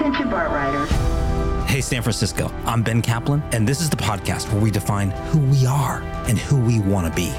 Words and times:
Attention 0.00 0.30
BART 0.30 0.50
riders. 0.50 0.90
Hey, 1.68 1.82
San 1.82 2.00
Francisco, 2.00 2.50
I'm 2.64 2.82
Ben 2.82 3.02
Kaplan, 3.02 3.42
and 3.52 3.68
this 3.68 3.82
is 3.82 3.90
the 3.90 3.98
podcast 3.98 4.50
where 4.50 4.62
we 4.62 4.70
define 4.70 5.10
who 5.10 5.40
we 5.40 5.66
are 5.66 6.00
and 6.26 6.38
who 6.38 6.58
we 6.58 6.80
want 6.80 7.06
to 7.06 7.12
be. 7.14 7.30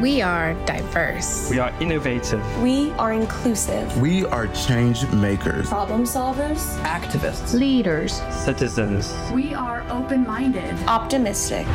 We 0.00 0.22
are 0.22 0.54
diverse. 0.64 1.50
We 1.50 1.58
are 1.58 1.70
innovative. 1.82 2.42
We 2.62 2.92
are 2.92 3.12
inclusive. 3.12 3.94
We 4.00 4.24
are 4.24 4.46
change 4.54 5.06
makers. 5.12 5.68
Problem 5.68 6.04
solvers. 6.04 6.78
Activists. 6.80 7.52
Leaders. 7.52 8.22
Citizens. 8.30 9.14
We 9.30 9.52
are 9.52 9.86
open 9.90 10.26
minded. 10.26 10.74
Optimistic. 10.88 11.66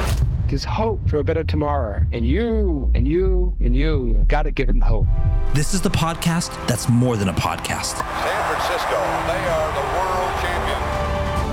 There's 0.48 0.64
hope 0.64 1.08
for 1.08 1.18
a 1.18 1.24
better 1.24 1.44
tomorrow. 1.44 2.02
And 2.12 2.28
you, 2.28 2.92
and 2.96 3.08
you, 3.08 3.56
and 3.60 3.76
you 3.76 4.26
got 4.28 4.44
to 4.44 4.52
give 4.52 4.66
them 4.66 4.82
hope. 4.82 5.06
This 5.54 5.76
is 5.76 5.82
the 5.82 5.92
podcast 5.92 6.50
that's 6.68 6.90
more 6.90 7.18
than 7.18 7.30
a 7.30 7.34
podcast. 7.34 7.98
San 7.98 8.54
Francisco, 8.54 8.98
they 9.28 9.48
are 9.48 9.74
the 9.74 9.80
world 9.80 9.94
champion. 9.94 10.03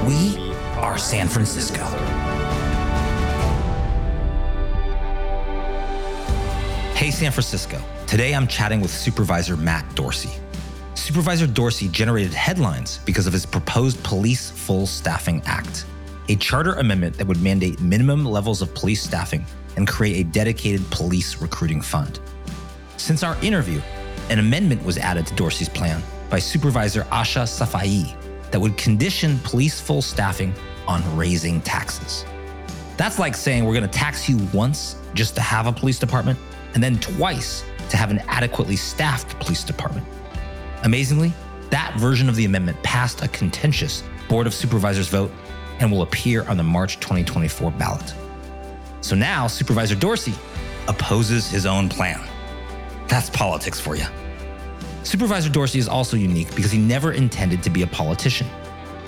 We 0.07 0.53
are 0.79 0.97
San 0.97 1.29
Francisco. 1.29 1.85
Hey, 6.95 7.11
San 7.11 7.31
Francisco. 7.31 7.83
Today 8.07 8.35
I'm 8.35 8.47
chatting 8.47 8.81
with 8.81 8.91
Supervisor 8.91 9.59
Matt 9.59 9.95
Dorsey. 9.95 10.31
Supervisor 10.95 11.47
Dorsey 11.47 11.89
generated 11.89 12.33
headlines 12.33 12.99
because 13.05 13.27
of 13.27 13.35
his 13.35 13.45
proposed 13.45 14.03
Police 14.03 14.51
Full 14.51 14.87
Staffing 14.87 15.43
Act, 15.45 15.85
a 16.31 16.37
charter 16.37 16.73
amendment 16.75 17.19
that 17.19 17.27
would 17.27 17.43
mandate 17.43 17.79
minimum 17.81 18.25
levels 18.25 18.63
of 18.63 18.75
police 18.75 19.03
staffing 19.03 19.45
and 19.77 19.87
create 19.87 20.27
a 20.27 20.29
dedicated 20.31 20.89
police 20.91 21.43
recruiting 21.43 21.83
fund. 21.83 22.21
Since 22.97 23.23
our 23.23 23.37
interview, 23.45 23.83
an 24.31 24.39
amendment 24.39 24.83
was 24.83 24.97
added 24.97 25.27
to 25.27 25.35
Dorsey's 25.35 25.69
plan 25.69 26.03
by 26.31 26.39
Supervisor 26.39 27.03
Ahsha 27.05 27.43
Safai 27.43 28.17
that 28.51 28.61
would 28.61 28.77
condition 28.77 29.39
police 29.41 29.81
full 29.81 30.03
staffing 30.03 30.55
on 30.87 31.17
raising 31.17 31.61
taxes. 31.61 32.25
That's 32.97 33.19
like 33.19 33.35
saying 33.35 33.65
we're 33.65 33.75
going 33.75 33.89
to 33.89 33.99
tax 33.99 34.29
you 34.29 34.39
once 34.53 34.97
just 35.15 35.35
to 35.37 35.41
have 35.41 35.67
a 35.67 35.73
police 35.73 35.99
department 35.99 36.39
and 36.75 36.83
then 36.83 36.99
twice 36.99 37.65
to 37.89 37.97
have 37.97 38.11
an 38.11 38.21
adequately 38.29 38.77
staffed 38.77 39.39
police 39.41 39.65
department. 39.65 40.07
Amazingly, 40.83 41.33
that 41.71 41.95
version 41.99 42.29
of 42.29 42.37
the 42.37 42.45
amendment 42.45 42.83
passed 42.83 43.23
a 43.23 43.29
contentious 43.29 44.03
Board 44.29 44.47
of 44.47 44.55
Supervisors 44.55 45.09
vote 45.09 45.31
and 45.81 45.91
will 45.91 46.03
appear 46.03 46.45
on 46.49 46.57
the 46.57 46.63
March 46.63 47.01
2024 47.01 47.71
ballot. 47.73 48.15
So 49.01 49.17
now 49.17 49.47
Supervisor 49.47 49.95
Dorsey 49.95 50.35
opposes 50.89 51.51
his 51.51 51.67
own 51.67 51.89
plan. 51.89 52.21
That's 53.09 53.31
politics 53.31 53.81
for 53.81 53.97
you. 53.97 54.05
Supervisor 55.11 55.51
Dorsey 55.51 55.81
is 55.81 55.89
also 55.89 56.17
unique 56.17 56.55
because 56.55 56.71
he 56.71 56.79
never 56.79 57.11
intended 57.11 57.65
to 57.65 57.71
be 57.71 57.83
a 57.83 57.87
politician. 57.89 58.47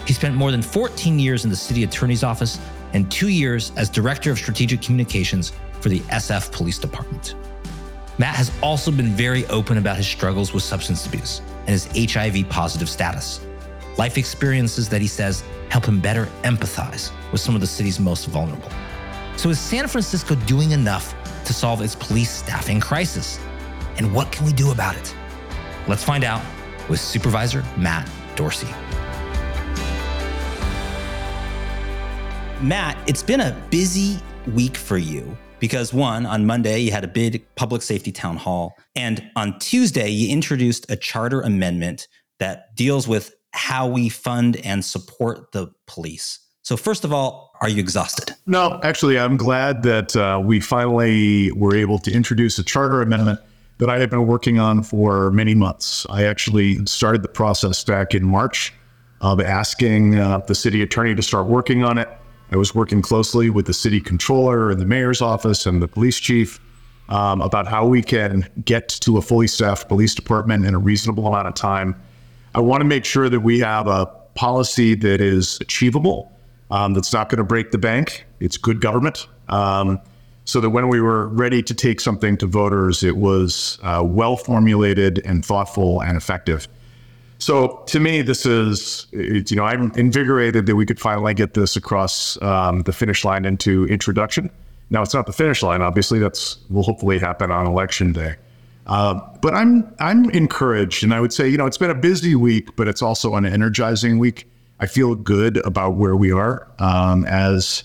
He 0.05 0.12
spent 0.12 0.34
more 0.34 0.50
than 0.50 0.61
14 0.61 1.17
years 1.17 1.45
in 1.45 1.50
the 1.50 1.55
city 1.55 1.84
attorney's 1.84 2.25
office 2.25 2.58
and 2.92 3.08
two 3.08 3.28
years 3.28 3.70
as 3.77 3.89
director 3.89 4.33
of 4.33 4.36
strategic 4.36 4.83
communications 4.83 5.53
for 5.80 5.91
the 5.91 6.00
SF 6.00 6.50
Police 6.50 6.80
Department. 6.80 7.36
Matt 8.19 8.34
has 8.34 8.50
also 8.64 8.91
been 8.91 9.11
very 9.11 9.47
open 9.47 9.78
about 9.78 9.97
his 9.97 10.08
struggles 10.08 10.53
with 10.53 10.64
substance 10.64 11.06
abuse 11.06 11.41
and 11.69 11.69
his 11.69 11.86
HIV 12.12 12.48
positive 12.48 12.89
status. 12.89 13.41
Life 13.97 14.19
experiences 14.19 14.89
that 14.89 15.00
he 15.00 15.06
says 15.06 15.45
help 15.69 15.84
him 15.84 16.00
better 16.00 16.27
empathize 16.42 17.12
with 17.30 17.41
some 17.41 17.55
of 17.55 17.61
the 17.61 17.67
city's 17.69 18.00
most 18.00 18.27
vulnerable. 18.27 18.73
So, 19.36 19.50
is 19.50 19.61
San 19.61 19.86
Francisco 19.86 20.34
doing 20.34 20.73
enough 20.73 21.14
to 21.45 21.55
solve 21.55 21.80
its 21.80 21.95
police 21.95 22.33
staffing 22.33 22.80
crisis? 22.80 23.39
And 23.98 24.12
what 24.12 24.33
can 24.33 24.45
we 24.45 24.53
do 24.53 24.73
about 24.73 24.97
it? 24.97 25.14
Let's 25.88 26.05
find 26.05 26.22
out 26.22 26.42
with 26.88 27.00
Supervisor 27.00 27.64
Matt 27.77 28.08
Dorsey. 28.36 28.69
Matt, 32.61 32.97
it's 33.08 33.22
been 33.22 33.41
a 33.41 33.61
busy 33.70 34.20
week 34.55 34.77
for 34.77 34.97
you 34.97 35.36
because 35.58 35.92
one, 35.92 36.24
on 36.27 36.46
Monday, 36.46 36.79
you 36.79 36.92
had 36.92 37.02
a 37.02 37.08
big 37.08 37.45
public 37.57 37.83
safety 37.83 38.12
town 38.12 38.36
hall. 38.36 38.74
And 38.95 39.29
on 39.34 39.58
Tuesday, 39.58 40.08
you 40.08 40.29
introduced 40.33 40.89
a 40.90 40.96
charter 40.96 41.40
amendment 41.40 42.07
that 42.39 42.77
deals 42.77 43.08
with 43.08 43.34
how 43.52 43.89
we 43.89 44.08
fund 44.08 44.57
and 44.64 44.84
support 44.84 45.51
the 45.52 45.73
police. 45.89 46.39
So, 46.62 46.77
first 46.77 47.05
of 47.05 47.12
all, 47.12 47.52
are 47.61 47.68
you 47.68 47.80
exhausted? 47.80 48.34
No, 48.46 48.80
actually, 48.84 49.18
I'm 49.18 49.36
glad 49.36 49.83
that 49.83 50.14
uh, 50.14 50.40
we 50.42 50.61
finally 50.61 51.51
were 51.52 51.74
able 51.74 51.98
to 51.98 52.12
introduce 52.12 52.58
a 52.58 52.64
charter 52.64 53.02
amendment 53.02 53.40
that 53.78 53.90
I 53.90 53.98
had 53.98 54.10
been 54.10 54.27
working 54.27 54.58
on 54.58 54.83
for 54.83 55.30
many 55.30 55.55
months. 55.55 56.06
I 56.08 56.24
actually 56.24 56.84
started 56.86 57.22
the 57.22 57.28
process 57.28 57.83
back 57.83 58.14
in 58.14 58.24
March 58.24 58.72
of 59.20 59.40
asking 59.40 60.18
uh, 60.18 60.38
the 60.38 60.55
city 60.55 60.83
attorney 60.83 61.14
to 61.14 61.22
start 61.22 61.46
working 61.46 61.84
on 61.84 61.98
it. 61.98 62.08
I 62.50 62.56
was 62.56 62.74
working 62.74 63.00
closely 63.00 63.50
with 63.50 63.66
the 63.66 63.72
city 63.72 64.00
controller 64.00 64.70
and 64.70 64.80
the 64.80 64.84
mayor's 64.84 65.22
office 65.22 65.64
and 65.64 65.80
the 65.80 65.88
police 65.88 66.20
chief 66.20 66.60
um, 67.08 67.40
about 67.40 67.66
how 67.66 67.86
we 67.86 68.02
can 68.02 68.48
get 68.64 68.88
to 68.88 69.18
a 69.18 69.22
fully 69.22 69.46
staffed 69.46 69.89
police 69.89 70.14
department 70.14 70.66
in 70.66 70.74
a 70.74 70.78
reasonable 70.78 71.27
amount 71.27 71.48
of 71.48 71.54
time. 71.54 72.00
I 72.54 72.60
want 72.60 72.80
to 72.83 72.84
make 72.84 73.04
sure 73.04 73.28
that 73.28 73.40
we 73.40 73.60
have 73.60 73.86
a 73.86 74.06
policy 74.34 74.94
that 74.96 75.20
is 75.20 75.58
achievable, 75.60 76.33
um, 76.70 76.94
that's 76.94 77.12
not 77.12 77.28
going 77.28 77.39
to 77.39 77.44
break 77.44 77.70
the 77.70 77.78
bank. 77.78 78.27
It's 78.40 78.56
good 78.56 78.80
government. 78.80 79.27
Um, 79.48 80.00
so 80.45 80.61
that 80.61 80.70
when 80.70 80.89
we 80.89 81.01
were 81.01 81.29
ready 81.29 81.63
to 81.63 81.75
take 81.75 82.01
something 82.01 82.36
to 82.39 82.47
voters, 82.47 83.03
it 83.03 83.17
was 83.17 83.79
uh, 83.83 84.03
well 84.05 84.36
formulated 84.36 85.20
and 85.25 85.45
thoughtful 85.45 86.03
and 86.03 86.17
effective. 86.17 86.67
So 87.39 87.83
to 87.86 87.98
me, 87.98 88.23
this 88.23 88.47
is, 88.47 89.07
you 89.13 89.57
know, 89.57 89.64
I'm 89.64 89.91
invigorated 89.97 90.67
that 90.67 90.77
we 90.77 90.86
could 90.86 91.01
finally 91.01 91.35
get 91.35 91.55
this 91.55 91.75
across 91.75 92.41
um, 92.41 92.83
the 92.83 92.92
finish 92.92 93.25
line 93.25 93.45
into 93.45 93.85
introduction. 93.86 94.51
Now 94.91 95.02
it's 95.02 95.14
not 95.14 95.27
the 95.27 95.33
finish 95.33 95.63
line, 95.63 95.83
obviously. 95.83 96.19
That's 96.19 96.58
will 96.70 96.83
hopefully 96.83 97.19
happen 97.19 97.51
on 97.51 97.67
election 97.67 98.13
day. 98.13 98.36
Uh, 98.86 99.20
but 99.41 99.55
I'm 99.55 99.92
I'm 99.98 100.29
encouraged, 100.31 101.02
and 101.02 101.14
I 101.14 101.20
would 101.20 101.33
say, 101.33 101.48
you 101.48 101.57
know, 101.57 101.67
it's 101.67 101.79
been 101.79 101.91
a 101.91 101.95
busy 101.95 102.35
week, 102.35 102.77
but 102.77 102.89
it's 102.89 103.01
also 103.01 103.35
an 103.35 103.47
energizing 103.47 104.19
week. 104.19 104.47
I 104.81 104.86
feel 104.86 105.14
good 105.14 105.64
about 105.64 105.95
where 105.95 106.14
we 106.14 106.31
are 106.31 106.69
um, 106.79 107.25
as 107.25 107.85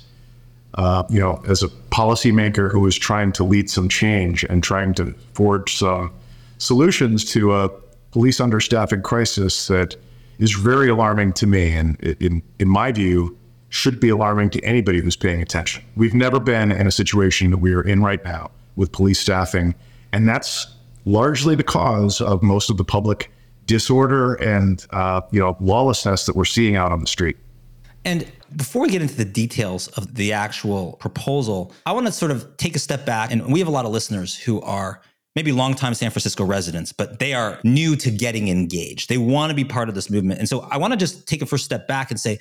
uh, 0.77 1.03
you 1.09 1.19
know, 1.19 1.41
as 1.47 1.63
a 1.63 1.69
policymaker 1.97 2.71
who 2.71 2.85
is 2.85 2.95
trying 2.95 3.31
to 3.31 3.43
lead 3.43 3.71
some 3.71 3.89
change 3.89 4.43
and 4.43 4.61
trying 4.61 4.93
to 4.93 5.15
forge 5.33 5.77
some 5.77 6.13
solutions 6.59 7.25
to 7.25 7.55
a 7.55 7.69
police 8.11 8.39
understaffing 8.39 9.01
crisis 9.01 9.67
that 9.67 9.95
is 10.37 10.51
very 10.51 10.89
alarming 10.89 11.33
to 11.33 11.47
me, 11.47 11.75
and 11.75 11.99
in 12.21 12.43
in 12.59 12.69
my 12.69 12.91
view, 12.91 13.35
should 13.69 13.99
be 13.99 14.09
alarming 14.09 14.51
to 14.51 14.63
anybody 14.63 15.01
who's 15.01 15.15
paying 15.15 15.41
attention. 15.41 15.83
We've 15.95 16.13
never 16.13 16.39
been 16.39 16.71
in 16.71 16.85
a 16.85 16.91
situation 16.91 17.49
that 17.49 17.57
we 17.57 17.73
are 17.73 17.81
in 17.81 18.03
right 18.03 18.23
now 18.23 18.51
with 18.75 18.91
police 18.91 19.19
staffing, 19.19 19.73
and 20.13 20.29
that's 20.29 20.67
largely 21.05 21.55
the 21.55 21.63
cause 21.63 22.21
of 22.21 22.43
most 22.43 22.69
of 22.69 22.77
the 22.77 22.83
public 22.83 23.31
disorder 23.65 24.35
and 24.35 24.85
uh, 24.91 25.21
you 25.31 25.39
know 25.39 25.57
lawlessness 25.59 26.27
that 26.27 26.35
we're 26.35 26.45
seeing 26.45 26.75
out 26.75 26.91
on 26.91 26.99
the 26.99 27.07
street. 27.07 27.37
And 28.05 28.31
before 28.55 28.81
we 28.81 28.89
get 28.89 29.01
into 29.01 29.15
the 29.15 29.25
details 29.25 29.87
of 29.89 30.15
the 30.15 30.33
actual 30.33 30.93
proposal, 30.93 31.73
I 31.85 31.91
want 31.91 32.05
to 32.05 32.11
sort 32.11 32.31
of 32.31 32.57
take 32.57 32.75
a 32.75 32.79
step 32.79 33.05
back. 33.05 33.31
And 33.31 33.51
we 33.51 33.59
have 33.59 33.67
a 33.67 33.71
lot 33.71 33.85
of 33.85 33.91
listeners 33.91 34.35
who 34.35 34.61
are 34.61 35.01
maybe 35.35 35.51
longtime 35.51 35.93
San 35.93 36.09
Francisco 36.09 36.43
residents, 36.43 36.91
but 36.91 37.19
they 37.19 37.33
are 37.33 37.59
new 37.63 37.95
to 37.95 38.09
getting 38.09 38.47
engaged. 38.47 39.09
They 39.09 39.19
want 39.19 39.51
to 39.51 39.55
be 39.55 39.63
part 39.63 39.89
of 39.89 39.95
this 39.95 40.09
movement. 40.09 40.39
And 40.39 40.49
so 40.49 40.61
I 40.71 40.77
want 40.77 40.93
to 40.93 40.97
just 40.97 41.27
take 41.27 41.41
a 41.41 41.45
first 41.45 41.63
step 41.65 41.87
back 41.87 42.09
and 42.09 42.19
say, 42.19 42.39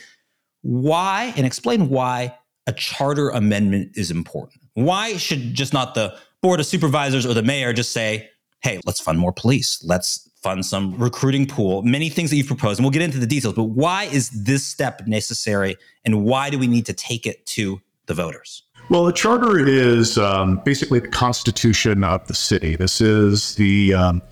why 0.62 1.34
and 1.36 1.44
explain 1.44 1.88
why 1.90 2.36
a 2.66 2.72
charter 2.72 3.28
amendment 3.28 3.92
is 3.96 4.10
important. 4.10 4.62
Why 4.74 5.16
should 5.16 5.54
just 5.54 5.72
not 5.72 5.94
the 5.94 6.16
board 6.42 6.58
of 6.58 6.66
supervisors 6.66 7.26
or 7.26 7.34
the 7.34 7.42
mayor 7.42 7.72
just 7.72 7.92
say, 7.92 8.30
hey, 8.62 8.80
let's 8.86 9.00
fund 9.00 9.18
more 9.18 9.32
police. 9.32 9.82
Let's 9.84 10.28
fund 10.46 10.64
some 10.64 10.96
recruiting 10.96 11.44
pool, 11.44 11.82
many 11.82 12.08
things 12.08 12.30
that 12.30 12.36
you've 12.36 12.46
proposed. 12.46 12.78
And 12.78 12.84
we'll 12.84 12.92
get 12.92 13.02
into 13.02 13.18
the 13.18 13.26
details, 13.26 13.54
but 13.54 13.64
why 13.64 14.04
is 14.04 14.30
this 14.30 14.64
step 14.64 15.04
necessary 15.06 15.76
and 16.04 16.24
why 16.24 16.50
do 16.50 16.58
we 16.58 16.68
need 16.68 16.86
to 16.86 16.92
take 16.92 17.26
it 17.26 17.44
to 17.46 17.80
the 18.06 18.14
voters? 18.14 18.62
Well, 18.88 19.04
the 19.04 19.12
charter 19.12 19.58
is 19.58 20.16
um, 20.16 20.60
basically 20.64 21.00
the 21.00 21.08
constitution 21.08 22.04
of 22.04 22.24
the 22.28 22.34
city. 22.34 22.76
This 22.76 23.00
is 23.00 23.56
the 23.56 23.94
um, 23.94 24.22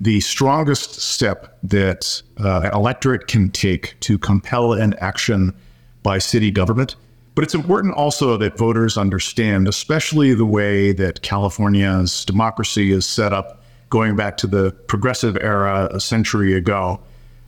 the 0.00 0.20
strongest 0.20 1.00
step 1.00 1.58
that 1.64 2.22
uh, 2.38 2.60
an 2.64 2.72
electorate 2.72 3.26
can 3.26 3.50
take 3.50 3.96
to 4.00 4.18
compel 4.18 4.74
an 4.74 4.94
action 5.00 5.52
by 6.04 6.18
city 6.18 6.52
government. 6.52 6.94
But 7.34 7.42
it's 7.42 7.54
important 7.54 7.94
also 7.94 8.36
that 8.36 8.56
voters 8.56 8.96
understand, 8.96 9.66
especially 9.66 10.32
the 10.34 10.46
way 10.46 10.92
that 10.92 11.22
California's 11.22 12.24
democracy 12.24 12.92
is 12.92 13.04
set 13.06 13.32
up 13.32 13.55
going 13.90 14.16
back 14.16 14.36
to 14.38 14.46
the 14.46 14.72
progressive 14.88 15.36
era 15.40 15.88
a 15.92 16.00
century 16.00 16.54
ago. 16.54 17.00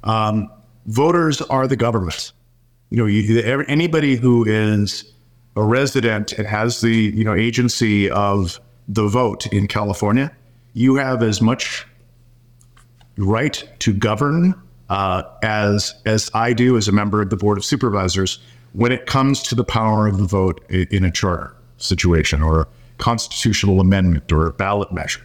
Um, 0.05 0.51
voters 0.87 1.41
are 1.43 1.67
the 1.67 1.77
government. 1.77 2.33
You 2.91 2.99
know, 2.99 3.07
you, 3.07 3.41
anybody 3.69 4.17
who 4.17 4.45
is 4.47 5.13
a 5.57 5.65
resident 5.65 6.33
and 6.33 6.47
has 6.47 6.81
the 6.81 7.13
you 7.15 7.25
know 7.25 7.35
agency 7.35 8.09
of 8.11 8.61
the 8.87 9.09
vote 9.09 9.47
in 9.49 9.67
California, 9.67 10.35
you 10.73 10.95
have 10.95 11.23
as 11.23 11.43
much 11.43 11.87
right 13.19 13.69
to 13.81 13.93
govern 13.93 14.55
uh, 14.89 15.23
as 15.43 15.95
as 16.07 16.31
I 16.33 16.53
do 16.53 16.77
as 16.77 16.89
a 16.89 16.93
member 16.93 17.21
of 17.21 17.31
the 17.31 17.37
board 17.37 17.59
of 17.59 17.65
supervisors 17.65 18.39
when 18.73 18.93
it 18.93 19.07
comes 19.07 19.43
to 19.45 19.55
the 19.55 19.65
power 19.65 20.07
of 20.07 20.19
the 20.19 20.25
vote 20.25 20.65
in 20.71 21.05
a 21.05 21.11
charter 21.11 21.55
situation 21.79 22.43
or 22.43 22.63
a 22.63 22.67
constitutional 22.99 23.81
amendment 23.81 24.31
or 24.33 24.47
a 24.47 24.53
ballot 24.53 24.93
measure. 24.93 25.23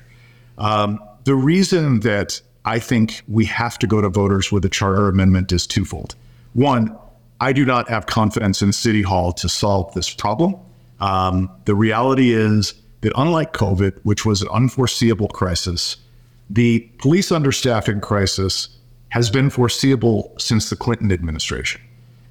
Um, 0.63 0.99
the 1.25 1.35
reason 1.35 1.99
that 1.99 2.41
I 2.63 2.79
think 2.79 3.21
we 3.27 3.43
have 3.45 3.77
to 3.79 3.87
go 3.87 3.99
to 3.99 4.07
voters 4.07 4.49
with 4.49 4.63
a 4.63 4.69
charter 4.69 5.09
amendment 5.09 5.51
is 5.51 5.67
twofold. 5.67 6.15
One, 6.53 6.97
I 7.41 7.51
do 7.51 7.65
not 7.65 7.89
have 7.89 8.05
confidence 8.05 8.61
in 8.61 8.71
City 8.71 9.01
Hall 9.01 9.33
to 9.33 9.49
solve 9.49 9.93
this 9.93 10.09
problem. 10.09 10.55
Um, 11.01 11.51
the 11.65 11.75
reality 11.75 12.31
is 12.31 12.75
that 13.01 13.11
unlike 13.17 13.51
COVID, 13.51 13.99
which 14.03 14.25
was 14.25 14.41
an 14.41 14.47
unforeseeable 14.53 15.27
crisis, 15.27 15.97
the 16.49 16.79
police 16.99 17.29
understaffing 17.29 18.01
crisis 18.01 18.69
has 19.09 19.29
been 19.29 19.49
foreseeable 19.49 20.33
since 20.37 20.69
the 20.69 20.77
Clinton 20.77 21.11
administration. 21.11 21.81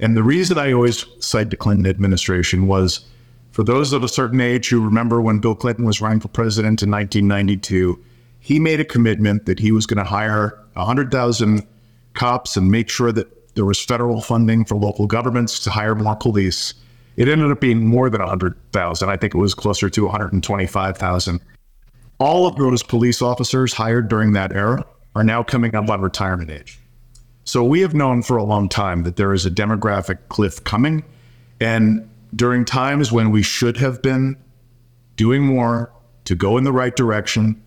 And 0.00 0.16
the 0.16 0.22
reason 0.22 0.56
I 0.56 0.72
always 0.72 1.04
cite 1.20 1.50
the 1.50 1.56
Clinton 1.56 1.86
administration 1.86 2.66
was 2.66 3.04
for 3.50 3.62
those 3.62 3.92
of 3.92 4.02
a 4.02 4.08
certain 4.08 4.40
age 4.40 4.70
who 4.70 4.82
remember 4.82 5.20
when 5.20 5.38
Bill 5.38 5.54
Clinton 5.54 5.84
was 5.84 6.00
running 6.00 6.20
for 6.20 6.28
president 6.28 6.82
in 6.82 6.90
1992, 6.90 8.02
he 8.42 8.58
made 8.58 8.80
a 8.80 8.84
commitment 8.84 9.46
that 9.46 9.60
he 9.60 9.70
was 9.70 9.86
going 9.86 9.98
to 9.98 10.04
hire 10.04 10.58
100,000 10.72 11.64
cops 12.14 12.56
and 12.56 12.70
make 12.72 12.88
sure 12.88 13.12
that 13.12 13.54
there 13.54 13.64
was 13.64 13.78
federal 13.78 14.20
funding 14.20 14.64
for 14.64 14.74
local 14.74 15.06
governments 15.06 15.60
to 15.60 15.70
hire 15.70 15.94
more 15.94 16.16
police. 16.16 16.74
It 17.16 17.28
ended 17.28 17.52
up 17.52 17.60
being 17.60 17.86
more 17.86 18.10
than 18.10 18.20
100,000. 18.20 19.08
I 19.08 19.16
think 19.16 19.36
it 19.36 19.38
was 19.38 19.54
closer 19.54 19.88
to 19.88 20.04
125,000. 20.06 21.40
All 22.18 22.48
of 22.48 22.56
those 22.56 22.82
police 22.82 23.22
officers 23.22 23.74
hired 23.74 24.08
during 24.08 24.32
that 24.32 24.52
era 24.52 24.84
are 25.14 25.22
now 25.22 25.44
coming 25.44 25.76
up 25.76 25.88
on 25.88 26.00
retirement 26.00 26.50
age. 26.50 26.80
So 27.44 27.62
we 27.62 27.80
have 27.82 27.94
known 27.94 28.22
for 28.22 28.36
a 28.36 28.44
long 28.44 28.68
time 28.68 29.04
that 29.04 29.14
there 29.14 29.32
is 29.32 29.46
a 29.46 29.50
demographic 29.52 30.18
cliff 30.30 30.64
coming. 30.64 31.04
And 31.60 32.08
during 32.34 32.64
times 32.64 33.12
when 33.12 33.30
we 33.30 33.44
should 33.44 33.76
have 33.76 34.02
been 34.02 34.36
doing 35.14 35.42
more 35.42 35.92
to 36.24 36.34
go 36.34 36.56
in 36.56 36.64
the 36.64 36.72
right 36.72 36.96
direction, 36.96 37.62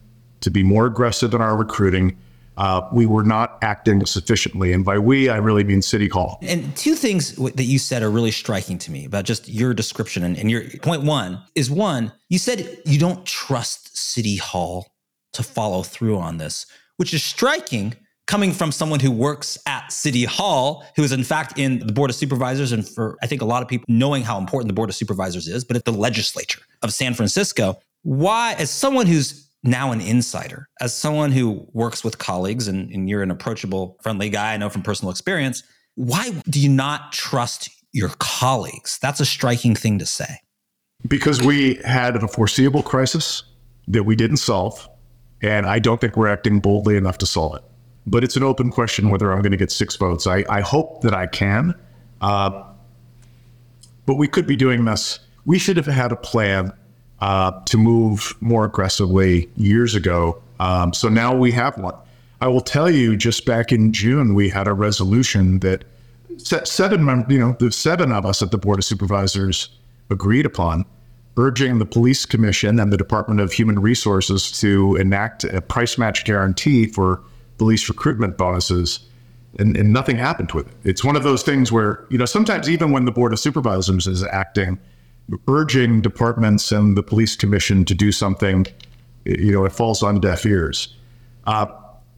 to 0.46 0.52
be 0.52 0.64
more 0.64 0.86
aggressive 0.86 1.34
in 1.34 1.42
our 1.42 1.58
recruiting, 1.58 2.16
uh, 2.58 2.88
we 2.94 3.08
were 3.08 3.24
not 3.24 3.58
acting 3.64 4.06
sufficiently. 4.06 4.74
And 4.74 4.86
by 4.86 5.00
we, 5.00 5.28
I 5.28 5.38
really 5.38 5.64
mean 5.64 5.82
City 5.82 6.08
Hall. 6.08 6.38
And 6.44 6.76
two 6.78 6.94
things 6.94 7.32
w- 7.32 7.54
that 7.56 7.64
you 7.64 7.80
said 7.80 8.04
are 8.04 8.12
really 8.12 8.32
striking 8.32 8.78
to 8.78 8.92
me 8.92 9.06
about 9.06 9.26
just 9.26 9.50
your 9.50 9.74
description. 9.74 10.24
And, 10.24 10.38
and 10.38 10.50
your 10.52 10.62
point 10.84 11.02
one 11.02 11.42
is 11.56 11.70
one, 11.70 12.12
you 12.30 12.38
said 12.38 12.78
you 12.86 13.00
don't 13.00 13.26
trust 13.26 13.98
City 13.98 14.38
Hall 14.38 14.88
to 15.34 15.42
follow 15.42 15.82
through 15.82 16.20
on 16.20 16.38
this, 16.38 16.68
which 16.98 17.12
is 17.12 17.24
striking 17.24 17.96
coming 18.28 18.52
from 18.52 18.72
someone 18.72 19.00
who 19.00 19.12
works 19.12 19.58
at 19.66 19.92
City 19.92 20.26
Hall, 20.26 20.86
who 20.96 21.04
is 21.04 21.12
in 21.12 21.24
fact 21.24 21.58
in 21.58 21.80
the 21.80 21.92
Board 21.92 22.12
of 22.12 22.16
Supervisors. 22.16 22.72
And 22.72 22.88
for, 22.88 23.18
I 23.24 23.28
think, 23.28 23.42
a 23.42 23.46
lot 23.46 23.64
of 23.64 23.68
people 23.68 23.86
knowing 23.88 24.22
how 24.22 24.38
important 24.38 24.68
the 24.68 24.74
Board 24.74 24.90
of 24.90 24.96
Supervisors 24.96 25.48
is, 25.48 25.66
but 25.66 25.76
at 25.76 25.86
the 25.86 25.92
legislature 25.92 26.62
of 26.84 26.94
San 26.94 27.16
Francisco. 27.16 27.80
Why, 28.04 28.54
as 28.60 28.70
someone 28.70 29.08
who's 29.08 29.45
now 29.66 29.92
an 29.92 30.00
insider, 30.00 30.70
as 30.80 30.96
someone 30.96 31.32
who 31.32 31.68
works 31.74 32.04
with 32.04 32.20
colleagues 32.20 32.68
and, 32.68 32.92
and 32.92 33.10
you're 33.10 33.24
an 33.24 33.32
approachable, 33.32 33.98
friendly 34.02 34.30
guy, 34.30 34.54
I 34.54 34.58
know 34.58 34.70
from 34.70 34.84
personal 34.84 35.12
experience, 35.12 35.64
why 35.96 36.32
do 36.50 36.60
you 36.60 36.70
not 36.70 37.12
trust 37.12 37.70
your 37.92 38.10
colleagues? 38.20 39.00
That's 39.02 39.20
a 39.20 39.26
striking 39.26 39.76
thing 39.76 39.98
to 40.00 40.06
say. 40.06 40.40
Because 41.08 41.42
we 41.42 41.76
had 41.84 42.16
a 42.16 42.28
foreseeable 42.28 42.84
crisis 42.84 43.44
that 43.88 44.04
we 44.04 44.16
didn't 44.16 44.38
solve. 44.38 44.88
And 45.42 45.66
I 45.66 45.80
don't 45.80 46.00
think 46.00 46.16
we're 46.16 46.28
acting 46.28 46.60
boldly 46.60 46.96
enough 46.96 47.18
to 47.20 47.26
solve 47.26 47.56
it. 47.56 47.64
But 48.08 48.24
it's 48.24 48.36
an 48.36 48.44
open 48.44 48.72
question 48.72 49.10
whether 49.10 49.32
I'm 49.32 49.42
going 49.42 49.52
to 49.52 49.58
get 49.58 49.72
six 49.72 49.96
votes. 49.96 50.28
I, 50.28 50.46
I 50.50 50.62
hope 50.62 51.02
that 51.02 51.14
I 51.14 51.28
can. 51.28 51.74
Uh, 52.22 52.64
but 54.06 54.16
we 54.16 54.28
could 54.28 54.46
be 54.46 54.56
doing 54.56 54.86
this. 54.86 55.20
We 55.46 55.58
should 55.60 55.78
have 55.78 55.88
had 55.88 56.12
a 56.12 56.16
plan 56.16 56.72
uh, 57.26 57.60
to 57.66 57.76
move 57.76 58.36
more 58.40 58.66
aggressively 58.66 59.50
years 59.58 59.96
ago. 59.96 60.40
Um, 60.60 60.94
so 60.94 61.10
now 61.10 61.36
we 61.36 61.52
have 61.54 61.76
one. 61.76 61.96
I 62.40 62.48
will 62.50 62.62
tell 62.62 62.88
you, 62.88 63.18
just 63.18 63.48
back 63.48 63.72
in 63.72 63.92
June, 63.92 64.36
we 64.36 64.48
had 64.48 64.68
a 64.68 64.74
resolution 64.74 65.60
that 65.62 65.86
se- 66.38 66.66
seven, 66.66 67.26
you 67.28 67.40
know, 67.40 67.56
the 67.58 67.72
seven 67.72 68.12
of 68.12 68.28
us 68.28 68.44
at 68.44 68.52
the 68.52 68.60
Board 68.60 68.78
of 68.78 68.86
Supervisors 68.86 69.70
agreed 70.12 70.46
upon, 70.46 70.86
urging 71.36 71.80
the 71.80 71.86
Police 71.88 72.28
Commission 72.28 72.80
and 72.80 72.94
the 72.94 72.98
Department 72.98 73.40
of 73.40 73.52
Human 73.52 73.80
Resources 73.80 74.52
to 74.60 74.96
enact 74.98 75.46
a 75.46 75.62
price 75.62 75.98
match 75.98 76.26
guarantee 76.26 76.86
for 76.86 77.24
police 77.58 77.90
recruitment 77.90 78.38
bonuses. 78.38 79.00
And, 79.58 79.76
and 79.76 79.92
nothing 79.92 80.18
happened 80.18 80.52
with 80.52 80.68
it. 80.68 80.76
It's 80.84 81.04
one 81.04 81.16
of 81.16 81.24
those 81.24 81.42
things 81.42 81.72
where, 81.72 82.06
you 82.10 82.20
know, 82.20 82.26
sometimes 82.26 82.70
even 82.70 82.92
when 82.92 83.06
the 83.06 83.12
Board 83.12 83.34
of 83.34 83.40
Supervisors 83.40 84.06
is 84.06 84.24
acting, 84.24 84.78
urging 85.48 86.02
departments 86.02 86.72
and 86.72 86.96
the 86.96 87.04
police 87.04 87.36
commission 87.36 87.86
to 87.86 87.96
do 87.96 88.12
something, 88.12 88.66
you 89.26 89.52
know, 89.52 89.66
it 89.66 89.72
falls 89.72 90.04
on 90.04 90.20
deaf 90.20 90.46
ears. 90.46 90.96
Uh, 91.46 91.66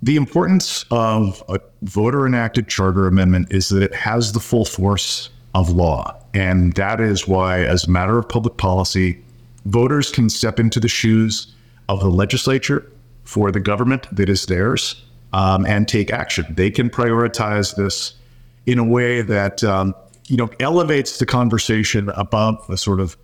the 0.01 0.15
importance 0.15 0.85
of 0.91 1.43
a 1.49 1.59
voter 1.83 2.25
enacted 2.27 2.67
charter 2.67 3.07
amendment 3.07 3.51
is 3.51 3.69
that 3.69 3.81
it 3.81 3.95
has 3.95 4.33
the 4.33 4.39
full 4.39 4.65
force 4.65 5.29
of 5.55 5.69
law. 5.69 6.15
And 6.33 6.73
that 6.73 7.01
is 7.01 7.27
why, 7.27 7.61
as 7.61 7.85
a 7.85 7.89
matter 7.89 8.19
of 8.19 8.29
public 8.29 8.57
policy, 8.57 9.23
voters 9.65 10.11
can 10.11 10.29
step 10.29 10.59
into 10.59 10.79
the 10.79 10.87
shoes 10.87 11.53
of 11.89 11.99
the 11.99 12.09
legislature 12.09 12.89
for 13.23 13.51
the 13.51 13.59
government 13.59 14.07
that 14.15 14.29
is 14.29 14.45
theirs 14.45 15.03
um, 15.33 15.65
and 15.65 15.87
take 15.87 16.11
action. 16.11 16.45
They 16.49 16.69
can 16.69 16.89
prioritize 16.89 17.75
this 17.75 18.13
in 18.65 18.77
a 18.77 18.83
way 18.83 19.21
that 19.21 19.63
um, 19.63 19.95
you 20.27 20.37
know 20.37 20.49
elevates 20.59 21.19
the 21.19 21.25
conversation 21.25 22.09
above 22.09 22.65
the 22.67 22.77
sort 22.77 22.99
of 22.99 23.17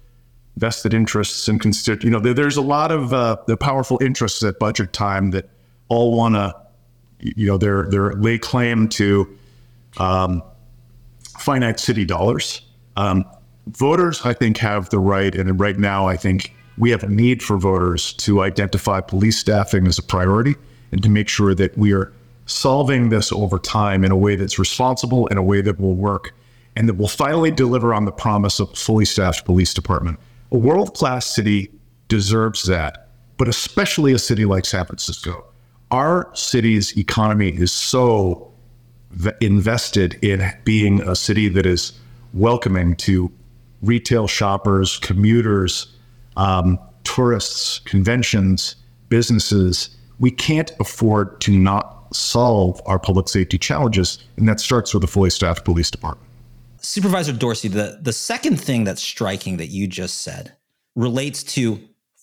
vested 0.58 0.94
interests 0.94 1.48
and 1.48 1.60
constituent. 1.60 2.04
You 2.04 2.10
know, 2.12 2.20
there, 2.20 2.34
there's 2.34 2.58
a 2.58 2.62
lot 2.62 2.92
of 2.92 3.14
uh, 3.14 3.38
the 3.48 3.58
powerful 3.58 3.98
interests 4.02 4.44
at 4.44 4.60
budget 4.60 4.94
time 4.94 5.32
that 5.32 5.50
all 5.90 6.16
want 6.16 6.36
to, 6.36 6.54
you 7.20 7.48
know, 7.48 7.58
they're 7.58 7.88
they're 7.90 8.14
lay 8.14 8.38
claim 8.38 8.88
to 8.90 9.38
um, 9.98 10.44
finite 11.40 11.80
city 11.80 12.06
dollars. 12.06 12.62
Um, 12.96 13.26
voters, 13.68 14.22
I 14.26 14.34
think, 14.34 14.58
have 14.58 14.90
the 14.90 15.00
right, 15.00 15.34
and 15.34 15.60
right 15.60 15.78
now, 15.78 16.08
I 16.08 16.18
think 16.18 16.54
we 16.78 16.90
have 16.92 17.04
a 17.04 17.10
need 17.10 17.44
for 17.44 17.58
voters 17.58 18.14
to 18.14 18.42
identify 18.42 19.00
police 19.02 19.38
staffing 19.38 19.88
as 19.88 20.00
a 20.00 20.04
priority 20.04 20.56
and 20.92 21.02
to 21.04 21.10
make 21.10 21.28
sure 21.28 21.54
that 21.56 21.78
we 21.78 21.94
are 21.94 22.12
solving 22.46 23.10
this 23.10 23.32
over 23.32 23.58
time 23.60 24.04
in 24.04 24.12
a 24.12 24.18
way 24.18 24.36
that's 24.36 24.60
responsible, 24.60 25.28
in 25.28 25.38
a 25.38 25.44
way 25.44 25.62
that 25.62 25.80
will 25.80 25.96
work, 25.96 26.34
and 26.76 26.88
that 26.88 26.96
will 26.96 27.08
finally 27.08 27.52
deliver 27.52 27.94
on 27.94 28.06
the 28.06 28.12
promise 28.12 28.60
of 28.60 28.72
a 28.72 28.76
fully 28.76 29.06
staffed 29.06 29.46
police 29.46 29.74
department. 29.74 30.20
A 30.52 30.58
world 30.58 30.94
class 30.96 31.26
city 31.26 31.72
deserves 32.08 32.64
that, 32.64 33.10
but 33.38 33.48
especially 33.48 34.14
a 34.14 34.20
city 34.20 34.46
like 34.46 34.66
San 34.66 34.86
Francisco. 34.86 35.46
Our 35.92 36.30
city's 36.34 36.98
economy 36.98 37.50
is 37.50 37.72
so 37.72 38.52
invested 39.42 40.18
in 40.24 40.52
being 40.64 41.02
a 41.02 41.16
city 41.16 41.48
that 41.50 41.66
is 41.66 41.94
welcoming 42.34 42.96
to 42.96 43.32
retail 43.82 44.28
shoppers, 44.28 44.98
commuters, 45.00 45.88
um, 46.36 46.80
tourists, 47.04 47.80
conventions, 47.80 48.76
businesses. 49.10 49.96
We 50.20 50.32
can't 50.32 50.72
afford 50.80 51.40
to 51.42 51.52
not 51.52 52.16
solve 52.16 52.82
our 52.86 52.98
public 52.98 53.28
safety 53.28 53.58
challenges, 53.58 54.24
and 54.38 54.48
that 54.48 54.60
starts 54.60 54.94
with 54.94 55.04
a 55.04 55.08
fully 55.08 55.30
staffed 55.30 55.66
police 55.66 55.92
department. 55.92 56.28
Supervisor 56.84 57.34
Dorsey, 57.34 57.70
the, 57.70 58.00
the 58.02 58.14
second 58.14 58.60
thing 58.60 58.84
that's 58.84 59.02
striking 59.02 59.58
that 59.58 59.68
you 59.68 59.88
just 59.88 60.22
said 60.22 60.56
relates 60.96 61.42
to 61.44 61.80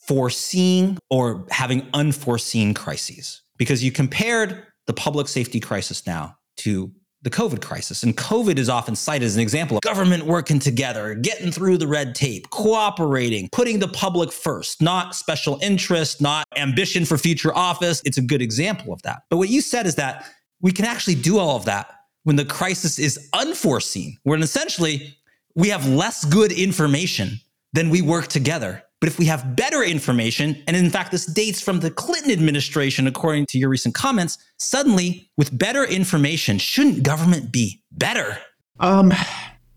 foreseeing 0.07 0.99
or 1.09 1.47
having 1.51 1.87
unforeseen 1.95 2.75
crises, 2.75 3.43
because 3.57 3.83
you 3.83 3.91
compared 3.91 4.65
the 4.87 4.93
public 4.93 5.29
safety 5.29 5.61
crisis 5.61 6.07
now 6.07 6.37
to 6.59 6.93
the 7.23 7.31
COVID 7.31 7.61
crisis. 7.61 8.03
And 8.03 8.17
COVID 8.17 8.59
is 8.59 8.69
often 8.69 8.97
cited 8.97 9.27
as 9.27 9.37
an 9.37 9.43
example 9.43 9.77
of 9.77 9.83
government 9.83 10.25
working 10.25 10.59
together, 10.59 11.15
getting 11.15 11.53
through 11.53 11.77
the 11.77 11.87
red 11.87 12.15
tape, 12.15 12.49
cooperating, 12.51 13.49
putting 13.53 13.79
the 13.79 13.89
public 13.89 14.33
first, 14.33 14.81
not 14.81 15.15
special 15.15 15.59
interest, 15.61 16.21
not 16.21 16.47
ambition 16.57 17.05
for 17.05 17.19
future 17.19 17.55
office. 17.55 18.01
It's 18.05 18.17
a 18.17 18.23
good 18.23 18.41
example 18.41 18.93
of 18.93 19.03
that. 19.03 19.23
But 19.29 19.37
what 19.37 19.51
you 19.51 19.61
said 19.61 19.87
is 19.87 19.97
that 19.97 20.27
we 20.61 20.73
can 20.73 20.87
actually 20.87 21.17
do 21.17 21.39
all 21.39 21.57
of 21.57 21.67
that 21.67 22.00
when 22.25 22.37
the 22.37 22.45
crisis 22.45 22.99
is 22.99 23.29
unforeseen, 23.33 24.17
when 24.23 24.43
essentially 24.43 25.17
we 25.55 25.69
have 25.69 25.87
less 25.89 26.25
good 26.25 26.53
information 26.53 27.41
than 27.73 27.91
we 27.91 28.03
work 28.03 28.27
together. 28.29 28.83
But 29.01 29.09
if 29.09 29.19
we 29.19 29.25
have 29.27 29.57
better 29.57 29.83
information, 29.83 30.63
and 30.67 30.77
in 30.77 30.91
fact, 30.91 31.11
this 31.11 31.25
dates 31.25 31.61
from 31.61 31.81
the 31.81 31.91
Clinton 31.91 32.31
administration, 32.31 33.07
according 33.07 33.47
to 33.47 33.59
your 33.59 33.71
recent 33.71 33.95
comments, 33.95 34.37
suddenly 34.59 35.31
with 35.39 35.57
better 35.57 35.85
information, 35.85 36.59
shouldn't 36.59 37.03
government 37.03 37.51
be 37.51 37.83
better? 37.93 38.39
Um, 38.79 39.13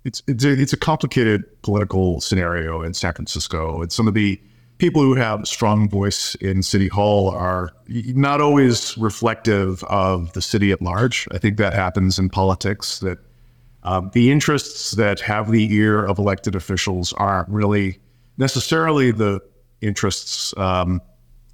it's 0.03 0.21
it's 0.27 0.43
a, 0.43 0.51
it's 0.51 0.73
a 0.73 0.77
complicated 0.77 1.43
political 1.61 2.19
scenario 2.19 2.81
in 2.81 2.93
San 2.93 3.13
Francisco. 3.13 3.81
And 3.81 3.91
some 3.91 4.09
of 4.09 4.13
the 4.13 4.41
people 4.83 5.01
who 5.01 5.15
have 5.15 5.43
a 5.43 5.45
strong 5.45 5.87
voice 5.87 6.35
in 6.41 6.61
City 6.61 6.89
Hall 6.89 7.29
are 7.29 7.71
not 7.87 8.41
always 8.41 8.97
reflective 8.97 9.81
of 9.85 10.33
the 10.33 10.41
city 10.41 10.73
at 10.73 10.81
large. 10.81 11.25
I 11.31 11.37
think 11.37 11.55
that 11.55 11.71
happens 11.71 12.19
in 12.19 12.29
politics, 12.29 12.99
that 12.99 13.17
um, 13.83 14.11
the 14.13 14.29
interests 14.29 14.91
that 14.91 15.21
have 15.21 15.51
the 15.51 15.73
ear 15.73 16.03
of 16.03 16.19
elected 16.19 16.53
officials 16.53 17.13
aren't 17.13 17.47
really 17.47 17.97
necessarily 18.37 19.11
the 19.11 19.39
interests 19.79 20.53
um, 20.57 21.01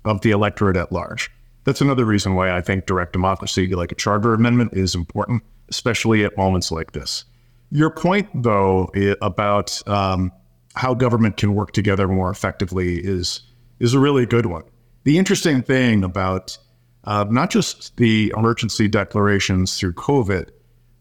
of 0.06 0.22
the 0.22 0.32
electorate 0.32 0.76
at 0.76 0.92
large. 0.92 1.30
That's 1.66 1.82
another 1.82 2.06
reason 2.06 2.34
why 2.34 2.58
I 2.58 2.62
think 2.62 2.88
direct 2.88 3.14
democracy, 3.14 3.76
like 3.76 3.92
a 3.92 3.96
charter 3.96 4.34
amendment, 4.34 4.74
is 4.74 4.96
important, 4.96 5.44
especially 5.70 6.26
at 6.26 6.36
moments 6.36 6.72
like 6.72 6.94
this. 6.94 7.26
Your 7.70 7.92
point, 7.92 8.28
though, 8.34 8.90
about 9.22 9.88
um, 9.88 10.32
how 10.76 10.94
government 10.94 11.38
can 11.38 11.56
work 11.56 11.72
together 11.72 12.08
more 12.08 12.30
effectively 12.30 13.00
is 13.00 13.42
is 13.80 13.94
a 13.94 14.00
really 14.00 14.26
good 14.26 14.46
one. 14.46 14.64
The 15.04 15.18
interesting 15.18 15.62
thing 15.62 16.04
about 16.04 16.58
uh, 17.06 17.26
not 17.30 17.50
just 17.50 17.96
the 17.98 18.34
emergency 18.36 18.88
declarations 18.88 19.80
through 19.80 19.94
COVID, 19.94 20.50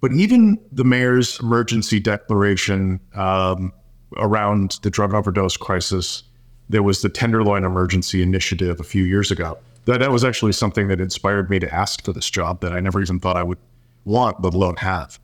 but 0.00 0.12
even 0.12 0.58
the 0.70 0.84
mayor's 0.84 1.40
emergency 1.40 1.98
declaration 1.98 3.00
um, 3.14 3.72
around 4.16 4.78
the 4.82 4.90
drug 4.90 5.12
overdose 5.12 5.56
crisis, 5.56 6.22
there 6.68 6.82
was 6.82 7.02
the 7.02 7.08
Tenderloin 7.08 7.64
Emergency 7.64 8.22
Initiative 8.22 8.78
a 8.78 8.84
few 8.84 9.04
years 9.04 9.30
ago. 9.30 9.58
That, 9.86 9.98
that 9.98 10.12
was 10.12 10.24
actually 10.24 10.52
something 10.52 10.88
that 10.88 11.00
inspired 11.00 11.50
me 11.50 11.58
to 11.58 11.74
ask 11.74 12.04
for 12.04 12.12
this 12.12 12.30
job 12.30 12.60
that 12.60 12.72
I 12.72 12.80
never 12.80 13.00
even 13.02 13.18
thought 13.18 13.36
I 13.36 13.42
would 13.42 13.58
want, 14.04 14.40
let 14.42 14.54
alone 14.54 14.76
have. 14.76 15.18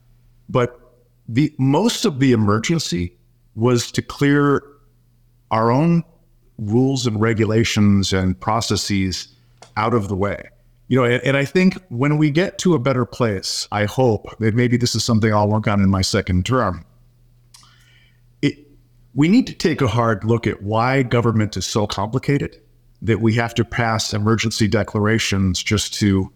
But 0.48 0.80
the 1.28 1.54
most 1.58 2.04
of 2.04 2.18
the 2.18 2.32
emergency 2.32 3.16
was 3.54 3.90
to 3.92 4.02
clear 4.02 4.62
our 5.50 5.70
own 5.70 6.02
rules 6.58 7.06
and 7.06 7.20
regulations 7.20 8.12
and 8.12 8.38
processes 8.38 9.28
out 9.76 9.94
of 9.94 10.08
the 10.08 10.16
way. 10.16 10.48
You 10.88 10.98
know, 10.98 11.04
and, 11.04 11.22
and, 11.24 11.36
I 11.36 11.44
think 11.44 11.78
when 11.88 12.18
we 12.18 12.30
get 12.30 12.58
to 12.58 12.74
a 12.74 12.78
better 12.78 13.06
place, 13.06 13.66
I 13.72 13.86
hope 13.86 14.36
that 14.38 14.54
maybe 14.54 14.76
this 14.76 14.94
is 14.94 15.02
something 15.02 15.32
I'll 15.32 15.48
work 15.48 15.66
on 15.66 15.80
in 15.80 15.88
my 15.88 16.02
second 16.02 16.44
term. 16.44 16.84
It, 18.42 18.58
we 19.14 19.28
need 19.28 19.46
to 19.46 19.54
take 19.54 19.80
a 19.80 19.88
hard 19.88 20.24
look 20.24 20.46
at 20.46 20.62
why 20.62 21.02
government 21.02 21.56
is 21.56 21.66
so 21.66 21.86
complicated 21.86 22.60
that 23.00 23.20
we 23.20 23.34
have 23.34 23.54
to 23.54 23.64
pass 23.64 24.12
emergency 24.12 24.68
declarations 24.68 25.62
just 25.62 25.94
to 25.94 26.30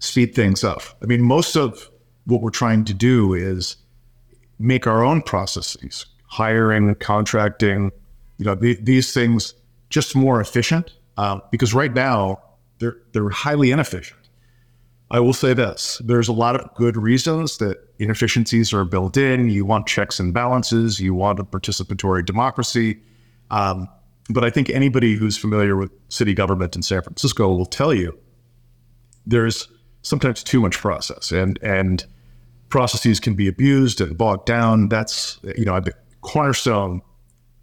speed 0.00 0.34
things 0.34 0.62
up. 0.62 0.82
I 1.02 1.06
mean, 1.06 1.22
most 1.22 1.56
of 1.56 1.90
what 2.26 2.42
we're 2.42 2.50
trying 2.50 2.84
to 2.84 2.94
do 2.94 3.32
is 3.32 3.76
make 4.58 4.86
our 4.86 5.02
own 5.02 5.22
processes, 5.22 6.06
hiring, 6.34 6.96
contracting, 6.96 7.92
you 8.38 8.44
know, 8.44 8.56
the, 8.56 8.74
these 8.82 9.14
things 9.14 9.54
just 9.88 10.16
more 10.16 10.40
efficient. 10.40 10.92
Uh, 11.16 11.38
because 11.52 11.72
right 11.72 11.94
now 11.94 12.42
they're 12.80 12.96
they're 13.12 13.28
highly 13.28 13.70
inefficient. 13.70 14.18
I 15.12 15.20
will 15.20 15.32
say 15.32 15.54
this: 15.54 16.02
there's 16.04 16.26
a 16.26 16.32
lot 16.32 16.56
of 16.60 16.74
good 16.74 16.96
reasons 16.96 17.58
that 17.58 17.76
inefficiencies 18.00 18.72
are 18.72 18.84
built 18.84 19.16
in. 19.16 19.48
You 19.48 19.64
want 19.64 19.86
checks 19.86 20.18
and 20.18 20.34
balances. 20.34 20.98
You 20.98 21.14
want 21.14 21.38
a 21.38 21.44
participatory 21.44 22.26
democracy. 22.26 22.98
Um, 23.52 23.88
but 24.28 24.42
I 24.42 24.50
think 24.50 24.70
anybody 24.70 25.14
who's 25.14 25.36
familiar 25.36 25.76
with 25.76 25.92
city 26.08 26.34
government 26.34 26.74
in 26.74 26.82
San 26.82 27.02
Francisco 27.02 27.54
will 27.54 27.66
tell 27.66 27.94
you 27.94 28.18
there's 29.24 29.68
sometimes 30.02 30.42
too 30.42 30.60
much 30.60 30.78
process, 30.78 31.30
and 31.30 31.60
and 31.62 32.04
processes 32.70 33.20
can 33.20 33.34
be 33.34 33.46
abused 33.46 34.00
and 34.00 34.18
bogged 34.18 34.46
down. 34.46 34.88
That's 34.88 35.38
you 35.56 35.64
know 35.64 35.78
the 35.78 35.94
cornerstone 36.24 37.00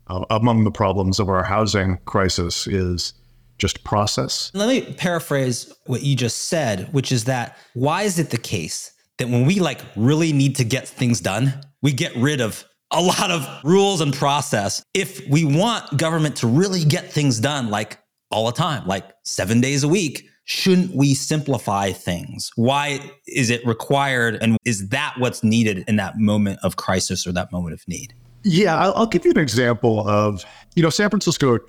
uh, 0.08 0.24
among 0.30 0.63
the 0.63 0.72
problems 0.72 1.20
of 1.20 1.30
our 1.30 1.44
housing 1.44 1.98
crisis 2.06 2.68
is 2.68 3.13
just 3.58 3.84
process. 3.84 4.51
Let 4.53 4.68
me 4.68 4.94
paraphrase 4.94 5.72
what 5.86 6.01
you 6.01 6.15
just 6.15 6.50
said, 6.50 6.91
which 6.94 7.12
is 7.12 7.25
that 7.25 7.58
why 7.74 8.03
is 8.03 8.18
it 8.18 8.30
the 8.30 8.38
case 8.38 8.91
that 9.18 9.30
when 9.30 9.46
we 9.46 9.60
like 9.60 9.82
really 9.96 10.34
need 10.34 10.56
to 10.56 10.63
get 10.63 10.88
things 10.88 11.20
done, 11.20 11.62
we 11.82 11.91
get 11.91 12.15
rid 12.15 12.41
of 12.41 12.65
a 12.91 13.01
lot 13.01 13.32
of 13.32 13.48
rules 13.63 14.01
and 14.01 14.13
process 14.13 14.84
if 14.94 15.25
we 15.30 15.46
want 15.46 15.98
government 15.98 16.36
to 16.38 16.48
really 16.48 16.84
get 16.84 17.12
things 17.12 17.39
done 17.39 17.70
like 17.70 18.00
all 18.32 18.48
the 18.48 18.51
time, 18.51 18.86
like 18.88 19.06
7 19.25 19.62
days 19.62 19.84
a 19.84 19.88
week, 19.88 20.25
shouldn't 20.46 20.96
we 20.96 21.13
simplify 21.13 21.91
things? 21.91 22.51
Why 22.56 23.00
is 23.27 23.50
it 23.50 23.65
required 23.65 24.38
and 24.41 24.58
is 24.65 24.89
that 24.89 25.15
what's 25.20 25.44
needed 25.44 25.84
in 25.88 25.98
that 25.98 26.18
moment 26.18 26.60
of 26.63 26.75
crisis 26.75 27.27
or 27.27 27.32
that 27.34 27.51
moment 27.51 27.74
of 27.74 27.88
need? 27.88 28.13
Yeah, 28.43 28.77
I'll, 28.77 28.93
I'll 28.95 29.05
give 29.07 29.25
you 29.25 29.31
an 29.31 29.39
example 29.39 30.07
of, 30.07 30.43
you 30.75 30.83
know, 30.83 30.89
San 30.89 31.10
Francisco 31.10 31.60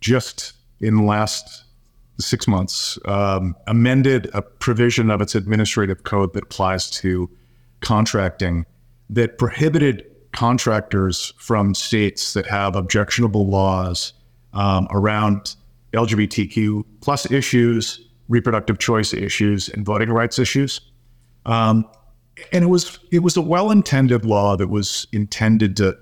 just 0.00 0.52
in 0.80 0.96
the 0.96 1.02
last 1.02 1.64
six 2.20 2.46
months 2.46 2.98
um, 3.06 3.56
amended 3.66 4.30
a 4.34 4.42
provision 4.42 5.10
of 5.10 5.20
its 5.20 5.34
administrative 5.34 6.04
code 6.04 6.32
that 6.34 6.44
applies 6.44 6.90
to 6.90 7.28
contracting 7.80 8.64
that 9.10 9.38
prohibited 9.38 10.04
contractors 10.32 11.32
from 11.38 11.74
states 11.74 12.34
that 12.34 12.46
have 12.46 12.76
objectionable 12.76 13.46
laws 13.46 14.12
um, 14.52 14.86
around 14.90 15.56
LGBTQ 15.92 16.84
plus 17.00 17.30
issues, 17.30 18.00
reproductive 18.28 18.78
choice 18.78 19.12
issues, 19.14 19.68
and 19.68 19.84
voting 19.84 20.10
rights 20.10 20.38
issues. 20.38 20.80
Um, 21.46 21.88
and 22.52 22.64
it 22.64 22.68
was 22.68 22.98
it 23.10 23.20
was 23.20 23.36
a 23.36 23.42
well-intended 23.42 24.24
law 24.24 24.56
that 24.56 24.68
was 24.68 25.06
intended 25.12 25.76
to 25.78 25.96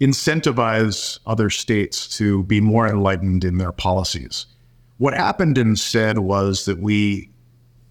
incentivize 0.00 1.18
other 1.26 1.50
states 1.50 2.08
to 2.16 2.42
be 2.44 2.60
more 2.60 2.88
enlightened 2.88 3.44
in 3.44 3.58
their 3.58 3.72
policies. 3.72 4.46
What 4.98 5.14
happened 5.14 5.58
instead 5.58 6.18
was 6.18 6.64
that 6.64 6.78
we, 6.78 7.30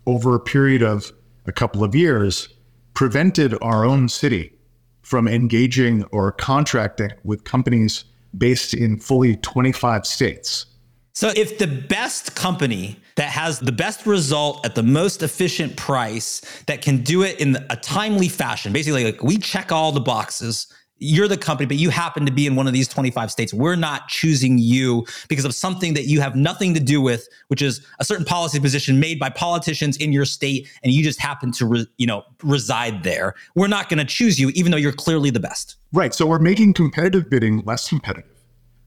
over 0.06 0.36
a 0.36 0.40
period 0.40 0.82
of 0.82 1.12
a 1.46 1.52
couple 1.52 1.84
of 1.84 1.96
years, 1.96 2.50
prevented 2.94 3.56
our 3.62 3.86
own 3.86 4.10
city 4.10 4.54
from 5.02 5.28
engaging 5.28 6.04
or 6.06 6.32
contracting 6.32 7.12
with 7.24 7.44
companies 7.44 8.06
based 8.38 8.74
in 8.74 8.98
fully 8.98 9.36
25 9.38 10.06
states. 10.06 10.66
So, 11.14 11.32
if 11.36 11.58
the 11.58 11.68
best 11.68 12.36
company 12.36 13.00
that 13.20 13.28
has 13.28 13.60
the 13.60 13.74
best 13.74 14.06
result 14.06 14.66
at 14.66 14.76
the 14.76 14.82
most 14.82 15.24
efficient 15.24 15.76
price 15.76 16.42
that 16.68 16.82
can 16.82 17.04
do 17.04 17.24
it 17.24 17.38
in 17.42 17.58
a 17.70 17.76
timely 17.76 18.30
fashion, 18.30 18.72
basically, 18.72 19.04
like 19.04 19.22
we 19.22 19.38
check 19.38 19.74
all 19.74 19.92
the 19.92 20.00
boxes, 20.00 20.68
you're 21.00 21.28
the 21.28 21.36
company, 21.36 21.68
but 21.68 21.76
you 21.76 21.90
happen 21.90 22.26
to 22.26 22.32
be 22.32 22.48
in 22.48 22.56
one 22.56 22.66
of 22.66 22.72
these 22.72 22.88
25 22.88 23.30
states. 23.30 23.54
We're 23.54 23.76
not 23.76 24.08
choosing 24.08 24.58
you 24.58 25.06
because 25.28 25.44
of 25.44 25.54
something 25.54 25.96
that 25.96 26.06
you 26.06 26.22
have 26.22 26.38
nothing 26.38 26.74
to 26.76 26.80
do 26.80 27.02
with, 27.02 27.28
which 27.50 27.62
is 27.62 27.86
a 28.00 28.06
certain 28.06 28.24
policy 28.24 28.58
position 28.58 29.02
made 29.02 29.20
by 29.20 29.30
politicians 29.30 29.98
in 29.98 30.14
your 30.14 30.24
state, 30.24 30.70
and 30.82 30.94
you 30.94 31.04
just 31.04 31.20
happen 31.20 31.52
to, 31.52 31.66
re, 31.66 31.88
you 31.98 32.08
know, 32.08 32.24
reside 32.42 33.04
there. 33.04 33.36
We're 33.54 33.68
not 33.68 33.90
going 33.90 33.98
to 34.00 34.06
choose 34.06 34.40
you, 34.40 34.48
even 34.56 34.72
though 34.72 34.78
you're 34.78 34.94
clearly 34.94 35.30
the 35.30 35.42
best. 35.42 35.76
Right. 35.92 36.14
So 36.14 36.26
we're 36.26 36.40
making 36.40 36.74
competitive 36.74 37.30
bidding 37.30 37.64
less 37.66 37.90
competitive. 37.90 38.39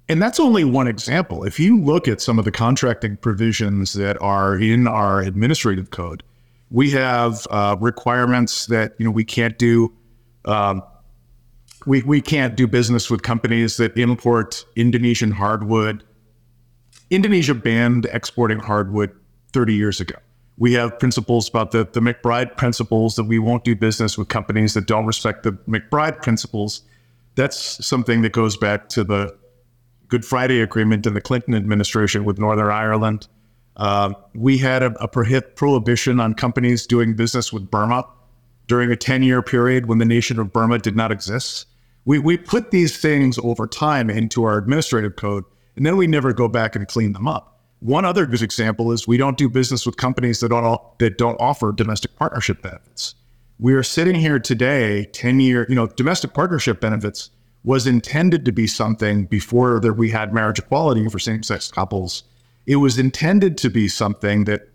And 0.08 0.20
that's 0.20 0.40
only 0.40 0.64
one 0.64 0.88
example. 0.88 1.44
If 1.44 1.60
you 1.60 1.80
look 1.80 2.08
at 2.08 2.20
some 2.20 2.38
of 2.38 2.44
the 2.44 2.50
contracting 2.50 3.16
provisions 3.16 3.92
that 3.94 4.20
are 4.20 4.56
in 4.56 4.86
our 4.86 5.20
administrative 5.20 5.90
code, 5.90 6.22
we 6.70 6.90
have 6.90 7.46
uh, 7.50 7.76
requirements 7.80 8.66
that 8.66 8.94
you 8.98 9.04
know 9.04 9.10
we 9.10 9.24
can't 9.24 9.58
do 9.58 9.92
um, 10.44 10.82
we, 11.86 12.02
we 12.02 12.20
can't 12.20 12.56
do 12.56 12.66
business 12.66 13.10
with 13.10 13.22
companies 13.22 13.76
that 13.76 13.96
import 13.96 14.64
Indonesian 14.76 15.30
hardwood. 15.30 16.04
Indonesia 17.10 17.54
banned 17.54 18.06
exporting 18.06 18.58
hardwood 18.58 19.10
30 19.52 19.74
years 19.74 20.00
ago. 20.00 20.16
We 20.58 20.72
have 20.74 20.98
principles 20.98 21.48
about 21.48 21.72
the, 21.72 21.88
the 21.92 22.00
MacBride 22.00 22.56
principles 22.56 23.16
that 23.16 23.24
we 23.24 23.38
won't 23.38 23.64
do 23.64 23.74
business 23.74 24.16
with 24.16 24.28
companies 24.28 24.74
that 24.74 24.86
don't 24.86 25.06
respect 25.06 25.42
the 25.42 25.52
MacBride 25.68 26.22
principles. 26.22 26.82
That's 27.34 27.84
something 27.84 28.22
that 28.22 28.32
goes 28.32 28.56
back 28.56 28.88
to 28.90 29.04
the 29.04 29.36
Good 30.12 30.26
Friday 30.26 30.60
Agreement 30.60 31.06
in 31.06 31.14
the 31.14 31.22
Clinton 31.22 31.54
administration 31.54 32.26
with 32.26 32.38
Northern 32.38 32.70
Ireland. 32.70 33.28
Uh, 33.78 34.12
we 34.34 34.58
had 34.58 34.82
a, 34.82 34.92
a 35.02 35.08
prohibition 35.08 36.20
on 36.20 36.34
companies 36.34 36.86
doing 36.86 37.16
business 37.16 37.50
with 37.50 37.70
Burma 37.70 38.06
during 38.66 38.92
a 38.92 38.96
10 38.96 39.22
year 39.22 39.40
period 39.40 39.86
when 39.86 39.96
the 39.96 40.04
nation 40.04 40.38
of 40.38 40.52
Burma 40.52 40.78
did 40.78 40.96
not 40.96 41.12
exist. 41.12 41.64
We, 42.04 42.18
we 42.18 42.36
put 42.36 42.72
these 42.72 42.98
things 42.98 43.38
over 43.38 43.66
time 43.66 44.10
into 44.10 44.44
our 44.44 44.58
administrative 44.58 45.16
code, 45.16 45.44
and 45.76 45.86
then 45.86 45.96
we 45.96 46.06
never 46.06 46.34
go 46.34 46.46
back 46.46 46.76
and 46.76 46.86
clean 46.86 47.14
them 47.14 47.26
up. 47.26 47.58
One 47.78 48.04
other 48.04 48.26
good 48.26 48.42
example 48.42 48.92
is 48.92 49.08
we 49.08 49.16
don't 49.16 49.38
do 49.38 49.48
business 49.48 49.86
with 49.86 49.96
companies 49.96 50.40
that 50.40 50.50
don't 50.50 50.78
that 50.98 51.16
don't 51.16 51.40
offer 51.40 51.72
domestic 51.72 52.16
partnership 52.16 52.60
benefits. 52.60 53.14
We 53.58 53.72
are 53.72 53.82
sitting 53.82 54.16
here 54.16 54.38
today, 54.38 55.06
10 55.14 55.40
year, 55.40 55.64
you 55.70 55.74
know, 55.74 55.86
domestic 55.86 56.34
partnership 56.34 56.82
benefits 56.82 57.30
was 57.64 57.86
intended 57.86 58.44
to 58.44 58.52
be 58.52 58.66
something 58.66 59.26
before 59.26 59.80
that 59.80 59.94
we 59.94 60.10
had 60.10 60.34
marriage 60.34 60.58
equality 60.58 61.08
for 61.08 61.18
same-sex 61.18 61.70
couples. 61.70 62.24
It 62.66 62.76
was 62.76 62.98
intended 62.98 63.56
to 63.58 63.70
be 63.70 63.88
something 63.88 64.44
that 64.44 64.68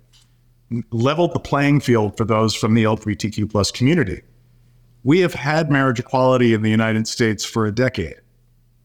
leveled 0.91 1.33
the 1.33 1.39
playing 1.39 1.79
field 1.79 2.17
for 2.17 2.25
those 2.25 2.53
from 2.55 2.73
the 2.73 2.83
LGBTQ 2.83 3.49
plus 3.51 3.71
community. 3.71 4.21
We 5.03 5.19
have 5.19 5.33
had 5.33 5.71
marriage 5.71 5.99
equality 5.99 6.53
in 6.53 6.61
the 6.61 6.69
United 6.69 7.07
States 7.07 7.45
for 7.45 7.65
a 7.65 7.71
decade, 7.71 8.19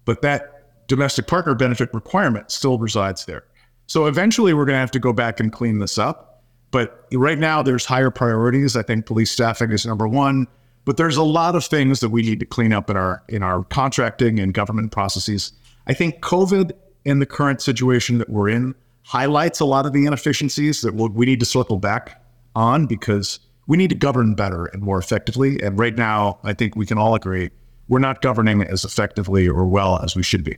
but 0.04 0.22
that 0.22 0.86
domestic 0.86 1.26
partner 1.26 1.54
benefit 1.54 1.92
requirement 1.92 2.50
still 2.50 2.78
resides 2.78 3.24
there. 3.24 3.44
So 3.86 4.06
eventually 4.06 4.54
we're 4.54 4.64
going 4.64 4.76
to 4.76 4.80
have 4.80 4.90
to 4.92 5.00
go 5.00 5.12
back 5.12 5.40
and 5.40 5.52
clean 5.52 5.78
this 5.78 5.98
up. 5.98 6.42
But 6.70 7.06
right 7.12 7.38
now 7.38 7.62
there's 7.62 7.84
higher 7.84 8.10
priorities. 8.10 8.76
I 8.76 8.82
think 8.82 9.06
police 9.06 9.30
staffing 9.30 9.72
is 9.72 9.84
number 9.84 10.08
one, 10.08 10.46
but 10.84 10.96
there's 10.96 11.16
a 11.16 11.22
lot 11.22 11.54
of 11.54 11.64
things 11.64 12.00
that 12.00 12.10
we 12.10 12.22
need 12.22 12.40
to 12.40 12.46
clean 12.46 12.72
up 12.72 12.90
in 12.90 12.96
our 12.96 13.22
in 13.28 13.42
our 13.42 13.64
contracting 13.64 14.38
and 14.38 14.54
government 14.54 14.92
processes. 14.92 15.52
I 15.86 15.94
think 15.94 16.20
COVID 16.20 16.72
and 17.04 17.20
the 17.20 17.26
current 17.26 17.60
situation 17.60 18.18
that 18.18 18.28
we're 18.28 18.48
in 18.48 18.74
highlights 19.04 19.60
a 19.60 19.64
lot 19.64 19.86
of 19.86 19.92
the 19.92 20.06
inefficiencies 20.06 20.80
that 20.82 20.94
we'll, 20.94 21.08
we 21.08 21.26
need 21.26 21.40
to 21.40 21.46
circle 21.46 21.78
back 21.78 22.22
on 22.54 22.86
because 22.86 23.40
we 23.66 23.76
need 23.76 23.90
to 23.90 23.96
govern 23.96 24.34
better 24.34 24.66
and 24.66 24.82
more 24.82 24.98
effectively. 24.98 25.60
And 25.62 25.78
right 25.78 25.96
now, 25.96 26.38
I 26.44 26.52
think 26.52 26.76
we 26.76 26.86
can 26.86 26.98
all 26.98 27.14
agree 27.14 27.50
we're 27.88 27.98
not 27.98 28.22
governing 28.22 28.62
as 28.62 28.84
effectively 28.84 29.48
or 29.48 29.66
well 29.66 30.00
as 30.02 30.16
we 30.16 30.22
should 30.22 30.44
be. 30.44 30.56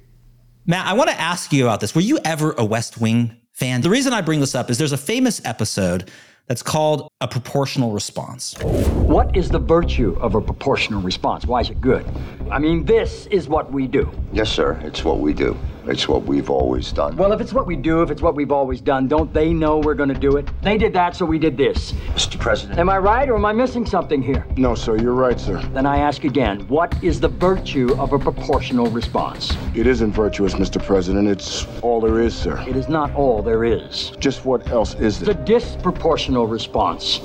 Matt, 0.67 0.87
I 0.87 0.93
want 0.93 1.11
to 1.11 1.21
ask 1.21 1.53
you 1.53 1.65
about 1.65 1.81
this. 1.81 1.95
Were 1.95 2.01
you 2.01 2.19
ever 2.25 2.55
a 2.57 2.65
West 2.65 3.01
Wing 3.01 3.37
fan? 3.53 3.81
The 3.81 3.91
reason 3.91 4.13
I 4.13 4.21
bring 4.21 4.41
this 4.41 4.55
up 4.55 4.71
is 4.71 4.79
there's 4.79 4.93
a 4.93 4.99
famous 4.99 5.45
episode 5.45 6.11
that's 6.47 6.63
called 6.63 7.09
a 7.21 7.29
proportional 7.29 7.93
response. 7.93 8.55
What 8.61 9.37
is 9.37 9.49
the 9.49 9.59
virtue 9.59 10.17
of 10.21 10.35
a 10.35 10.41
proportional 10.41 11.01
response? 11.01 11.47
Why 11.47 11.61
is 11.61 11.71
it 11.71 11.81
good? 11.81 12.05
I 12.51 12.59
mean, 12.59 12.85
this 12.85 13.27
is 13.27 13.49
what 13.49 13.73
we 13.73 13.87
do. 13.87 14.11
Yes, 14.33 14.51
sir. 14.51 14.79
It's 14.83 15.05
what 15.05 15.21
we 15.21 15.33
do. 15.33 15.57
It's 15.87 16.09
what 16.09 16.25
we've 16.25 16.49
always 16.49 16.93
done. 16.93 17.17
Well, 17.17 17.33
if 17.33 17.41
it's 17.41 17.53
what 17.53 17.67
we 17.67 17.77
do, 17.77 18.01
if 18.03 18.11
it's 18.11 18.23
what 18.23 18.35
we've 18.35 18.51
always 18.53 18.81
done, 18.81 19.07
don't 19.07 19.33
they 19.35 19.53
know 19.53 19.79
we're 19.79 19.95
going 19.95 20.09
to 20.09 20.19
do 20.19 20.37
it? 20.39 20.49
They 20.63 20.79
did 20.79 20.93
that, 20.95 21.15
so 21.15 21.27
we 21.27 21.39
did 21.39 21.57
this. 21.59 21.93
Mr. 22.15 22.39
President. 22.39 22.79
Am 22.79 22.89
I 22.89 22.97
right 22.99 23.29
or 23.29 23.37
am 23.37 23.45
I 23.45 23.53
missing 23.53 23.85
something 23.85 24.23
here? 24.23 24.47
No, 24.57 24.75
sir, 24.75 24.97
you're 24.97 25.13
right, 25.13 25.39
sir. 25.39 25.61
Then 25.75 25.85
I 25.85 25.99
ask 25.99 26.25
again 26.25 26.67
what 26.69 26.95
is 27.05 27.21
the 27.21 27.29
virtue 27.29 27.95
of 27.99 28.13
a 28.15 28.19
proportional 28.19 28.87
response? 28.87 29.55
It 29.75 29.87
isn't 29.87 30.13
virtuous, 30.13 30.55
Mr. 30.55 30.83
President. 30.83 31.29
It's 31.29 31.67
all 31.83 32.01
there 32.01 32.21
is, 32.21 32.35
sir. 32.35 32.59
It 32.67 32.77
is 32.77 32.89
not 32.89 33.15
all 33.15 33.43
there 33.43 33.65
is. 33.65 34.13
Just 34.19 34.45
what 34.47 34.67
else 34.69 34.95
is 34.95 35.19
It's 35.19 35.27
The 35.29 35.35
there? 35.35 35.45
disproportional 35.61 36.51
response. 36.51 37.19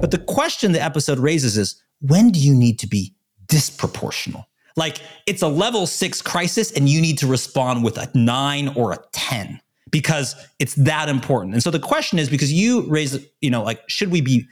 But 0.00 0.10
the 0.10 0.18
question 0.26 0.72
the 0.72 0.82
episode 0.82 1.18
raises 1.18 1.58
is 1.58 1.82
when 2.00 2.30
do 2.30 2.40
you 2.40 2.54
need 2.54 2.78
to 2.80 2.86
be 2.86 3.14
disproportional? 3.46 4.46
Like 4.76 4.98
it's 5.26 5.42
a 5.42 5.48
level 5.48 5.86
six 5.86 6.22
crisis 6.22 6.72
and 6.72 6.88
you 6.88 7.00
need 7.00 7.18
to 7.18 7.26
respond 7.26 7.84
with 7.84 7.98
a 7.98 8.10
nine 8.14 8.68
or 8.68 8.92
a 8.92 8.98
10 9.12 9.60
because 9.90 10.34
it's 10.58 10.74
that 10.76 11.08
important. 11.08 11.54
And 11.54 11.62
so 11.62 11.70
the 11.70 11.78
question 11.78 12.18
is 12.18 12.28
because 12.28 12.52
you 12.52 12.82
raise, 12.88 13.24
you 13.40 13.50
know, 13.50 13.62
like, 13.62 13.80
should 13.88 14.10
we 14.10 14.20
be 14.20 14.46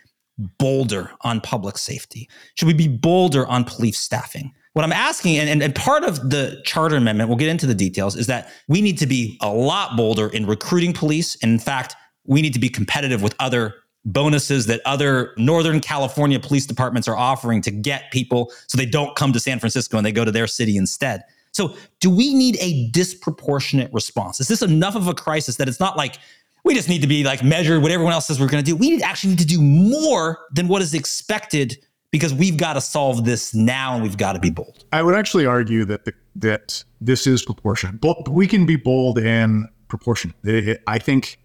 bolder 0.58 1.10
on 1.22 1.40
public 1.40 1.78
safety? 1.78 2.28
Should 2.54 2.68
we 2.68 2.74
be 2.74 2.88
bolder 2.88 3.46
on 3.46 3.64
police 3.64 3.98
staffing? 3.98 4.52
What 4.74 4.84
I'm 4.84 4.92
asking, 4.92 5.38
and, 5.38 5.50
and, 5.50 5.62
and 5.62 5.74
part 5.74 6.04
of 6.04 6.30
the 6.30 6.62
charter 6.64 6.94
amendment, 6.94 7.28
we'll 7.28 7.38
get 7.38 7.48
into 7.48 7.66
the 7.66 7.74
details, 7.74 8.14
is 8.14 8.28
that 8.28 8.52
we 8.68 8.80
need 8.80 8.98
to 8.98 9.06
be 9.06 9.36
a 9.40 9.50
lot 9.50 9.96
bolder 9.96 10.28
in 10.28 10.46
recruiting 10.46 10.92
police. 10.92 11.36
And 11.42 11.50
in 11.50 11.58
fact, 11.58 11.96
we 12.24 12.40
need 12.40 12.52
to 12.52 12.60
be 12.60 12.68
competitive 12.68 13.20
with 13.20 13.34
other 13.40 13.74
bonuses 14.04 14.66
that 14.66 14.80
other 14.84 15.34
Northern 15.36 15.80
California 15.80 16.40
police 16.40 16.66
departments 16.66 17.06
are 17.06 17.16
offering 17.16 17.60
to 17.62 17.70
get 17.70 18.10
people 18.10 18.52
so 18.66 18.78
they 18.78 18.86
don't 18.86 19.14
come 19.14 19.32
to 19.32 19.40
San 19.40 19.58
Francisco 19.58 19.96
and 19.96 20.06
they 20.06 20.12
go 20.12 20.24
to 20.24 20.32
their 20.32 20.46
city 20.46 20.76
instead. 20.76 21.22
So, 21.52 21.74
do 21.98 22.10
we 22.10 22.32
need 22.32 22.56
a 22.60 22.88
disproportionate 22.90 23.92
response? 23.92 24.40
Is 24.40 24.48
this 24.48 24.62
enough 24.62 24.94
of 24.94 25.08
a 25.08 25.14
crisis 25.14 25.56
that 25.56 25.68
it's 25.68 25.80
not 25.80 25.96
like 25.96 26.16
we 26.64 26.74
just 26.74 26.88
need 26.88 27.00
to 27.02 27.08
be 27.08 27.24
like 27.24 27.42
measured 27.42 27.82
what 27.82 27.90
everyone 27.90 28.12
else 28.12 28.26
says 28.28 28.38
we're 28.38 28.48
going 28.48 28.64
to 28.64 28.70
do? 28.70 28.76
We 28.76 29.02
actually 29.02 29.30
need 29.30 29.40
to 29.40 29.46
do 29.46 29.60
more 29.60 30.38
than 30.52 30.68
what 30.68 30.80
is 30.80 30.94
expected 30.94 31.76
because 32.10 32.32
we've 32.32 32.56
got 32.56 32.74
to 32.74 32.80
solve 32.80 33.24
this 33.24 33.54
now 33.54 33.94
and 33.94 34.02
we've 34.02 34.16
got 34.16 34.34
to 34.34 34.38
be 34.38 34.50
bold. 34.50 34.84
I 34.92 35.02
would 35.02 35.14
actually 35.14 35.46
argue 35.46 35.84
that 35.86 36.04
the, 36.04 36.12
that 36.36 36.84
this 37.00 37.26
is 37.26 37.42
proportionate. 37.44 38.00
We 38.28 38.46
can 38.46 38.66
be 38.66 38.76
bold 38.76 39.18
and 39.18 39.68
proportionate. 39.88 40.80
I 40.86 40.98
think 40.98 41.40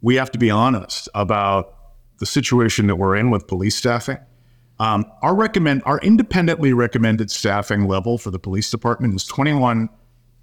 we 0.00 0.14
have 0.16 0.30
to 0.32 0.38
be 0.38 0.50
honest 0.50 1.08
about 1.14 1.74
the 2.24 2.30
situation 2.30 2.86
that 2.86 2.96
we're 2.96 3.14
in 3.14 3.28
with 3.30 3.46
police 3.46 3.76
staffing. 3.76 4.16
Um, 4.78 5.04
our 5.20 5.34
recommend 5.34 5.82
our 5.84 5.98
independently 5.98 6.72
recommended 6.72 7.30
staffing 7.30 7.86
level 7.86 8.16
for 8.16 8.30
the 8.30 8.38
police 8.38 8.70
department 8.70 9.14
is 9.14 9.24
21 9.24 9.90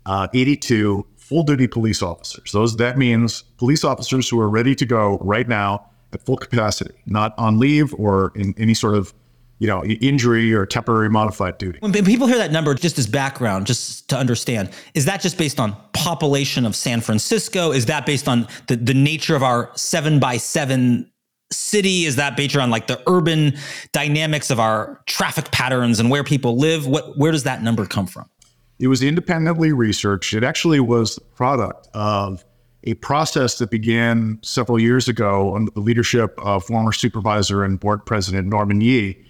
uh, 0.06 0.28
82 0.32 1.08
full 1.18 1.42
duty 1.42 1.66
police 1.66 2.04
officers. 2.04 2.52
Those 2.52 2.78
that 2.78 3.00
means 3.00 3.44
police 3.58 3.84
officers 3.84 4.30
who 4.30 4.40
are 4.40 4.50
ready 4.50 4.76
to 4.76 4.86
go 4.86 5.18
right 5.22 5.48
now 5.48 5.90
at 6.14 6.24
full 6.24 6.38
capacity, 6.38 6.94
not 7.08 7.34
on 7.40 7.58
leave 7.58 7.96
or 7.96 8.32
in 8.36 8.54
any 8.60 8.76
sort 8.76 8.94
of 8.94 9.12
you 9.58 9.68
know 9.68 9.84
injury 9.84 10.54
or 10.54 10.66
temporary 10.66 11.10
modified 11.10 11.58
duty. 11.58 11.80
When 11.82 11.94
people 11.94 12.28
hear 12.28 12.38
that 12.38 12.52
number, 12.52 12.74
just 12.76 13.00
as 13.00 13.08
background, 13.08 13.68
just 13.68 14.08
to 14.10 14.18
understand, 14.18 14.70
is 14.94 15.06
that 15.06 15.22
just 15.22 15.38
based 15.38 15.60
on 15.60 15.76
population 15.94 16.66
of 16.66 16.76
San 16.76 17.02
Francisco? 17.02 17.72
Is 17.72 17.88
that 17.88 18.06
based 18.06 18.28
on 18.28 18.48
the, 18.68 18.76
the 18.76 18.94
nature 18.94 19.36
of 19.36 19.44
our 19.44 19.72
seven 19.76 20.20
by 20.20 20.38
seven 20.38 21.11
city? 21.52 22.06
Is 22.06 22.16
that 22.16 22.38
based 22.38 22.56
on 22.56 22.70
like 22.70 22.88
the 22.88 23.02
urban 23.08 23.58
dynamics 23.92 24.50
of 24.50 24.60
our 24.60 25.02
traffic 25.06 25.52
patterns 25.52 26.00
and 26.00 26.10
where 26.10 26.24
people 26.24 26.58
live? 26.58 26.88
What 26.88 27.18
where 27.18 27.32
does 27.32 27.44
that 27.44 27.62
number 27.62 27.86
come 27.86 28.08
from? 28.08 28.30
It 28.80 28.88
was 28.88 29.04
independently 29.04 29.74
researched. 29.74 30.34
It 30.34 30.44
actually 30.44 30.80
was 30.80 31.16
the 31.16 31.22
product 31.22 31.88
of 31.94 32.44
a 32.84 32.96
process 32.96 33.60
that 33.60 33.70
began 33.70 34.40
several 34.42 34.80
years 34.80 35.08
ago 35.08 35.56
under 35.56 35.72
the 35.72 35.80
leadership 35.80 36.34
of 36.40 36.64
former 36.66 36.92
supervisor 36.92 37.64
and 37.64 37.80
board 37.80 38.06
president 38.06 38.48
Norman 38.48 38.82
Yee 38.82 39.24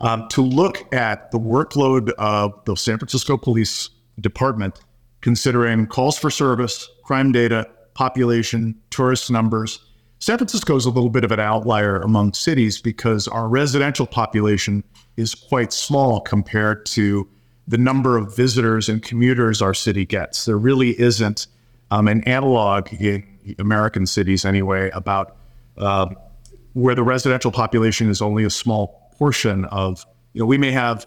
um, 0.00 0.28
to 0.28 0.42
look 0.42 0.92
at 0.94 1.30
the 1.30 1.38
workload 1.38 2.10
of 2.18 2.52
the 2.64 2.76
San 2.76 2.98
Francisco 2.98 3.36
Police 3.36 3.90
Department, 4.20 4.80
considering 5.20 5.86
calls 5.86 6.18
for 6.18 6.30
service, 6.30 6.88
crime 7.04 7.32
data, 7.32 7.66
population, 7.94 8.78
tourist 8.90 9.30
numbers. 9.30 9.80
San 10.22 10.36
Francisco 10.36 10.76
is 10.76 10.84
a 10.84 10.90
little 10.90 11.08
bit 11.08 11.24
of 11.24 11.32
an 11.32 11.40
outlier 11.40 11.96
among 12.02 12.34
cities 12.34 12.78
because 12.78 13.26
our 13.26 13.48
residential 13.48 14.06
population 14.06 14.84
is 15.16 15.34
quite 15.34 15.72
small 15.72 16.20
compared 16.20 16.84
to 16.84 17.26
the 17.66 17.78
number 17.78 18.18
of 18.18 18.36
visitors 18.36 18.90
and 18.90 19.02
commuters 19.02 19.62
our 19.62 19.72
city 19.72 20.04
gets. 20.04 20.44
There 20.44 20.58
really 20.58 20.98
isn't 21.00 21.46
um, 21.90 22.06
an 22.06 22.22
analog 22.24 22.92
in 22.92 23.24
American 23.58 24.04
cities, 24.06 24.44
anyway, 24.44 24.90
about 24.92 25.36
um, 25.78 26.14
where 26.74 26.94
the 26.94 27.02
residential 27.02 27.50
population 27.50 28.10
is 28.10 28.20
only 28.20 28.44
a 28.44 28.50
small 28.50 29.10
portion 29.16 29.64
of. 29.66 30.04
You 30.34 30.40
know, 30.40 30.46
we 30.46 30.58
may 30.58 30.70
have 30.70 31.06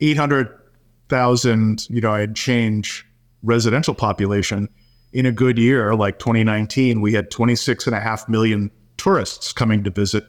800,000, 0.00 1.88
you 1.88 2.02
know, 2.02 2.12
and 2.12 2.36
change 2.36 3.06
residential 3.42 3.94
population. 3.94 4.68
In 5.12 5.26
a 5.26 5.32
good 5.32 5.58
year, 5.58 5.94
like 5.94 6.18
2019, 6.18 7.00
we 7.00 7.12
had 7.12 7.30
26 7.30 7.86
and 7.86 7.96
a 7.96 8.00
half 8.00 8.28
million 8.28 8.70
tourists 8.96 9.52
coming 9.52 9.82
to 9.84 9.90
visit. 9.90 10.24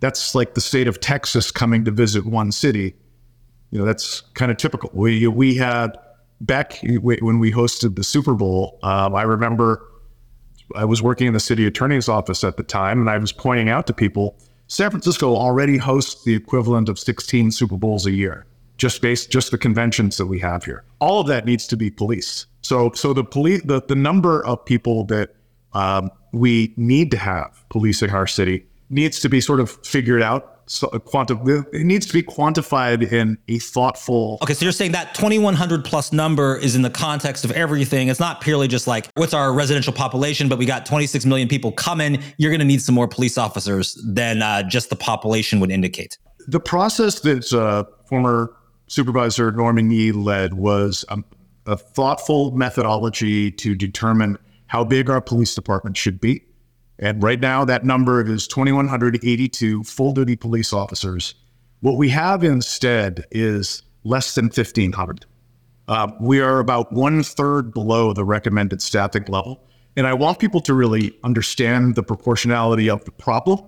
That's 0.00 0.34
like 0.34 0.54
the 0.54 0.60
state 0.60 0.88
of 0.88 1.00
Texas 1.00 1.50
coming 1.50 1.84
to 1.86 1.90
visit 1.90 2.26
one 2.26 2.52
city 2.52 2.94
you 3.70 3.78
know 3.78 3.84
that's 3.84 4.22
kind 4.34 4.50
of 4.50 4.56
typical. 4.56 4.90
We 4.92 5.26
we 5.26 5.54
had 5.54 5.98
back 6.40 6.80
when 6.82 7.38
we 7.38 7.52
hosted 7.52 7.96
the 7.96 8.04
Super 8.04 8.34
Bowl. 8.34 8.78
Um, 8.82 9.14
I 9.14 9.22
remember 9.22 9.82
I 10.74 10.84
was 10.84 11.02
working 11.02 11.26
in 11.26 11.32
the 11.32 11.40
city 11.40 11.66
attorney's 11.66 12.08
office 12.08 12.44
at 12.44 12.56
the 12.56 12.62
time, 12.62 13.00
and 13.00 13.10
I 13.10 13.18
was 13.18 13.32
pointing 13.32 13.68
out 13.68 13.86
to 13.88 13.92
people 13.92 14.38
San 14.68 14.90
Francisco 14.90 15.36
already 15.36 15.76
hosts 15.76 16.24
the 16.24 16.34
equivalent 16.34 16.88
of 16.88 16.98
16 16.98 17.52
Super 17.52 17.76
Bowls 17.76 18.06
a 18.06 18.10
year, 18.10 18.46
just 18.78 19.00
based 19.00 19.30
just 19.30 19.50
the 19.50 19.58
conventions 19.58 20.16
that 20.16 20.26
we 20.26 20.38
have 20.40 20.64
here. 20.64 20.84
All 20.98 21.20
of 21.20 21.26
that 21.28 21.44
needs 21.44 21.66
to 21.68 21.76
be 21.76 21.90
policed. 21.90 22.46
So 22.66 22.90
so 22.94 23.12
the 23.12 23.22
police 23.22 23.62
the, 23.64 23.80
the 23.80 23.94
number 23.94 24.44
of 24.44 24.64
people 24.64 25.04
that 25.04 25.36
um, 25.72 26.10
we 26.32 26.74
need 26.76 27.12
to 27.12 27.16
have 27.16 27.64
policing 27.68 28.10
our 28.10 28.26
city 28.26 28.66
needs 28.90 29.20
to 29.20 29.28
be 29.28 29.40
sort 29.40 29.60
of 29.60 29.70
figured 29.86 30.20
out 30.22 30.52
so 30.66 30.88
quantum 30.88 31.38
it 31.72 31.84
needs 31.84 32.06
to 32.06 32.12
be 32.12 32.24
quantified 32.24 33.12
in 33.12 33.38
a 33.46 33.60
thoughtful 33.60 34.38
Okay, 34.42 34.52
so 34.52 34.64
you're 34.64 34.72
saying 34.72 34.90
that 34.92 35.14
2100 35.14 35.84
plus 35.84 36.12
number 36.12 36.56
is 36.56 36.74
in 36.74 36.82
the 36.82 36.90
context 36.90 37.44
of 37.44 37.52
everything. 37.52 38.08
It's 38.08 38.18
not 38.18 38.40
purely 38.40 38.66
just 38.66 38.88
like 38.88 39.08
what's 39.14 39.32
our 39.32 39.52
residential 39.52 39.92
population, 39.92 40.48
but 40.48 40.58
we 40.58 40.66
got 40.66 40.84
26 40.84 41.24
million 41.24 41.46
people 41.46 41.70
coming. 41.70 42.20
You're 42.36 42.50
going 42.50 42.58
to 42.58 42.66
need 42.66 42.82
some 42.82 42.96
more 42.96 43.06
police 43.06 43.38
officers 43.38 43.94
than 44.04 44.42
uh, 44.42 44.64
just 44.64 44.90
the 44.90 44.96
population 44.96 45.60
would 45.60 45.70
indicate. 45.70 46.18
the 46.48 46.60
process 46.60 47.20
that 47.20 47.52
uh, 47.52 47.84
former 48.08 48.52
supervisor 48.88 49.52
Norman 49.52 49.90
Yee 49.90 50.12
led 50.12 50.54
was 50.54 51.04
um, 51.08 51.24
a 51.66 51.76
thoughtful 51.76 52.52
methodology 52.52 53.50
to 53.50 53.74
determine 53.74 54.38
how 54.66 54.84
big 54.84 55.10
our 55.10 55.20
police 55.20 55.54
department 55.54 55.96
should 55.96 56.20
be. 56.20 56.42
And 56.98 57.22
right 57.22 57.40
now, 57.40 57.64
that 57.64 57.84
number 57.84 58.24
is 58.24 58.48
2,182 58.48 59.84
full 59.84 60.12
duty 60.12 60.36
police 60.36 60.72
officers. 60.72 61.34
What 61.80 61.96
we 61.96 62.08
have 62.10 62.42
instead 62.42 63.24
is 63.30 63.82
less 64.04 64.34
than 64.34 64.46
1,500. 64.46 65.26
Uh, 65.88 66.10
we 66.20 66.40
are 66.40 66.58
about 66.58 66.92
one 66.92 67.22
third 67.22 67.72
below 67.72 68.12
the 68.12 68.24
recommended 68.24 68.82
staffing 68.82 69.24
level. 69.28 69.62
And 69.96 70.06
I 70.06 70.14
want 70.14 70.38
people 70.38 70.60
to 70.62 70.74
really 70.74 71.16
understand 71.22 71.94
the 71.94 72.02
proportionality 72.02 72.90
of 72.90 73.04
the 73.04 73.12
problem. 73.12 73.60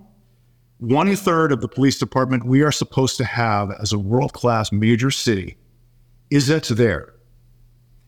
One 0.79 1.15
third 1.17 1.53
of 1.53 1.61
the 1.61 1.69
police 1.69 1.99
department 1.99 2.45
we 2.45 2.63
are 2.63 2.73
supposed 2.73 3.17
to 3.19 3.25
have 3.25 3.71
as 3.81 3.93
a 3.93 3.99
world 3.99 4.33
class 4.33 4.71
major 4.73 5.11
city 5.11 5.57
is 6.31 6.51
it 6.51 6.65
there. 6.65 7.15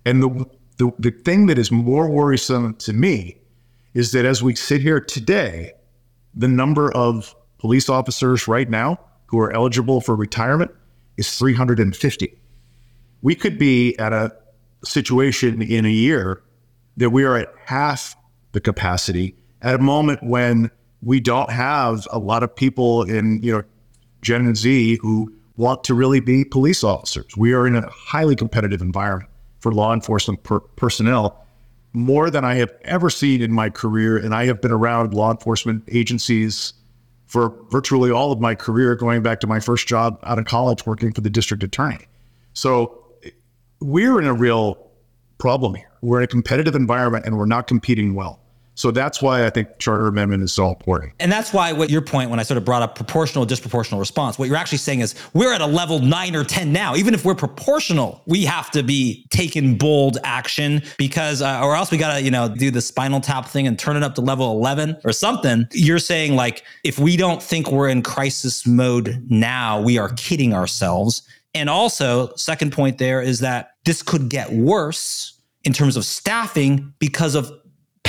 And 0.05 0.23
the, 0.23 0.47
The, 0.79 0.91
the 0.99 1.11
thing 1.11 1.47
that 1.49 1.59
is 1.59 1.71
more 1.71 2.09
worrisome 2.09 2.75
to 2.77 2.95
me 2.95 3.37
is 3.93 4.13
that 4.13 4.25
as 4.25 4.43
we 4.43 4.55
sit 4.55 4.81
here 4.81 4.99
today, 4.99 5.73
the 6.35 6.49
number 6.49 6.91
of 6.97 7.35
police 7.59 7.91
officers 7.91 8.49
right 8.49 8.71
now 8.71 8.99
who 9.27 9.39
are 9.39 9.53
eligible 9.53 10.01
for 10.01 10.17
retirement 10.17 10.71
is 11.19 11.37
350. 11.37 12.35
We 13.21 13.35
could 13.35 13.59
be 13.59 13.95
at 13.99 14.15
a 14.15 14.33
situation 14.83 15.61
in 15.61 15.85
a 15.85 15.91
year 15.91 16.41
that 16.97 17.11
we 17.11 17.25
are 17.25 17.37
at 17.37 17.53
half 17.67 18.17
the 18.53 18.61
capacity 18.61 19.35
at 19.61 19.75
a 19.75 19.83
moment 19.83 20.23
when 20.23 20.71
we 21.03 21.21
don't 21.21 21.51
have 21.51 22.09
a 22.11 22.19
lot 22.19 22.43
of 22.43 22.57
people 22.57 23.03
in, 23.03 23.43
you 23.43 23.53
know, 23.53 23.63
Gen 24.23 24.55
Z 24.55 24.99
who 25.03 25.31
want 25.57 25.85
to 25.85 25.95
really 25.95 26.21
be 26.21 26.45
police 26.45 26.83
officers. 26.83 27.37
We 27.37 27.53
are 27.53 27.67
in 27.67 27.77
a 27.77 27.87
highly 27.91 28.35
competitive 28.35 28.81
environment 28.81 29.29
for 29.61 29.73
law 29.73 29.95
enforcement 29.95 30.43
per- 30.43 30.61
personnel, 30.61 31.45
more 31.93 32.31
than 32.31 32.45
I 32.45 32.55
have 32.55 32.73
ever 32.83 33.11
seen 33.11 33.43
in 33.43 33.53
my 33.53 33.71
career. 33.71 34.17
And 34.17 34.35
I 34.35 34.47
have 34.47 34.61
been 34.61 34.73
around 34.73 35.15
law 35.15 35.31
enforcement 35.31 35.85
agencies 35.89 36.73
for 37.27 37.55
virtually 37.71 38.11
all 38.11 38.33
of 38.33 38.41
my 38.41 38.55
career, 38.55 38.97
going 38.97 39.23
back 39.23 39.41
to 39.41 39.47
my 39.47 39.61
first 39.61 39.87
job 39.87 40.19
out 40.25 40.39
of 40.39 40.47
college 40.47 40.85
working 40.85 41.13
for 41.13 41.21
the 41.21 41.31
district 41.31 41.63
attorney. 41.63 42.07
So 42.55 43.05
we're 43.81 44.21
in 44.21 44.27
a 44.27 44.35
real 44.35 44.91
problem 45.39 45.75
here. 45.75 45.91
We're 46.03 46.19
in 46.19 46.25
a 46.25 46.29
competitive 46.29 46.75
environment 46.75 47.27
and 47.27 47.39
we're 47.39 47.47
not 47.47 47.67
competing 47.67 48.15
well. 48.15 48.41
So 48.75 48.91
that's 48.91 49.21
why 49.21 49.45
I 49.45 49.51
think 49.51 49.79
charter 49.79 50.07
amendment 50.07 50.43
is 50.43 50.53
so 50.53 50.69
important. 50.69 51.13
And 51.21 51.31
that's 51.31 51.53
why 51.53 51.73
what 51.73 51.91
your 51.91 52.01
point 52.01 52.31
when 52.31 52.41
I 52.41 52.43
sort 52.43 52.57
of 52.57 52.65
brought 52.65 52.83
up 52.83 52.95
proportional 52.95 53.47
disproportional 53.47 53.99
response, 53.99 54.39
what 54.39 54.49
you're 54.49 54.57
actually 54.57 54.79
saying 54.79 55.01
is 55.01 55.15
we're 55.35 55.53
at 55.53 55.61
a 55.61 55.67
level 55.67 55.99
9 55.99 56.37
or 56.37 56.45
10 56.45 56.73
now. 56.73 56.97
Even 56.97 57.13
if 57.13 57.25
we're 57.25 57.35
proportional, 57.35 58.23
we 58.27 58.45
have 58.45 58.71
to 58.71 58.83
be 58.83 59.27
taking 59.31 59.77
bold 59.77 60.19
action 60.25 60.83
because 60.97 61.43
uh, 61.43 61.61
or 61.63 61.77
else 61.77 61.91
we 61.91 61.99
got 61.99 62.17
to, 62.17 62.23
you 62.23 62.31
know, 62.31 62.49
do 62.49 62.71
the 62.71 62.81
spinal 62.81 63.21
tap 63.21 63.47
thing 63.47 63.67
and 63.67 63.79
turn 63.79 63.97
it 63.97 64.03
up 64.03 64.15
to 64.15 64.21
level 64.21 64.51
11 64.53 64.97
or 65.05 65.13
something. 65.13 65.67
You're 65.73 65.99
saying 65.99 66.37
like 66.37 66.65
if 66.85 66.99
we 66.99 67.17
don't 67.17 67.43
think 67.43 67.71
we're 67.71 67.89
in 67.89 68.03
crisis 68.03 68.67
mode 68.67 69.25
now, 69.29 69.81
we 69.81 69.99
are 69.99 70.11
kidding 70.11 70.55
ourselves. 70.55 71.23
And 71.55 71.69
also, 71.69 72.33
second 72.37 72.73
point 72.73 72.99
there 72.99 73.21
is 73.21 73.41
that 73.41 73.73
this 73.85 74.03
could 74.03 74.29
get 74.29 74.53
worse 74.53 75.35
in 75.65 75.73
terms 75.73 75.97
of 75.97 76.05
staffing 76.05 76.95
because 76.99 77.35
of 77.35 77.53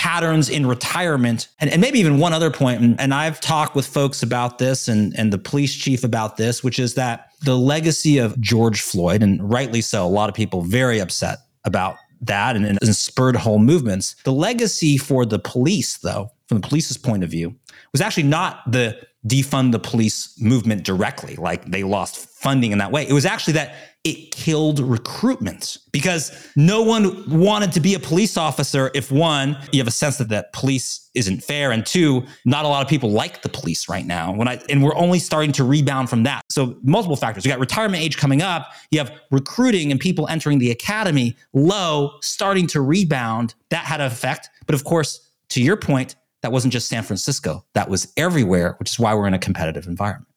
patterns 0.02 0.50
in 0.50 0.66
retirement. 0.66 1.48
And, 1.60 1.70
and 1.70 1.80
maybe 1.80 2.00
even 2.00 2.18
one 2.18 2.34
other 2.34 2.50
point, 2.50 2.82
and, 2.82 3.00
and 3.00 3.14
I've 3.14 3.40
talked 3.40 3.76
with 3.76 3.86
folks 3.86 4.24
about 4.24 4.58
this 4.58 4.88
and, 4.88 5.16
and 5.16 5.32
the 5.32 5.38
police 5.38 5.76
chief 5.76 6.04
about 6.04 6.38
this, 6.38 6.64
which 6.64 6.80
is 6.80 6.96
that 6.96 7.28
the 7.42 7.56
legacy 7.56 8.18
of 8.18 8.42
George 8.42 8.82
Floyd, 8.82 9.22
and 9.22 9.48
rightly 9.48 9.80
so, 9.80 10.04
a 10.04 10.10
lot 10.10 10.28
of 10.28 10.34
people 10.34 10.64
very 10.64 10.98
upset 10.98 11.38
about 11.66 11.98
that 12.22 12.56
and, 12.56 12.66
and 12.66 12.96
spurred 12.96 13.36
whole 13.36 13.60
movements. 13.60 14.16
The 14.24 14.34
legacy 14.34 14.98
for 14.98 15.24
the 15.24 15.38
police, 15.38 16.00
though, 16.00 16.32
from 16.48 16.62
the 16.62 16.68
police's 16.68 16.98
point 16.98 17.24
of 17.24 17.30
view, 17.30 17.56
was 17.92 18.02
actually 18.02 18.24
not 18.24 18.72
the 18.72 19.00
defund 19.28 19.72
the 19.72 19.78
police 19.78 20.36
movement 20.42 20.84
directly, 20.84 21.36
like 21.36 21.66
they 21.66 21.84
lost 21.84 22.18
funding 22.18 22.72
in 22.72 22.80
that 22.80 22.92
way. 22.92 23.08
It 23.08 23.14
was 23.14 23.28
actually 23.28 23.54
that 23.54 23.76
it 24.04 24.32
killed 24.32 24.80
recruitment 24.80 25.78
because 25.92 26.50
no 26.56 26.82
one 26.82 27.30
wanted 27.30 27.72
to 27.74 27.80
be 27.80 27.94
a 27.94 28.00
police 28.00 28.36
officer 28.36 28.90
if 28.96 29.12
one, 29.12 29.56
you 29.72 29.80
have 29.80 29.88
a 29.88 29.92
sense 29.92 30.18
that 30.18 30.30
that 30.30 30.52
police 30.54 31.10
isn't 31.14 31.44
fair, 31.44 31.72
and 31.72 31.86
two, 31.86 32.26
not 32.44 32.66
a 32.66 32.68
lot 32.68 32.82
of 32.82 32.88
people 32.88 33.12
like 33.12 33.44
the 33.44 33.50
police 33.50 33.88
right 33.88 34.06
now. 34.06 34.34
When 34.34 34.48
I 34.48 34.60
and 34.70 34.82
we're 34.84 34.96
only 34.96 35.20
starting 35.20 35.52
to 35.54 35.64
rebound 35.64 36.10
from 36.10 36.24
that. 36.24 36.42
So 36.50 36.78
multiple 36.82 37.16
factors. 37.16 37.46
You 37.46 37.52
got 37.52 37.60
retirement 37.60 38.02
age 38.02 38.18
coming 38.18 38.42
up, 38.42 38.72
you 38.90 38.98
have 38.98 39.12
recruiting 39.30 39.92
and 39.92 40.00
people 40.00 40.28
entering 40.28 40.58
the 40.58 40.72
academy 40.72 41.36
low, 41.54 42.14
starting 42.22 42.66
to 42.68 42.82
rebound. 42.82 43.54
That 43.70 43.86
had 43.86 44.02
an 44.02 44.08
effect. 44.08 44.50
But 44.66 44.74
of 44.74 44.84
course, 44.84 45.30
to 45.50 45.62
your 45.62 45.78
point, 45.78 46.16
that 46.42 46.52
wasn't 46.52 46.74
just 46.74 46.90
San 46.90 47.04
Francisco. 47.04 47.64
That 47.74 47.88
was 47.88 48.12
everywhere, 48.18 48.76
which 48.80 48.90
is 48.90 49.00
why 49.00 49.14
we're 49.14 49.28
in 49.28 49.36
a 49.36 49.40
competitive 49.40 49.86
environment. 49.86 50.28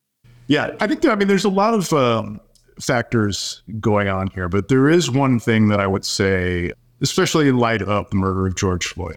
Yeah, 0.49 0.77
I 0.81 0.87
think, 0.87 1.07
I 1.07 1.15
mean, 1.15 1.29
there's 1.29 1.45
a 1.45 1.49
lot 1.49 1.73
of 1.73 1.91
um, 1.95 2.41
factors 2.81 3.63
going 3.81 4.09
on 4.09 4.29
here, 4.29 4.49
but 4.49 4.69
there 4.69 4.89
is 4.89 5.11
one 5.11 5.39
thing 5.39 5.69
that 5.69 5.81
I 5.81 5.87
would 5.87 6.05
say, 6.05 6.73
especially 7.01 7.49
in 7.49 7.59
light 7.59 7.83
of 7.83 8.09
the 8.11 8.17
murder 8.17 8.47
of 8.47 8.57
George 8.57 8.87
Floyd. 8.87 9.17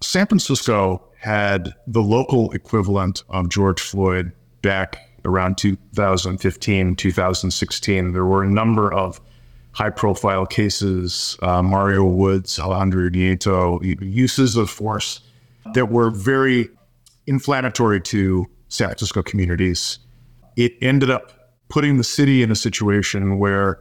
San 0.00 0.26
Francisco 0.26 1.02
had 1.18 1.74
the 1.86 2.02
local 2.02 2.52
equivalent 2.52 3.22
of 3.28 3.48
George 3.48 3.80
Floyd 3.80 4.32
back 4.62 4.98
around 5.24 5.56
2015, 5.56 6.96
2016. 6.96 8.12
There 8.12 8.24
were 8.24 8.42
a 8.42 8.50
number 8.50 8.92
of 8.92 9.20
high 9.72 9.90
profile 9.90 10.46
cases, 10.46 11.36
uh, 11.42 11.62
Mario 11.62 12.04
Woods, 12.04 12.58
Alejandro 12.58 13.08
Nieto, 13.08 13.80
uses 14.00 14.56
of 14.56 14.70
force 14.70 15.20
that 15.72 15.90
were 15.90 16.10
very 16.10 16.68
inflammatory 17.26 18.00
to 18.00 18.46
San 18.68 18.88
Francisco 18.88 19.22
communities. 19.22 19.98
It 20.56 20.74
ended 20.80 21.10
up 21.10 21.43
putting 21.74 21.96
the 21.96 22.04
city 22.04 22.40
in 22.40 22.52
a 22.52 22.54
situation 22.54 23.36
where 23.36 23.80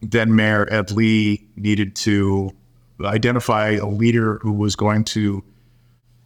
then 0.00 0.34
Mayor 0.34 0.66
Ed 0.72 0.90
Lee 0.92 1.46
needed 1.56 1.94
to 1.96 2.50
identify 3.04 3.72
a 3.72 3.84
leader 3.86 4.38
who 4.38 4.50
was 4.50 4.74
going 4.74 5.04
to 5.04 5.44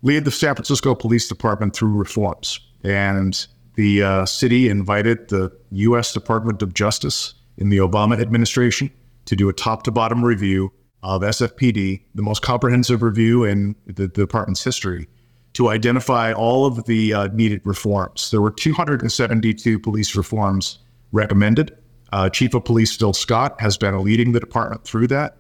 lead 0.02 0.24
the 0.24 0.30
San 0.30 0.54
Francisco 0.54 0.94
Police 0.94 1.26
Department 1.26 1.74
through 1.74 1.92
reforms. 1.92 2.60
And 2.84 3.44
the 3.74 4.04
uh, 4.04 4.26
city 4.26 4.68
invited 4.68 5.28
the 5.28 5.50
U.S. 5.72 6.12
Department 6.12 6.62
of 6.62 6.72
Justice 6.72 7.34
in 7.58 7.68
the 7.68 7.78
Obama 7.78 8.20
administration 8.20 8.88
to 9.24 9.34
do 9.34 9.48
a 9.48 9.52
top 9.52 9.82
to 9.82 9.90
bottom 9.90 10.24
review 10.24 10.72
of 11.02 11.22
SFPD, 11.22 12.00
the 12.14 12.22
most 12.22 12.42
comprehensive 12.42 13.02
review 13.02 13.42
in 13.42 13.74
the, 13.86 14.06
the 14.06 14.08
department's 14.08 14.62
history, 14.62 15.08
to 15.54 15.68
identify 15.68 16.32
all 16.32 16.64
of 16.64 16.84
the 16.84 17.12
uh, 17.12 17.26
needed 17.32 17.60
reforms. 17.64 18.30
There 18.30 18.40
were 18.40 18.52
272 18.52 19.80
police 19.80 20.14
reforms 20.14 20.78
recommended. 21.12 21.76
Uh, 22.12 22.28
Chief 22.28 22.52
of 22.54 22.64
Police 22.64 22.96
Bill 22.96 23.12
Scott 23.12 23.60
has 23.60 23.76
been 23.76 24.02
leading 24.02 24.32
the 24.32 24.40
department 24.40 24.84
through 24.84 25.06
that. 25.08 25.36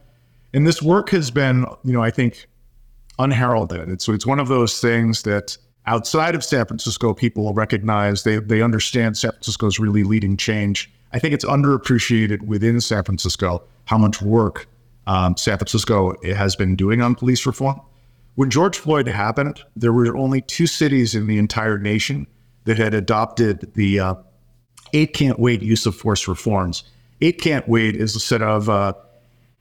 And 0.54 0.66
this 0.66 0.82
work 0.82 1.10
has 1.10 1.30
been, 1.30 1.66
you 1.84 1.92
know, 1.92 2.02
I 2.02 2.10
think 2.10 2.46
unheralded. 3.18 3.88
It's, 3.88 4.08
it's 4.08 4.26
one 4.26 4.40
of 4.40 4.48
those 4.48 4.80
things 4.80 5.22
that 5.22 5.56
outside 5.86 6.34
of 6.34 6.44
San 6.44 6.64
Francisco, 6.66 7.14
people 7.14 7.52
recognize, 7.52 8.24
they, 8.24 8.38
they 8.38 8.62
understand 8.62 9.16
San 9.16 9.32
Francisco 9.32 9.66
is 9.66 9.78
really 9.78 10.04
leading 10.04 10.36
change. 10.36 10.92
I 11.12 11.18
think 11.18 11.34
it's 11.34 11.44
underappreciated 11.44 12.42
within 12.42 12.80
San 12.80 13.04
Francisco 13.04 13.62
how 13.84 13.98
much 13.98 14.22
work 14.22 14.66
um, 15.06 15.36
San 15.36 15.58
Francisco 15.58 16.14
has 16.24 16.56
been 16.56 16.76
doing 16.76 17.02
on 17.02 17.14
police 17.14 17.44
reform. 17.44 17.80
When 18.34 18.48
George 18.48 18.78
Floyd 18.78 19.08
happened, 19.08 19.62
there 19.76 19.92
were 19.92 20.16
only 20.16 20.40
two 20.40 20.66
cities 20.66 21.14
in 21.14 21.26
the 21.26 21.38
entire 21.38 21.78
nation 21.78 22.26
that 22.64 22.78
had 22.78 22.94
adopted 22.94 23.74
the 23.74 24.00
uh, 24.00 24.14
eight 24.92 25.14
can't 25.14 25.38
wait 25.38 25.62
use 25.62 25.86
of 25.86 25.94
force 25.94 26.28
reforms. 26.28 26.84
Eight 27.20 27.40
can't 27.40 27.68
wait 27.68 27.96
is 27.96 28.16
a 28.16 28.20
set 28.20 28.42
of 28.42 28.68
uh, 28.68 28.94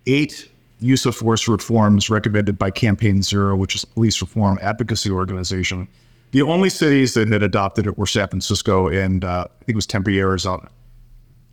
eight 0.08 0.50
use 0.80 1.06
of 1.06 1.16
force 1.16 1.48
reforms 1.48 2.10
recommended 2.10 2.58
by 2.58 2.72
Campaign 2.72 3.22
Zero, 3.22 3.56
which 3.56 3.76
is 3.76 3.84
a 3.84 3.88
police 3.88 4.20
reform 4.22 4.58
advocacy 4.62 5.12
organization. 5.12 5.88
The 6.32 6.42
only 6.42 6.70
cities 6.70 7.14
that 7.14 7.28
had 7.28 7.44
adopted 7.44 7.86
it 7.88 7.98
were 7.98 8.08
San 8.08 8.28
Francisco 8.28 8.88
and 8.88 9.24
uh, 9.24 9.46
I 9.50 9.66
think 9.66 9.70
it 9.70 9.76
was 9.76 9.86
Tempe, 9.86 10.20
Arizona. 10.20 10.70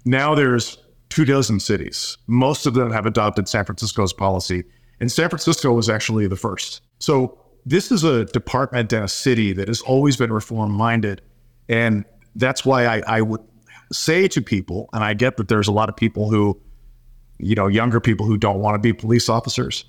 Now 0.04 0.34
there's 0.34 0.78
two 1.08 1.24
dozen 1.24 1.60
cities. 1.60 2.16
Most 2.26 2.66
of 2.66 2.74
them 2.74 2.90
have 2.90 3.06
adopted 3.06 3.48
San 3.48 3.64
Francisco's 3.64 4.12
policy, 4.12 4.64
and 5.00 5.10
San 5.10 5.28
Francisco 5.28 5.72
was 5.72 5.88
actually 5.88 6.26
the 6.26 6.36
first. 6.36 6.80
So 6.98 7.38
this 7.66 7.90
is 7.90 8.04
a 8.04 8.24
department 8.26 8.92
and 8.92 9.04
a 9.04 9.08
city 9.08 9.52
that 9.52 9.68
has 9.68 9.80
always 9.82 10.16
been 10.16 10.32
reform 10.32 10.72
minded, 10.72 11.20
and 11.68 12.04
that's 12.36 12.64
why 12.64 12.86
I, 12.86 13.02
I 13.06 13.20
would 13.22 13.40
say 13.92 14.28
to 14.28 14.42
people, 14.42 14.88
and 14.92 15.02
I 15.02 15.14
get 15.14 15.36
that 15.36 15.48
there's 15.48 15.68
a 15.68 15.72
lot 15.72 15.88
of 15.88 15.96
people 15.96 16.30
who, 16.30 16.60
you 17.38 17.54
know, 17.54 17.66
younger 17.66 18.00
people 18.00 18.26
who 18.26 18.36
don't 18.36 18.60
want 18.60 18.74
to 18.74 18.78
be 18.78 18.92
police 18.92 19.28
officers. 19.28 19.84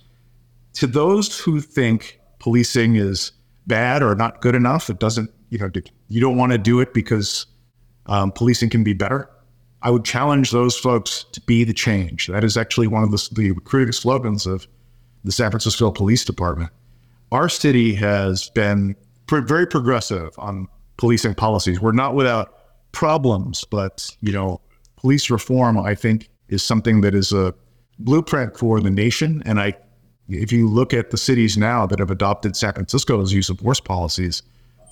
To 0.74 0.88
those 0.88 1.40
who 1.40 1.62
think 1.62 2.20
policing 2.40 2.96
is 2.96 3.32
bad 3.68 4.02
or 4.02 4.16
not 4.16 4.42
good 4.42 4.56
enough, 4.56 4.90
it 4.90 5.00
doesn't, 5.00 5.32
you 5.50 5.58
know, 5.58 5.70
you 6.08 6.22
don't 6.22 6.38
want 6.38 6.52
to 6.52 6.58
do 6.58 6.80
it 6.80 6.94
because 6.94 7.46
um, 8.06 8.32
policing 8.32 8.70
can 8.70 8.84
be 8.84 8.94
better. 8.94 9.30
I 9.82 9.92
would 9.92 10.04
challenge 10.04 10.52
those 10.52 10.78
folks 10.78 11.26
to 11.32 11.42
be 11.42 11.64
the 11.64 11.74
change. 11.74 12.28
That 12.28 12.44
is 12.44 12.58
actually 12.58 12.88
one 12.88 13.04
of 13.04 13.12
the, 13.12 13.30
the 13.32 13.52
recruiting 13.52 13.94
slogans 13.94 14.46
of 14.46 14.68
the 15.24 15.32
San 15.32 15.52
Francisco 15.52 15.92
Police 15.92 16.26
Department. 16.26 16.72
Our 17.32 17.50
city 17.50 17.94
has 17.96 18.50
been 18.50 18.96
very 19.30 19.68
progressive 19.68 20.34
on 20.38 20.68
policing 20.98 21.36
policies. 21.36 21.80
We're 21.80 21.92
not 21.92 22.16
without 22.16 22.59
problems, 22.91 23.65
but 23.65 24.10
you 24.21 24.32
know, 24.32 24.62
police 24.97 25.30
reform, 25.30 25.78
I 25.78 25.95
think, 25.95 26.30
is 26.49 26.63
something 26.63 27.02
that 27.02 27.15
is 27.15 27.32
a 27.32 27.54
blueprint 27.99 28.58
for 28.58 28.80
the 28.82 28.89
nation. 28.89 29.41
And 29.45 29.60
I, 29.60 29.73
if 30.28 30.52
you 30.52 30.67
look 30.67 30.93
at 30.93 31.12
the 31.12 31.17
cities 31.17 31.58
now 31.58 31.86
that 31.86 31.99
have 31.99 32.12
adopted 32.12 32.56
San 32.56 32.73
Francisco's 32.73 33.34
use 33.34 33.49
of 33.49 33.60
force 33.60 33.80
policies, 33.80 34.41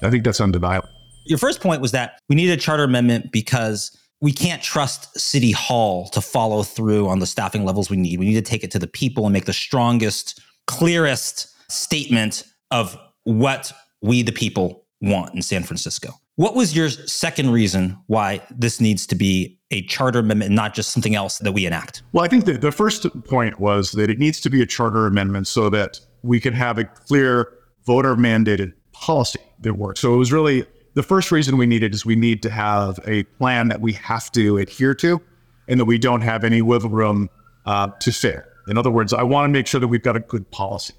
I 0.02 0.10
think 0.10 0.24
that's 0.24 0.42
undeniable. 0.42 0.90
Your 1.26 1.38
first 1.38 1.62
point 1.62 1.82
was 1.82 1.92
that 1.92 2.20
we 2.30 2.36
need 2.36 2.50
a 2.50 2.58
charter 2.58 2.84
amendment 2.84 3.32
because 3.32 3.98
we 4.22 4.32
can't 4.32 4.64
trust 4.64 5.20
City 5.20 5.52
Hall 5.52 6.08
to 6.10 6.22
follow 6.22 6.64
through 6.64 7.08
on 7.08 7.20
the 7.20 7.26
staffing 7.26 7.66
levels 7.66 7.90
we 7.90 7.98
need. 7.98 8.20
We 8.20 8.26
need 8.26 8.36
to 8.36 8.42
take 8.42 8.64
it 8.64 8.72
to 8.72 8.80
the 8.80 8.88
people 8.88 9.26
and 9.26 9.34
make 9.34 9.46
the 9.46 9.54
strongest, 9.54 10.42
clearest 10.66 11.54
statement 11.72 12.44
of 12.72 12.98
what 13.24 13.72
we, 14.02 14.24
the 14.24 14.32
people, 14.32 14.86
want 15.02 15.34
in 15.34 15.42
San 15.42 15.64
Francisco. 15.64 16.14
What 16.36 16.56
was 16.56 16.76
your 16.76 16.90
second 16.90 17.50
reason 17.50 17.98
why 18.08 18.42
this 18.56 18.80
needs 18.80 19.08
to 19.08 19.16
be 19.16 19.60
a 19.72 19.82
charter 19.84 20.20
amendment, 20.20 20.52
not 20.52 20.74
just 20.76 20.92
something 20.92 21.16
else 21.16 21.40
that 21.40 21.52
we 21.52 21.66
enact? 21.66 22.04
Well, 22.14 22.24
I 22.24 22.28
think 22.28 22.46
that 22.46 22.62
the 22.62 22.72
first 22.72 23.08
point 23.26 23.60
was 23.60 23.94
that 23.94 24.10
it 24.10 24.20
needs 24.20 24.40
to 24.42 24.50
be 24.50 24.62
a 24.62 24.66
charter 24.66 25.08
amendment 25.08 25.48
so 25.48 25.70
that 25.72 26.00
we 26.22 26.40
can 26.40 26.54
have 26.54 26.78
a 26.78 26.84
clear 26.84 27.54
voter 27.86 28.16
mandated 28.16 28.74
policy 28.92 29.40
that 29.62 29.74
works. 29.74 30.00
So 30.00 30.14
it 30.14 30.18
was 30.18 30.32
really 30.32 30.66
the 30.94 31.04
first 31.04 31.32
reason 31.32 31.58
we 31.58 31.66
need 31.66 31.84
it 31.84 31.94
is 31.94 32.06
we 32.06 32.16
need 32.16 32.42
to 32.44 32.50
have 32.50 33.00
a 33.06 33.24
plan 33.24 33.68
that 33.70 33.82
we 33.82 33.94
have 33.94 34.32
to 34.34 34.58
adhere 34.58 34.94
to 34.96 35.22
and 35.68 35.80
that 35.80 35.86
we 35.86 35.98
don't 35.98 36.22
have 36.22 36.44
any 36.44 36.62
wiggle 36.62 36.90
room 36.90 37.30
uh, 37.66 37.88
to 38.00 38.12
fail. 38.12 38.42
In 38.68 38.78
other 38.78 38.92
words, 38.92 39.14
I 39.14 39.24
want 39.24 39.50
to 39.50 39.54
make 39.54 39.68
sure 39.68 39.80
that 39.80 39.88
we've 39.88 40.04
got 40.04 40.16
a 40.16 40.20
good 40.20 40.50
policy. 40.52 40.94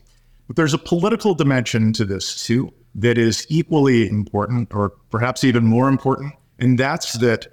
But 0.46 0.56
there's 0.56 0.74
a 0.74 0.78
political 0.78 1.34
dimension 1.34 1.92
to 1.94 2.04
this 2.04 2.44
too 2.44 2.72
that 3.00 3.16
is 3.18 3.46
equally 3.48 4.08
important, 4.08 4.74
or 4.74 4.90
perhaps 5.10 5.44
even 5.44 5.64
more 5.64 5.88
important. 5.88 6.32
And 6.58 6.78
that's 6.78 7.14
that 7.14 7.46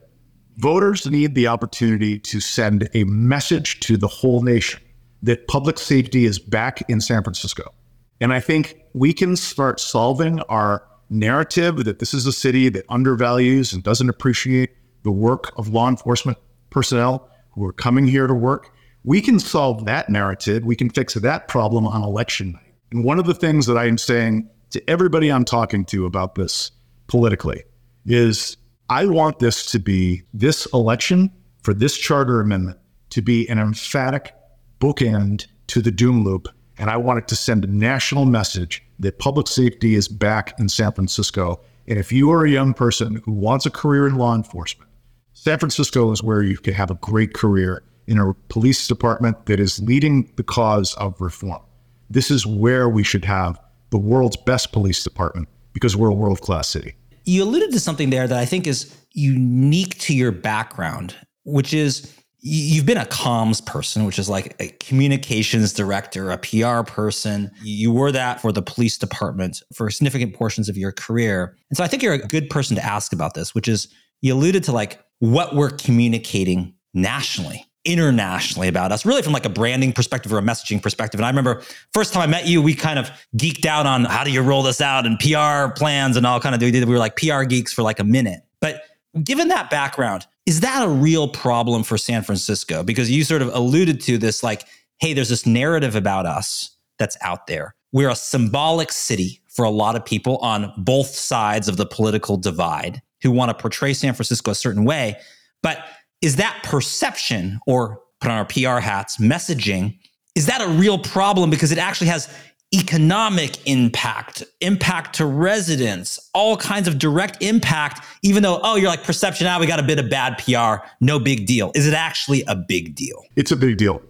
voters 0.58 1.06
need 1.06 1.36
the 1.36 1.48
opportunity 1.48 2.18
to 2.20 2.40
send 2.40 2.90
a 2.94 3.04
message 3.04 3.80
to 3.82 3.98
the 3.98 4.08
whole 4.08 4.42
nation 4.42 4.82
that 5.22 5.48
public 5.48 5.80
safety 5.80 6.26
is 6.26 6.40
back 6.40 6.88
in 6.90 7.02
San 7.02 7.24
Francisco. 7.24 7.74
And 8.22 8.34
I 8.34 8.40
think 8.40 8.78
we 8.94 9.14
can 9.14 9.36
start 9.36 9.80
solving 9.80 10.40
our 10.42 10.88
narrative 11.10 11.84
that 11.84 12.00
this 12.00 12.14
is 12.14 12.26
a 12.26 12.34
city 12.34 12.70
that 12.70 12.86
undervalues 12.90 13.74
and 13.74 13.84
doesn't 13.84 14.10
appreciate 14.10 14.72
the 15.04 15.12
work 15.12 15.54
of 15.58 15.68
law 15.68 15.88
enforcement 15.90 16.38
personnel 16.70 17.30
who 17.52 17.64
are 17.66 17.74
coming 17.74 18.08
here 18.08 18.28
to 18.28 18.34
work. 18.34 18.72
We 19.04 19.22
can 19.22 19.40
solve 19.40 19.86
that 19.86 20.10
narrative. 20.10 20.64
We 20.64 20.76
can 20.76 20.90
fix 20.90 21.14
that 21.14 21.48
problem 21.48 21.86
on 21.86 22.02
election 22.02 22.54
night. 22.54 22.74
And 22.92 23.04
one 23.04 23.20
of 23.20 23.26
the 23.26 23.34
things 23.34 23.66
that 23.68 23.78
I 23.78 23.86
am 23.86 23.98
saying 23.98 24.50
to 24.76 24.90
everybody 24.90 25.32
I'm 25.32 25.46
talking 25.46 25.86
to 25.86 26.06
about 26.06 26.36
this 26.36 26.70
politically 27.08 27.64
is 28.06 28.58
I 28.90 29.06
want 29.06 29.40
this 29.40 29.66
to 29.72 29.80
be 29.80 30.24
this 30.34 30.66
election 30.74 31.32
for 31.64 31.74
this 31.74 31.98
charter 31.98 32.42
amendment 32.42 32.78
to 33.12 33.22
be 33.22 33.48
an 33.48 33.58
emphatic 33.58 34.36
bookend 34.82 35.48
to 35.68 35.82
the 35.82 35.92
doom 35.92 36.26
loop. 36.26 36.50
And 36.78 36.90
I 36.90 36.98
want 36.98 37.20
it 37.20 37.30
to 37.30 37.38
send 37.38 37.64
a 37.64 37.70
national 37.70 38.26
message 38.26 38.84
that 39.00 39.18
public 39.18 39.48
safety 39.48 39.96
is 39.96 40.10
back 40.10 40.54
in 40.60 40.68
San 40.68 40.92
Francisco. 40.92 41.62
And 41.88 41.98
if 41.98 42.12
you 42.12 42.30
are 42.32 42.44
a 42.44 42.52
young 42.52 42.74
person 42.74 43.22
who 43.24 43.32
wants 43.32 43.66
a 43.66 43.72
career 43.72 44.06
in 44.06 44.16
law 44.16 44.36
enforcement, 44.36 44.92
San 45.32 45.58
Francisco 45.58 46.12
is 46.12 46.22
where 46.22 46.44
you 46.44 46.58
can 46.58 46.74
have 46.74 46.92
a 46.92 46.96
great 46.96 47.34
career 47.34 47.82
in 48.08 48.20
a 48.20 48.34
police 48.50 48.90
department 48.90 49.46
that 49.46 49.62
is 49.62 49.80
leading 49.80 50.30
the 50.36 50.44
cause 50.44 50.94
of 50.96 51.22
reform. 51.22 51.62
This 52.10 52.30
is 52.30 52.46
where 52.46 52.90
we 52.90 53.04
should 53.04 53.24
have 53.24 53.58
the 53.90 53.98
world's 53.98 54.38
best 54.38 54.72
police 54.72 55.04
department 55.04 55.48
because 55.74 55.96
we're 55.96 56.10
a 56.10 56.14
world 56.14 56.42
class 56.42 56.68
city. 56.68 56.96
You 57.26 57.44
alluded 57.44 57.72
to 57.72 57.80
something 57.80 58.10
there 58.10 58.28
that 58.28 58.38
I 58.38 58.46
think 58.46 58.68
is 58.68 58.96
unique 59.14 59.98
to 60.00 60.16
your 60.16 60.32
background, 60.32 61.16
which 61.44 61.74
is 61.74 62.14
you've 62.40 62.86
been 62.86 62.98
a 62.98 63.06
comms 63.06 63.66
person, 63.66 64.06
which 64.06 64.20
is 64.20 64.30
like 64.30 64.56
a 64.60 64.68
communications 64.80 65.74
director, 65.74 66.30
a 66.30 66.38
PR 66.38 66.84
person. 66.84 67.50
You 67.64 67.92
were 67.92 68.12
that 68.12 68.40
for 68.40 68.52
the 68.52 68.62
police 68.62 68.98
department 68.98 69.64
for 69.74 69.90
significant 69.90 70.36
portions 70.36 70.70
of 70.70 70.78
your 70.78 70.92
career. 70.92 71.58
And 71.70 71.78
so 71.78 71.84
I 71.84 71.88
think 71.88 72.04
you're 72.04 72.14
a 72.14 72.20
good 72.20 72.50
person 72.50 72.76
to 72.76 72.86
ask 72.86 73.14
about 73.14 73.34
this, 73.34 73.56
which 73.56 73.68
is 73.68 73.88
you 74.22 74.34
alluded 74.34 74.64
to 74.66 74.72
like 74.72 75.00
what 75.20 75.56
we're 75.56 75.72
communicating 75.72 76.76
nationally 76.94 77.66
internationally 77.86 78.68
about 78.68 78.92
us, 78.92 79.06
really 79.06 79.22
from 79.22 79.34
like 79.34 79.46
a 79.46 79.50
branding 79.50 79.94
perspective 79.94 80.34
or 80.34 80.38
a 80.38 80.42
messaging 80.42 80.82
perspective. 80.82 81.20
And 81.20 81.26
I 81.26 81.30
remember 81.30 81.62
first 81.94 82.14
time 82.14 82.24
I 82.24 82.28
met 82.28 82.48
you, 82.48 82.62
we 82.62 82.74
kind 82.74 83.00
of 83.00 83.10
geeked 83.38 83.66
out 83.66 83.86
on 83.86 84.06
how 84.06 84.24
do 84.24 84.32
you 84.32 84.42
roll 84.42 84.64
this 84.64 84.82
out 84.82 85.06
and 85.06 85.20
PR 85.20 85.74
plans 85.78 86.18
and 86.18 86.26
all 86.26 86.40
kind 86.40 86.56
of 86.56 86.62
we 86.62 86.72
did. 86.72 86.86
We 86.86 86.94
were 86.94 87.00
like 87.00 87.16
PR 87.16 87.44
geeks 87.44 87.72
for 87.72 87.84
like 87.84 88.00
a 88.00 88.04
minute. 88.04 88.42
But 88.60 88.82
given 89.24 89.48
that 89.50 89.70
background, 89.70 90.26
is 90.46 90.62
that 90.62 90.86
a 90.86 90.90
real 90.90 91.28
problem 91.28 91.84
for 91.84 91.98
San 91.98 92.24
Francisco? 92.24 92.84
Because 92.84 93.10
you 93.10 93.24
sort 93.24 93.42
of 93.42 93.54
alluded 93.54 94.02
to 94.02 94.18
this, 94.18 94.44
like, 94.44 94.64
hey, 94.98 95.14
there's 95.14 95.30
this 95.30 95.46
narrative 95.46 95.96
about 95.96 96.26
us 96.26 96.76
that's 97.00 97.18
out 97.22 97.48
there. 97.48 97.76
We're 97.92 98.10
a 98.10 98.16
symbolic 98.16 98.92
city 98.92 99.42
for 99.48 99.64
a 99.64 99.70
lot 99.70 99.96
of 99.96 100.06
people 100.06 100.38
on 100.38 100.74
both 100.78 101.08
sides 101.08 101.68
of 101.68 101.78
the 101.78 101.86
political 101.86 102.38
divide 102.38 103.02
who 103.22 103.32
want 103.32 103.50
to 103.50 103.54
portray 103.60 103.94
San 103.94 104.14
Francisco 104.14 104.52
a 104.52 104.56
certain 104.56 104.86
way. 104.86 105.18
But 105.64 105.80
is 106.22 106.38
that 106.38 106.62
perception 106.64 107.60
or 107.68 108.02
put 108.20 108.32
on 108.32 108.38
our 108.38 108.46
PR 108.46 108.80
hats 108.80 109.18
messaging? 109.18 109.98
Is 110.36 110.48
that 110.48 110.62
a 110.62 110.68
real 110.68 110.98
problem 110.98 111.50
because 111.50 111.72
it 111.72 111.78
actually 111.78 112.08
has 112.08 112.30
economic 112.74 113.66
impact, 113.68 114.44
impact 114.60 115.16
to 115.16 115.26
residents, 115.26 116.30
all 116.34 116.58
kinds 116.58 116.88
of 116.88 116.98
direct 116.98 117.42
impact, 117.42 118.06
even 118.22 118.44
though, 118.44 118.60
oh, 118.64 118.76
you're 118.76 118.90
like 118.90 119.04
perception, 119.04 119.46
now 119.46 119.58
ah, 119.58 119.60
we 119.60 119.68
got 119.68 119.80
a 119.80 119.84
bit 119.84 120.00
of 120.00 120.10
bad 120.10 120.38
PR, 120.40 120.86
no 121.00 121.20
big 121.20 121.46
deal. 121.46 121.72
Is 121.76 121.88
it 121.88 121.94
actually 121.94 122.44
a 122.48 122.56
big 122.56 122.96
deal? 122.96 123.24
It's 123.36 123.52
a 123.52 123.56
big 123.56 123.78
deal. 123.78 124.02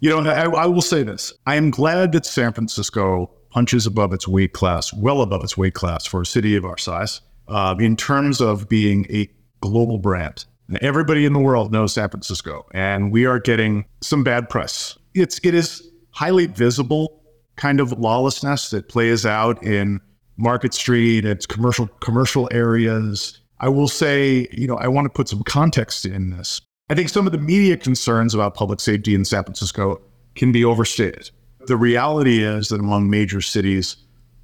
You 0.00 0.10
know, 0.10 0.30
I, 0.30 0.44
I 0.44 0.66
will 0.66 0.82
say 0.82 1.02
this 1.02 1.32
I 1.46 1.56
am 1.56 1.70
glad 1.70 2.12
that 2.12 2.26
San 2.26 2.52
Francisco 2.52 3.30
punches 3.50 3.86
above 3.86 4.12
its 4.12 4.28
weight 4.28 4.52
class, 4.52 4.92
well 4.92 5.22
above 5.22 5.42
its 5.42 5.56
weight 5.56 5.74
class 5.74 6.06
for 6.06 6.22
a 6.22 6.26
city 6.26 6.56
of 6.56 6.64
our 6.64 6.78
size, 6.78 7.20
uh, 7.48 7.74
in 7.78 7.96
terms 7.96 8.40
of 8.40 8.68
being 8.68 9.06
a 9.10 9.28
global 9.60 9.98
brand. 9.98 10.44
Everybody 10.80 11.24
in 11.24 11.32
the 11.32 11.38
world 11.38 11.72
knows 11.72 11.94
San 11.94 12.08
Francisco, 12.08 12.66
and 12.72 13.12
we 13.12 13.24
are 13.24 13.38
getting 13.38 13.84
some 14.00 14.24
bad 14.24 14.48
press. 14.48 14.98
It's 15.14 15.38
it 15.44 15.54
is 15.54 15.88
highly 16.10 16.46
visible 16.46 17.22
kind 17.56 17.80
of 17.80 17.92
lawlessness 17.92 18.70
that 18.70 18.88
plays 18.88 19.24
out 19.24 19.62
in 19.62 20.00
Market 20.36 20.74
Street, 20.74 21.24
its 21.24 21.46
commercial 21.46 21.86
commercial 22.00 22.48
areas. 22.52 23.40
I 23.60 23.68
will 23.68 23.88
say, 23.88 24.48
you 24.52 24.66
know, 24.66 24.76
I 24.76 24.88
want 24.88 25.06
to 25.06 25.08
put 25.10 25.28
some 25.28 25.42
context 25.44 26.04
in 26.04 26.30
this. 26.30 26.60
I 26.90 26.94
think 26.94 27.08
some 27.08 27.26
of 27.26 27.32
the 27.32 27.38
media 27.38 27.76
concerns 27.76 28.34
about 28.34 28.54
public 28.54 28.80
safety 28.80 29.14
in 29.14 29.24
San 29.24 29.44
Francisco 29.44 30.00
can 30.34 30.52
be 30.52 30.64
overstated. 30.64 31.30
The 31.66 31.76
reality 31.76 32.42
is 32.44 32.68
that 32.68 32.80
among 32.80 33.08
major 33.08 33.40
cities, 33.40 33.96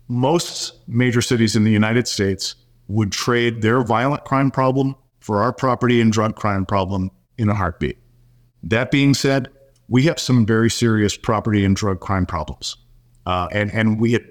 most 0.08 0.74
major 0.88 1.20
cities 1.20 1.54
in 1.54 1.64
the 1.64 1.70
United 1.70 2.08
States 2.08 2.54
would 2.88 3.12
trade 3.12 3.62
their 3.62 3.82
violent 3.82 4.24
crime 4.24 4.50
problem 4.50 4.96
for 5.22 5.42
our 5.42 5.52
property 5.52 6.00
and 6.00 6.12
drug 6.12 6.36
crime 6.36 6.66
problem 6.66 7.10
in 7.38 7.48
a 7.48 7.54
heartbeat. 7.54 7.96
That 8.62 8.90
being 8.90 9.14
said, 9.14 9.48
we 9.88 10.02
have 10.04 10.18
some 10.18 10.44
very 10.44 10.70
serious 10.70 11.16
property 11.16 11.64
and 11.64 11.76
drug 11.76 12.00
crime 12.00 12.26
problems. 12.26 12.76
Uh, 13.24 13.48
and, 13.52 13.72
and 13.72 14.00
we 14.00 14.12
had 14.12 14.24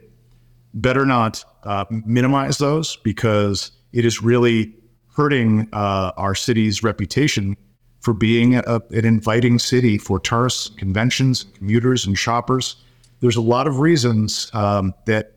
better 0.73 1.05
not 1.05 1.43
uh, 1.63 1.85
minimize 1.89 2.57
those 2.57 2.97
because 2.97 3.71
it 3.93 4.05
is 4.05 4.21
really 4.21 4.73
hurting 5.15 5.67
uh, 5.73 6.11
our 6.17 6.35
city's 6.35 6.83
reputation 6.83 7.55
for 7.99 8.13
being 8.13 8.55
a, 8.55 8.81
an 8.91 9.05
inviting 9.05 9.59
city 9.59 9.97
for 9.97 10.19
tourists, 10.19 10.69
conventions, 10.69 11.45
commuters, 11.55 12.05
and 12.05 12.17
shoppers. 12.17 12.75
There's 13.19 13.35
a 13.35 13.41
lot 13.41 13.67
of 13.67 13.79
reasons 13.79 14.49
um, 14.53 14.93
that 15.05 15.33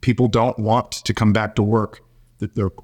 people 0.00 0.28
don't 0.28 0.58
want 0.58 0.92
to 0.92 1.14
come 1.14 1.32
back 1.32 1.54
to 1.54 1.62
work 1.62 2.00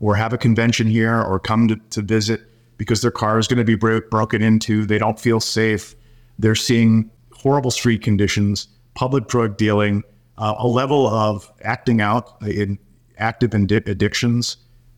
or 0.00 0.14
have 0.14 0.32
a 0.32 0.38
convention 0.38 0.86
here 0.86 1.22
or 1.22 1.38
come 1.38 1.68
to, 1.68 1.76
to 1.90 2.02
visit 2.02 2.42
because 2.76 3.02
their 3.02 3.10
car 3.10 3.38
is 3.38 3.48
going 3.48 3.58
to 3.58 3.64
be 3.64 3.74
bro- 3.74 4.00
broken 4.10 4.42
into. 4.42 4.86
They 4.86 4.98
don't 4.98 5.18
feel 5.18 5.40
safe. 5.40 5.94
They're 6.38 6.54
seeing 6.54 7.10
horrible 7.32 7.70
street 7.70 8.02
conditions, 8.02 8.68
public 8.94 9.26
drug 9.28 9.56
dealing, 9.56 10.02
uh, 10.38 10.54
a 10.58 10.66
level 10.66 11.06
of 11.08 11.50
acting 11.62 12.00
out 12.00 12.40
in 12.42 12.78
active 13.18 13.52
addictions 13.52 14.56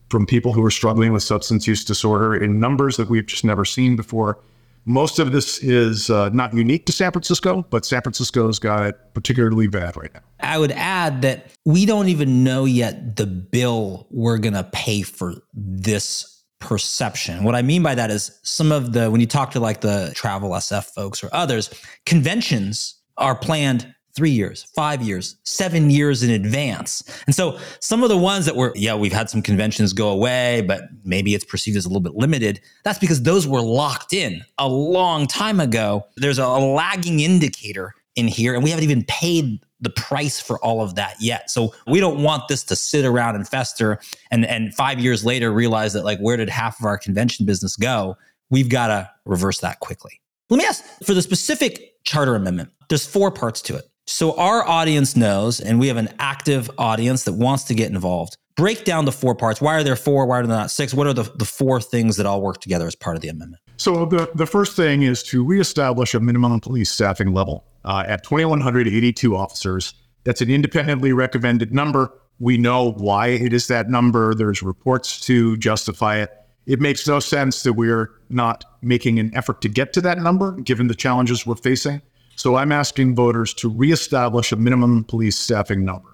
from 0.09 0.25
people 0.25 0.53
who 0.53 0.63
are 0.63 0.71
struggling 0.71 1.13
with 1.13 1.23
substance 1.23 1.65
use 1.65 1.83
disorder 1.83 2.35
in 2.35 2.59
numbers 2.59 2.97
that 2.97 3.09
we've 3.09 3.25
just 3.25 3.43
never 3.43 3.65
seen 3.65 3.95
before. 3.95 4.39
Most 4.85 5.19
of 5.19 5.31
this 5.31 5.59
is 5.59 6.09
uh, 6.09 6.29
not 6.29 6.53
unique 6.53 6.85
to 6.87 6.91
San 6.91 7.11
Francisco, 7.11 7.65
but 7.69 7.85
San 7.85 8.01
Francisco's 8.01 8.57
got 8.57 8.85
it 8.87 9.13
particularly 9.13 9.67
bad 9.67 9.95
right 9.95 10.13
now. 10.13 10.21
I 10.39 10.57
would 10.57 10.71
add 10.71 11.21
that 11.21 11.51
we 11.65 11.85
don't 11.85 12.09
even 12.09 12.43
know 12.43 12.65
yet 12.65 13.15
the 13.15 13.27
bill 13.27 14.07
we're 14.09 14.39
going 14.39 14.55
to 14.55 14.63
pay 14.63 15.03
for 15.03 15.35
this 15.53 16.43
perception. 16.59 17.43
What 17.43 17.55
I 17.55 17.61
mean 17.61 17.83
by 17.83 17.95
that 17.95 18.09
is 18.09 18.39
some 18.43 18.71
of 18.71 18.93
the, 18.93 19.11
when 19.11 19.21
you 19.21 19.27
talk 19.27 19.51
to 19.51 19.59
like 19.59 19.81
the 19.81 20.11
travel 20.15 20.51
SF 20.51 20.85
folks 20.85 21.23
or 21.23 21.29
others, 21.31 21.69
conventions 22.05 22.95
are 23.17 23.35
planned 23.35 23.93
three 24.15 24.29
years, 24.29 24.63
five 24.75 25.01
years, 25.01 25.37
seven 25.43 25.89
years 25.89 26.23
in 26.23 26.29
advance. 26.29 27.03
And 27.25 27.35
so 27.35 27.57
some 27.79 28.03
of 28.03 28.09
the 28.09 28.17
ones 28.17 28.45
that 28.45 28.55
were, 28.55 28.73
yeah, 28.75 28.95
we've 28.95 29.13
had 29.13 29.29
some 29.29 29.41
conventions 29.41 29.93
go 29.93 30.09
away, 30.09 30.61
but 30.61 30.83
maybe 31.03 31.33
it's 31.33 31.45
perceived 31.45 31.77
as 31.77 31.85
a 31.85 31.87
little 31.89 32.01
bit 32.01 32.15
limited. 32.15 32.61
That's 32.83 32.99
because 32.99 33.23
those 33.23 33.47
were 33.47 33.61
locked 33.61 34.13
in 34.13 34.43
a 34.57 34.67
long 34.67 35.27
time 35.27 35.59
ago. 35.59 36.05
There's 36.17 36.39
a 36.39 36.47
lagging 36.47 37.19
indicator 37.19 37.93
in 38.15 38.27
here, 38.27 38.53
and 38.53 38.63
we 38.63 38.69
haven't 38.69 38.83
even 38.83 39.03
paid 39.05 39.59
the 39.79 39.89
price 39.89 40.39
for 40.39 40.59
all 40.59 40.81
of 40.81 40.95
that 40.95 41.15
yet. 41.19 41.49
So 41.49 41.73
we 41.87 41.99
don't 41.99 42.21
want 42.21 42.47
this 42.47 42.63
to 42.65 42.75
sit 42.75 43.05
around 43.05 43.35
and 43.35 43.47
fester 43.47 43.99
and, 44.29 44.45
and 44.45 44.75
five 44.75 44.99
years 44.99 45.25
later 45.25 45.51
realize 45.51 45.93
that 45.93 46.05
like, 46.05 46.19
where 46.19 46.37
did 46.37 46.49
half 46.49 46.79
of 46.79 46.85
our 46.85 46.97
convention 46.97 47.45
business 47.45 47.75
go? 47.75 48.15
we've 48.51 48.69
got 48.69 48.87
to 48.87 49.09
reverse 49.25 49.59
that 49.61 49.79
quickly. 49.79 50.21
Let 50.49 50.57
me 50.57 50.65
ask 50.65 50.83
for 51.03 51.15
the 51.15 51.21
specific 51.23 52.03
charter 52.03 52.35
amendment, 52.35 52.69
there's 52.89 53.05
four 53.07 53.31
parts 53.31 53.61
to 53.63 53.77
it. 53.77 53.89
So 54.11 54.35
our 54.35 54.67
audience 54.67 55.15
knows, 55.15 55.61
and 55.61 55.79
we 55.79 55.87
have 55.87 55.95
an 55.95 56.09
active 56.19 56.69
audience 56.77 57.23
that 57.23 57.33
wants 57.33 57.63
to 57.65 57.73
get 57.73 57.89
involved. 57.89 58.35
Break 58.57 58.83
down 58.83 59.05
the 59.05 59.11
four 59.11 59.33
parts. 59.33 59.61
Why 59.61 59.75
are 59.75 59.83
there 59.83 59.95
four? 59.95 60.25
Why 60.25 60.39
are 60.39 60.45
there 60.45 60.55
not 60.55 60.69
six? 60.69 60.93
What 60.93 61.07
are 61.07 61.13
the, 61.13 61.23
the 61.35 61.45
four 61.45 61.79
things 61.79 62.17
that 62.17 62.25
all 62.25 62.41
work 62.41 62.59
together 62.59 62.85
as 62.85 62.93
part 62.93 63.15
of 63.15 63.21
the 63.21 63.29
amendment? 63.29 63.61
So 63.77 64.05
the, 64.05 64.29
the 64.35 64.45
first 64.45 64.75
thing 64.75 65.03
is 65.03 65.23
to 65.23 65.45
reestablish 65.45 66.13
a 66.13 66.19
minimum 66.19 66.59
police 66.59 66.91
staffing 66.91 67.33
level 67.33 67.65
uh, 67.85 68.03
at 68.05 68.23
2,182 68.25 69.35
officers. 69.35 69.93
That's 70.25 70.41
an 70.41 70.51
independently 70.51 71.13
recommended 71.13 71.73
number. 71.73 72.13
We 72.39 72.57
know 72.57 72.91
why 72.91 73.27
it 73.27 73.53
is 73.53 73.67
that 73.67 73.89
number. 73.89 74.35
There's 74.35 74.61
reports 74.61 75.21
to 75.21 75.55
justify 75.55 76.17
it. 76.17 76.31
It 76.65 76.81
makes 76.81 77.07
no 77.07 77.21
sense 77.21 77.63
that 77.63 77.73
we're 77.73 78.11
not 78.29 78.65
making 78.81 79.19
an 79.19 79.31
effort 79.35 79.61
to 79.61 79.69
get 79.69 79.93
to 79.93 80.01
that 80.01 80.17
number, 80.17 80.51
given 80.51 80.87
the 80.87 80.95
challenges 80.95 81.47
we're 81.47 81.55
facing. 81.55 82.01
So 82.35 82.55
I'm 82.55 82.71
asking 82.71 83.15
voters 83.15 83.53
to 83.55 83.69
reestablish 83.69 84.51
a 84.51 84.55
minimum 84.55 85.03
police 85.03 85.37
staffing 85.37 85.85
number. 85.85 86.09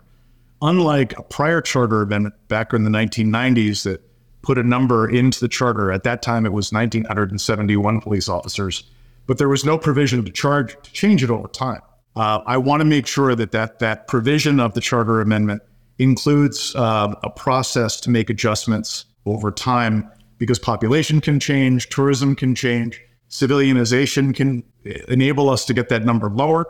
Unlike 0.62 1.18
a 1.18 1.24
prior 1.24 1.62
charter 1.62 2.02
amendment 2.02 2.36
back 2.48 2.74
in 2.74 2.84
the 2.84 2.90
1990s 2.90 3.84
that 3.84 4.02
put 4.42 4.58
a 4.58 4.64
number 4.64 5.10
into 5.10 5.40
the 5.40 5.48
charter, 5.48 5.92
at 5.92 6.04
that 6.04 6.22
time 6.22 6.46
it 6.46 6.54
was 6.54 6.72
1,971 6.72 8.02
police 8.02 8.28
officers, 8.28 8.84
but 9.28 9.38
there 9.38 9.50
was 9.50 9.64
no 9.64 9.78
provision 9.78 10.26
to 10.26 10.32
charge 10.32 10.76
to 10.82 10.92
change 10.92 11.24
it 11.24 11.30
over 11.30 11.48
time. 11.48 11.82
Uh, 12.16 12.42
I 12.48 12.58
want 12.58 12.82
to 12.82 12.86
make 12.86 13.06
sure 13.06 13.36
that, 13.36 13.52
that 13.52 13.80
that 13.80 14.08
provision 14.08 14.60
of 14.60 14.74
the 14.74 14.82
charter 14.82 15.22
amendment 15.22 15.62
includes 16.00 16.76
uh, 16.76 17.14
a 17.24 17.30
process 17.30 18.00
to 18.02 18.10
make 18.10 18.30
adjustments 18.30 19.06
over 19.26 19.52
time 19.52 20.10
because 20.38 20.60
population 20.60 21.22
can 21.22 21.40
change, 21.40 21.90
tourism 21.90 22.36
can 22.36 22.56
change, 22.56 23.02
civilianization 23.30 24.36
can 24.36 24.64
enable 25.08 25.50
us 25.50 25.66
to 25.66 25.74
get 25.74 25.90
that 25.90 26.06
number 26.06 26.30
lower. 26.30 26.66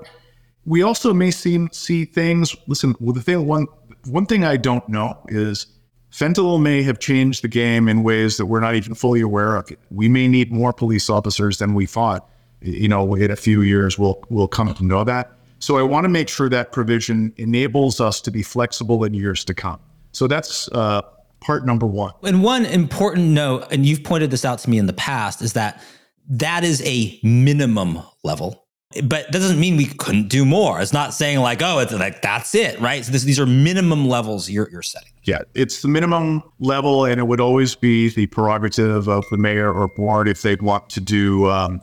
We 0.66 0.82
also 0.82 1.14
may 1.14 1.32
see, 1.32 1.68
see 1.72 2.06
things. 2.06 2.56
Listen, 2.68 2.96
well, 3.00 3.14
the 3.14 3.22
thing 3.22 3.48
one 3.48 3.68
one 4.06 4.26
thing 4.26 4.44
I 4.46 4.58
don't 4.58 4.88
know 4.88 5.20
is 5.28 5.68
fentanyl 6.12 6.62
may 6.62 6.82
have 6.84 7.00
changed 7.00 7.44
the 7.44 7.48
game 7.48 7.88
in 7.90 8.04
ways 8.04 8.38
that 8.38 8.46
we're 8.46 8.60
not 8.60 8.76
even 8.76 8.96
fully 8.96 9.22
aware 9.22 9.56
of. 9.56 9.70
We 9.92 10.08
may 10.08 10.28
need 10.28 10.52
more 10.52 10.74
police 10.74 11.10
officers 11.10 11.58
than 11.58 11.74
we 11.74 11.86
thought. 11.86 12.30
You 12.62 12.88
know, 12.88 13.14
in 13.16 13.32
a 13.32 13.36
few 13.36 13.62
years, 13.62 14.00
we'll 14.00 14.24
we'll 14.30 14.48
come 14.48 14.74
to 14.74 14.84
know 14.84 15.04
that. 15.04 15.32
So 15.60 15.78
I 15.78 15.84
want 15.84 16.06
to 16.06 16.10
make 16.10 16.30
sure 16.30 16.50
that 16.50 16.72
provision 16.72 17.34
enables 17.38 18.00
us 18.00 18.22
to 18.22 18.32
be 18.32 18.44
flexible 18.44 19.04
in 19.04 19.14
years 19.14 19.44
to 19.46 19.54
come. 19.54 19.80
So 20.12 20.28
that's 20.28 20.70
uh, 20.70 21.02
part 21.40 21.66
number 21.66 21.86
one. 21.86 22.14
And 22.24 22.44
one 22.44 22.66
important 22.66 23.28
note, 23.28 23.68
and 23.72 23.86
you've 23.86 24.04
pointed 24.04 24.32
this 24.32 24.46
out 24.46 24.60
to 24.60 24.70
me 24.70 24.78
in 24.78 24.86
the 24.86 24.94
past, 24.94 25.42
is 25.42 25.54
that 25.54 25.84
that 26.28 26.64
is 26.64 26.82
a 26.86 27.20
minimum 27.24 28.00
level. 28.24 28.66
But 29.04 29.26
that 29.26 29.34
doesn't 29.34 29.60
mean 29.60 29.76
we 29.76 29.86
couldn't 29.86 30.30
do 30.30 30.46
more. 30.46 30.80
It's 30.80 30.94
not 30.94 31.14
saying 31.14 31.40
like, 31.40 31.62
oh, 31.62 31.80
it's 31.80 31.92
like 31.92 32.22
that's 32.22 32.56
it, 32.56 32.80
right? 32.80 33.04
So 33.04 33.12
this, 33.12 33.24
these 33.24 33.40
are 33.40 33.46
minimum 33.46 34.08
levels 34.08 34.50
you're, 34.50 34.70
you're 34.72 34.82
setting. 34.82 35.12
Yeah, 35.24 35.42
it's 35.54 35.82
the 35.82 35.90
minimum 35.90 36.42
level, 36.60 37.04
and 37.04 37.20
it 37.20 37.26
would 37.26 37.42
always 37.42 37.76
be 37.76 38.10
the 38.10 38.28
prerogative 38.28 39.10
of 39.10 39.26
the 39.30 39.38
mayor 39.38 39.74
or 39.74 39.90
board 39.90 40.30
if 40.30 40.42
they'd 40.42 40.62
want 40.62 40.90
to 40.92 41.02
do 41.02 41.50
um, 41.50 41.82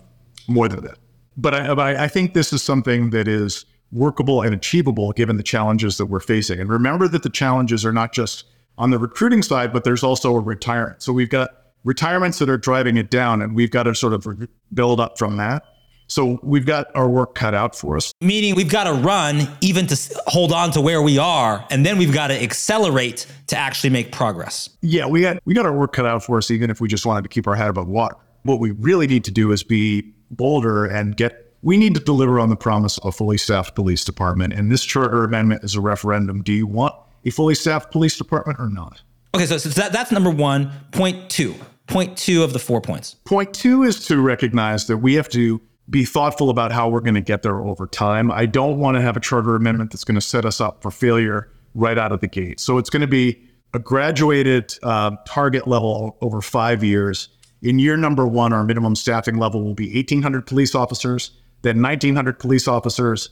more 0.49 0.67
than 0.67 0.83
that. 0.85 0.97
But 1.37 1.55
I, 1.55 2.05
I 2.05 2.09
think 2.09 2.33
this 2.33 2.55
is 2.55 2.63
something 2.63 3.11
that 3.11 3.29
is 3.29 3.67
workable 3.93 4.41
and 4.41 4.55
achievable 4.55 5.13
given 5.13 5.37
the 5.37 5.43
challenges 5.43 5.99
that 5.99 6.07
we're 6.07 6.21
facing. 6.21 6.59
And 6.59 6.71
remember 6.71 7.07
that 7.09 7.23
the 7.23 7.31
challenges 7.31 7.85
are 7.85 7.93
not 7.93 8.13
just 8.13 8.45
on 8.79 8.91
the 8.91 8.99
recruiting 8.99 9.43
side, 9.43 9.73
but 9.73 9.85
there's 9.85 10.03
also 10.03 10.35
a 10.35 10.41
retirement. 10.41 11.03
So 11.03 11.13
we've 11.13 11.31
got 11.31 11.51
retirements 11.85 12.39
that 12.39 12.49
are 12.51 12.59
driving 12.59 12.97
it 12.97 13.11
down, 13.11 13.43
and 13.43 13.55
we've 13.55 13.71
got 13.71 13.85
to 13.85 13.95
sort 13.95 14.13
of 14.13 14.27
build 14.73 15.01
up 15.01 15.19
from 15.19 15.37
that. 15.37 15.65
So 16.07 16.39
we've 16.43 16.67
got 16.67 16.95
our 16.95 17.09
work 17.09 17.35
cut 17.35 17.55
out 17.55 17.75
for 17.75 17.97
us. 17.97 18.13
Meaning 18.21 18.55
we've 18.55 18.71
got 18.71 18.85
to 18.85 18.93
run 18.93 19.49
even 19.63 19.87
to 19.87 20.23
hold 20.27 20.53
on 20.53 20.71
to 20.73 20.81
where 20.81 21.01
we 21.01 21.17
are, 21.19 21.67
and 21.71 21.85
then 21.85 21.97
we've 21.99 22.13
got 22.13 22.29
to 22.29 22.43
accelerate 22.43 23.27
to 23.47 23.57
actually 23.57 23.91
make 23.91 24.13
progress. 24.13 24.69
Yeah, 24.83 25.07
we 25.07 25.23
got 25.23 25.39
we 25.45 25.55
got 25.55 25.65
our 25.65 25.73
work 25.73 25.93
cut 25.93 26.07
out 26.07 26.23
for 26.23 26.37
us, 26.37 26.51
even 26.51 26.71
if 26.71 26.81
we 26.81 26.89
just 26.89 27.07
wanted 27.07 27.23
to 27.23 27.29
keep 27.29 27.47
our 27.47 27.55
head 27.55 27.69
above 27.69 27.89
water. 27.89 28.17
What 28.43 28.61
we 28.61 28.73
really 28.73 29.07
need 29.07 29.25
to 29.25 29.31
do 29.31 29.53
is 29.53 29.63
be 29.63 30.03
bolder 30.31 30.85
and 30.85 31.17
get. 31.17 31.41
We 31.63 31.79
need 31.79 31.95
to 31.95 32.01
deliver 32.01 32.39
on 32.39 32.51
the 32.51 32.57
promise 32.57 32.99
of 32.99 33.07
a 33.07 33.13
fully 33.13 33.39
staffed 33.39 33.75
police 33.75 34.05
department, 34.05 34.53
and 34.53 34.71
this 34.71 34.85
charter 34.85 35.25
amendment 35.25 35.65
is 35.65 35.75
a 35.75 35.81
referendum. 35.81 36.43
Do 36.43 36.53
you 36.53 36.67
want 36.67 36.95
a 37.25 37.31
fully 37.31 37.55
staffed 37.55 37.91
police 37.91 38.19
department 38.19 38.61
or 38.61 38.69
not? 38.69 39.01
Okay, 39.35 39.47
so, 39.47 39.57
so 39.57 39.71
that, 39.71 39.91
that's 39.91 40.13
number 40.13 40.31
one. 40.31 40.71
Point 40.93 41.31
two. 41.31 41.55
Point 41.87 42.17
two 42.17 42.43
of 42.43 42.53
the 42.53 42.59
four 42.59 42.81
points. 42.81 43.15
Point 43.25 43.53
two 43.53 43.83
is 43.83 44.07
to 44.07 44.21
recognize 44.21 44.87
that 44.87 44.99
we 44.99 45.15
have 45.15 45.29
to 45.31 45.61
be 45.91 46.05
thoughtful 46.05 46.49
about 46.49 46.73
how 46.73 46.89
we're 46.89 47.01
going 47.01 47.15
to 47.15 47.21
get 47.21 47.43
there 47.43 47.61
over 47.61 47.87
time. 47.87 48.31
I 48.31 48.47
don't 48.47 48.79
want 48.79 48.97
to 48.97 49.03
have 49.03 49.17
a 49.17 49.21
charter 49.21 49.55
amendment 49.55 49.93
that's 49.93 50.05
going 50.05 50.15
to 50.15 50.21
set 50.21 50.45
us 50.45 50.61
up 50.61 50.83
for 50.83 50.91
failure 50.91 51.51
right 51.75 51.99
out 51.99 52.13
of 52.13 52.21
the 52.21 52.27
gate. 52.27 52.59
So 52.61 52.79
it's 52.79 52.89
going 52.89 53.03
to 53.03 53.07
be 53.07 53.43
a 53.75 53.79
graduated 53.79 54.75
uh, 54.83 55.17
target 55.27 55.67
level 55.67 56.17
over 56.21 56.41
five 56.41 56.83
years. 56.83 57.29
In 57.61 57.79
year 57.79 57.97
number 57.97 58.27
one, 58.27 58.53
our 58.53 58.65
minimum 58.65 58.95
staffing 58.95 59.37
level 59.37 59.63
will 59.63 59.75
be 59.75 59.93
1,800 59.95 60.47
police 60.47 60.75
officers, 60.75 61.33
then 61.63 61.77
1,900 61.83 62.39
police 62.39 62.69
officers, 62.69 63.31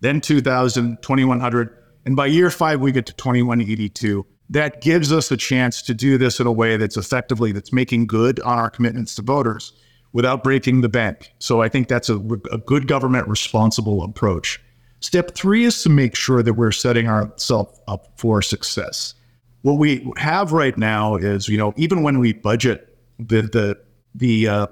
then 0.00 0.20
2,000, 0.20 1.02
2,100. 1.02 1.78
And 2.04 2.16
by 2.16 2.26
year 2.26 2.50
five, 2.50 2.80
we 2.80 2.90
get 2.90 3.06
to 3.06 3.12
2,182. 3.12 4.26
That 4.50 4.82
gives 4.82 5.12
us 5.12 5.30
a 5.30 5.36
chance 5.36 5.80
to 5.82 5.94
do 5.94 6.18
this 6.18 6.38
in 6.40 6.46
a 6.46 6.52
way 6.52 6.76
that's 6.76 6.96
effectively, 6.96 7.52
that's 7.52 7.72
making 7.72 8.06
good 8.06 8.38
on 8.40 8.58
our 8.58 8.68
commitments 8.68 9.14
to 9.14 9.22
voters 9.22 9.72
without 10.12 10.44
breaking 10.44 10.82
the 10.82 10.88
bank. 10.88 11.32
So 11.38 11.62
I 11.62 11.68
think 11.68 11.88
that's 11.88 12.10
a, 12.10 12.16
a 12.50 12.58
good 12.58 12.86
government 12.86 13.28
responsible 13.28 14.02
approach. 14.02 14.60
Step 15.00 15.34
three 15.34 15.64
is 15.64 15.82
to 15.82 15.88
make 15.88 16.14
sure 16.14 16.42
that 16.42 16.54
we're 16.54 16.70
setting 16.70 17.08
ourselves 17.08 17.80
up 17.88 18.12
for 18.16 18.42
success. 18.42 19.14
What 19.62 19.74
we 19.74 20.08
have 20.16 20.52
right 20.52 20.76
now 20.76 21.16
is, 21.16 21.48
you 21.48 21.56
know, 21.56 21.72
even 21.76 22.02
when 22.02 22.18
we 22.18 22.32
budget 22.32 22.96
the 23.18 23.42
the 23.42 23.78
the 24.14 24.48
uh, 24.48 24.66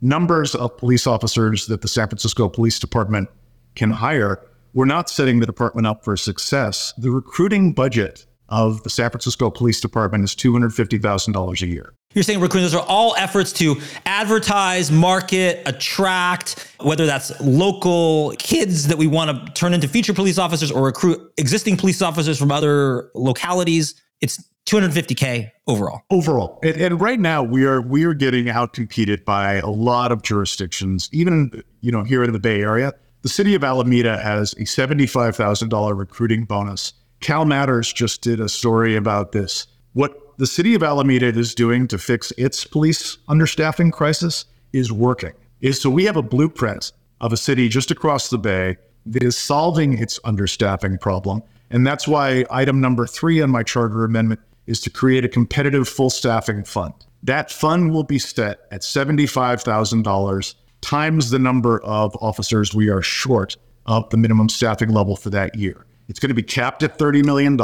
numbers 0.00 0.54
of 0.54 0.76
police 0.78 1.06
officers 1.06 1.66
that 1.66 1.82
the 1.82 1.88
San 1.88 2.08
Francisco 2.08 2.48
Police 2.48 2.78
Department 2.78 3.28
can 3.74 3.90
hire, 3.90 4.44
we're 4.74 4.84
not 4.84 5.10
setting 5.10 5.40
the 5.40 5.46
department 5.46 5.86
up 5.86 6.04
for 6.04 6.16
success. 6.16 6.94
The 6.98 7.10
recruiting 7.10 7.72
budget 7.72 8.26
of 8.48 8.82
the 8.82 8.90
San 8.90 9.10
Francisco 9.10 9.50
Police 9.50 9.80
Department 9.80 10.24
is 10.24 10.34
$250,000 10.34 11.62
a 11.62 11.66
year. 11.66 11.94
You're 12.14 12.24
saying 12.24 12.40
recruiting, 12.40 12.64
those 12.64 12.74
are 12.74 12.86
all 12.88 13.14
efforts 13.16 13.52
to 13.54 13.76
advertise, 14.06 14.90
market, 14.90 15.62
attract, 15.66 16.74
whether 16.80 17.04
that's 17.04 17.38
local 17.40 18.32
kids 18.38 18.86
that 18.88 18.96
we 18.96 19.06
want 19.06 19.46
to 19.46 19.52
turn 19.52 19.74
into 19.74 19.88
future 19.88 20.14
police 20.14 20.38
officers 20.38 20.70
or 20.70 20.84
recruit 20.84 21.20
existing 21.36 21.76
police 21.76 22.00
officers 22.00 22.38
from 22.38 22.50
other 22.50 23.10
localities. 23.14 24.00
It's 24.22 24.42
250K 24.68 25.50
overall. 25.66 26.02
Overall. 26.10 26.58
And, 26.62 26.76
and 26.76 27.00
right 27.00 27.20
now 27.20 27.42
we 27.42 27.64
are 27.64 27.80
we 27.80 28.04
are 28.04 28.14
getting 28.14 28.46
outcompeted 28.46 29.24
by 29.24 29.54
a 29.54 29.68
lot 29.68 30.12
of 30.12 30.22
jurisdictions, 30.22 31.08
even 31.12 31.62
you 31.80 31.92
know, 31.92 32.04
here 32.04 32.22
in 32.22 32.32
the 32.32 32.38
Bay 32.38 32.60
Area. 32.62 32.92
The 33.22 33.28
city 33.28 33.54
of 33.54 33.64
Alameda 33.64 34.18
has 34.18 34.52
a 34.54 34.62
$75,000 34.62 35.98
recruiting 35.98 36.44
bonus. 36.44 36.92
Cal 37.20 37.44
Matters 37.44 37.92
just 37.92 38.22
did 38.22 38.40
a 38.40 38.48
story 38.48 38.96
about 38.96 39.32
this. 39.32 39.66
What 39.92 40.38
the 40.38 40.46
city 40.46 40.74
of 40.74 40.82
Alameda 40.82 41.26
is 41.26 41.54
doing 41.54 41.88
to 41.88 41.98
fix 41.98 42.32
its 42.38 42.64
police 42.64 43.16
understaffing 43.28 43.92
crisis 43.92 44.44
is 44.72 44.92
working. 44.92 45.32
Is 45.60 45.80
so 45.80 45.90
we 45.90 46.04
have 46.04 46.16
a 46.16 46.22
blueprint 46.22 46.92
of 47.20 47.32
a 47.32 47.36
city 47.36 47.68
just 47.68 47.90
across 47.90 48.30
the 48.30 48.38
bay 48.38 48.76
that 49.06 49.22
is 49.22 49.36
solving 49.36 49.98
its 49.98 50.20
understaffing 50.20 51.00
problem. 51.00 51.42
And 51.70 51.86
that's 51.86 52.06
why 52.06 52.44
item 52.50 52.80
number 52.80 53.06
three 53.06 53.42
on 53.42 53.50
my 53.50 53.62
charter 53.62 54.04
amendment 54.04 54.40
is 54.66 54.80
to 54.82 54.90
create 54.90 55.24
a 55.24 55.28
competitive 55.28 55.88
full 55.88 56.10
staffing 56.10 56.62
fund. 56.62 56.94
That 57.24 57.50
fund 57.50 57.92
will 57.92 58.04
be 58.04 58.18
set 58.18 58.60
at 58.70 58.82
$75,000 58.82 60.54
times 60.80 61.30
the 61.30 61.38
number 61.38 61.80
of 61.82 62.16
officers 62.20 62.74
we 62.74 62.88
are 62.88 63.02
short 63.02 63.56
of 63.86 64.08
the 64.10 64.16
minimum 64.16 64.48
staffing 64.48 64.90
level 64.90 65.16
for 65.16 65.30
that 65.30 65.56
year. 65.56 65.84
It's 66.08 66.18
going 66.18 66.30
to 66.30 66.34
be 66.34 66.42
capped 66.42 66.82
at 66.82 66.98
$30 66.98 67.24
million, 67.24 67.56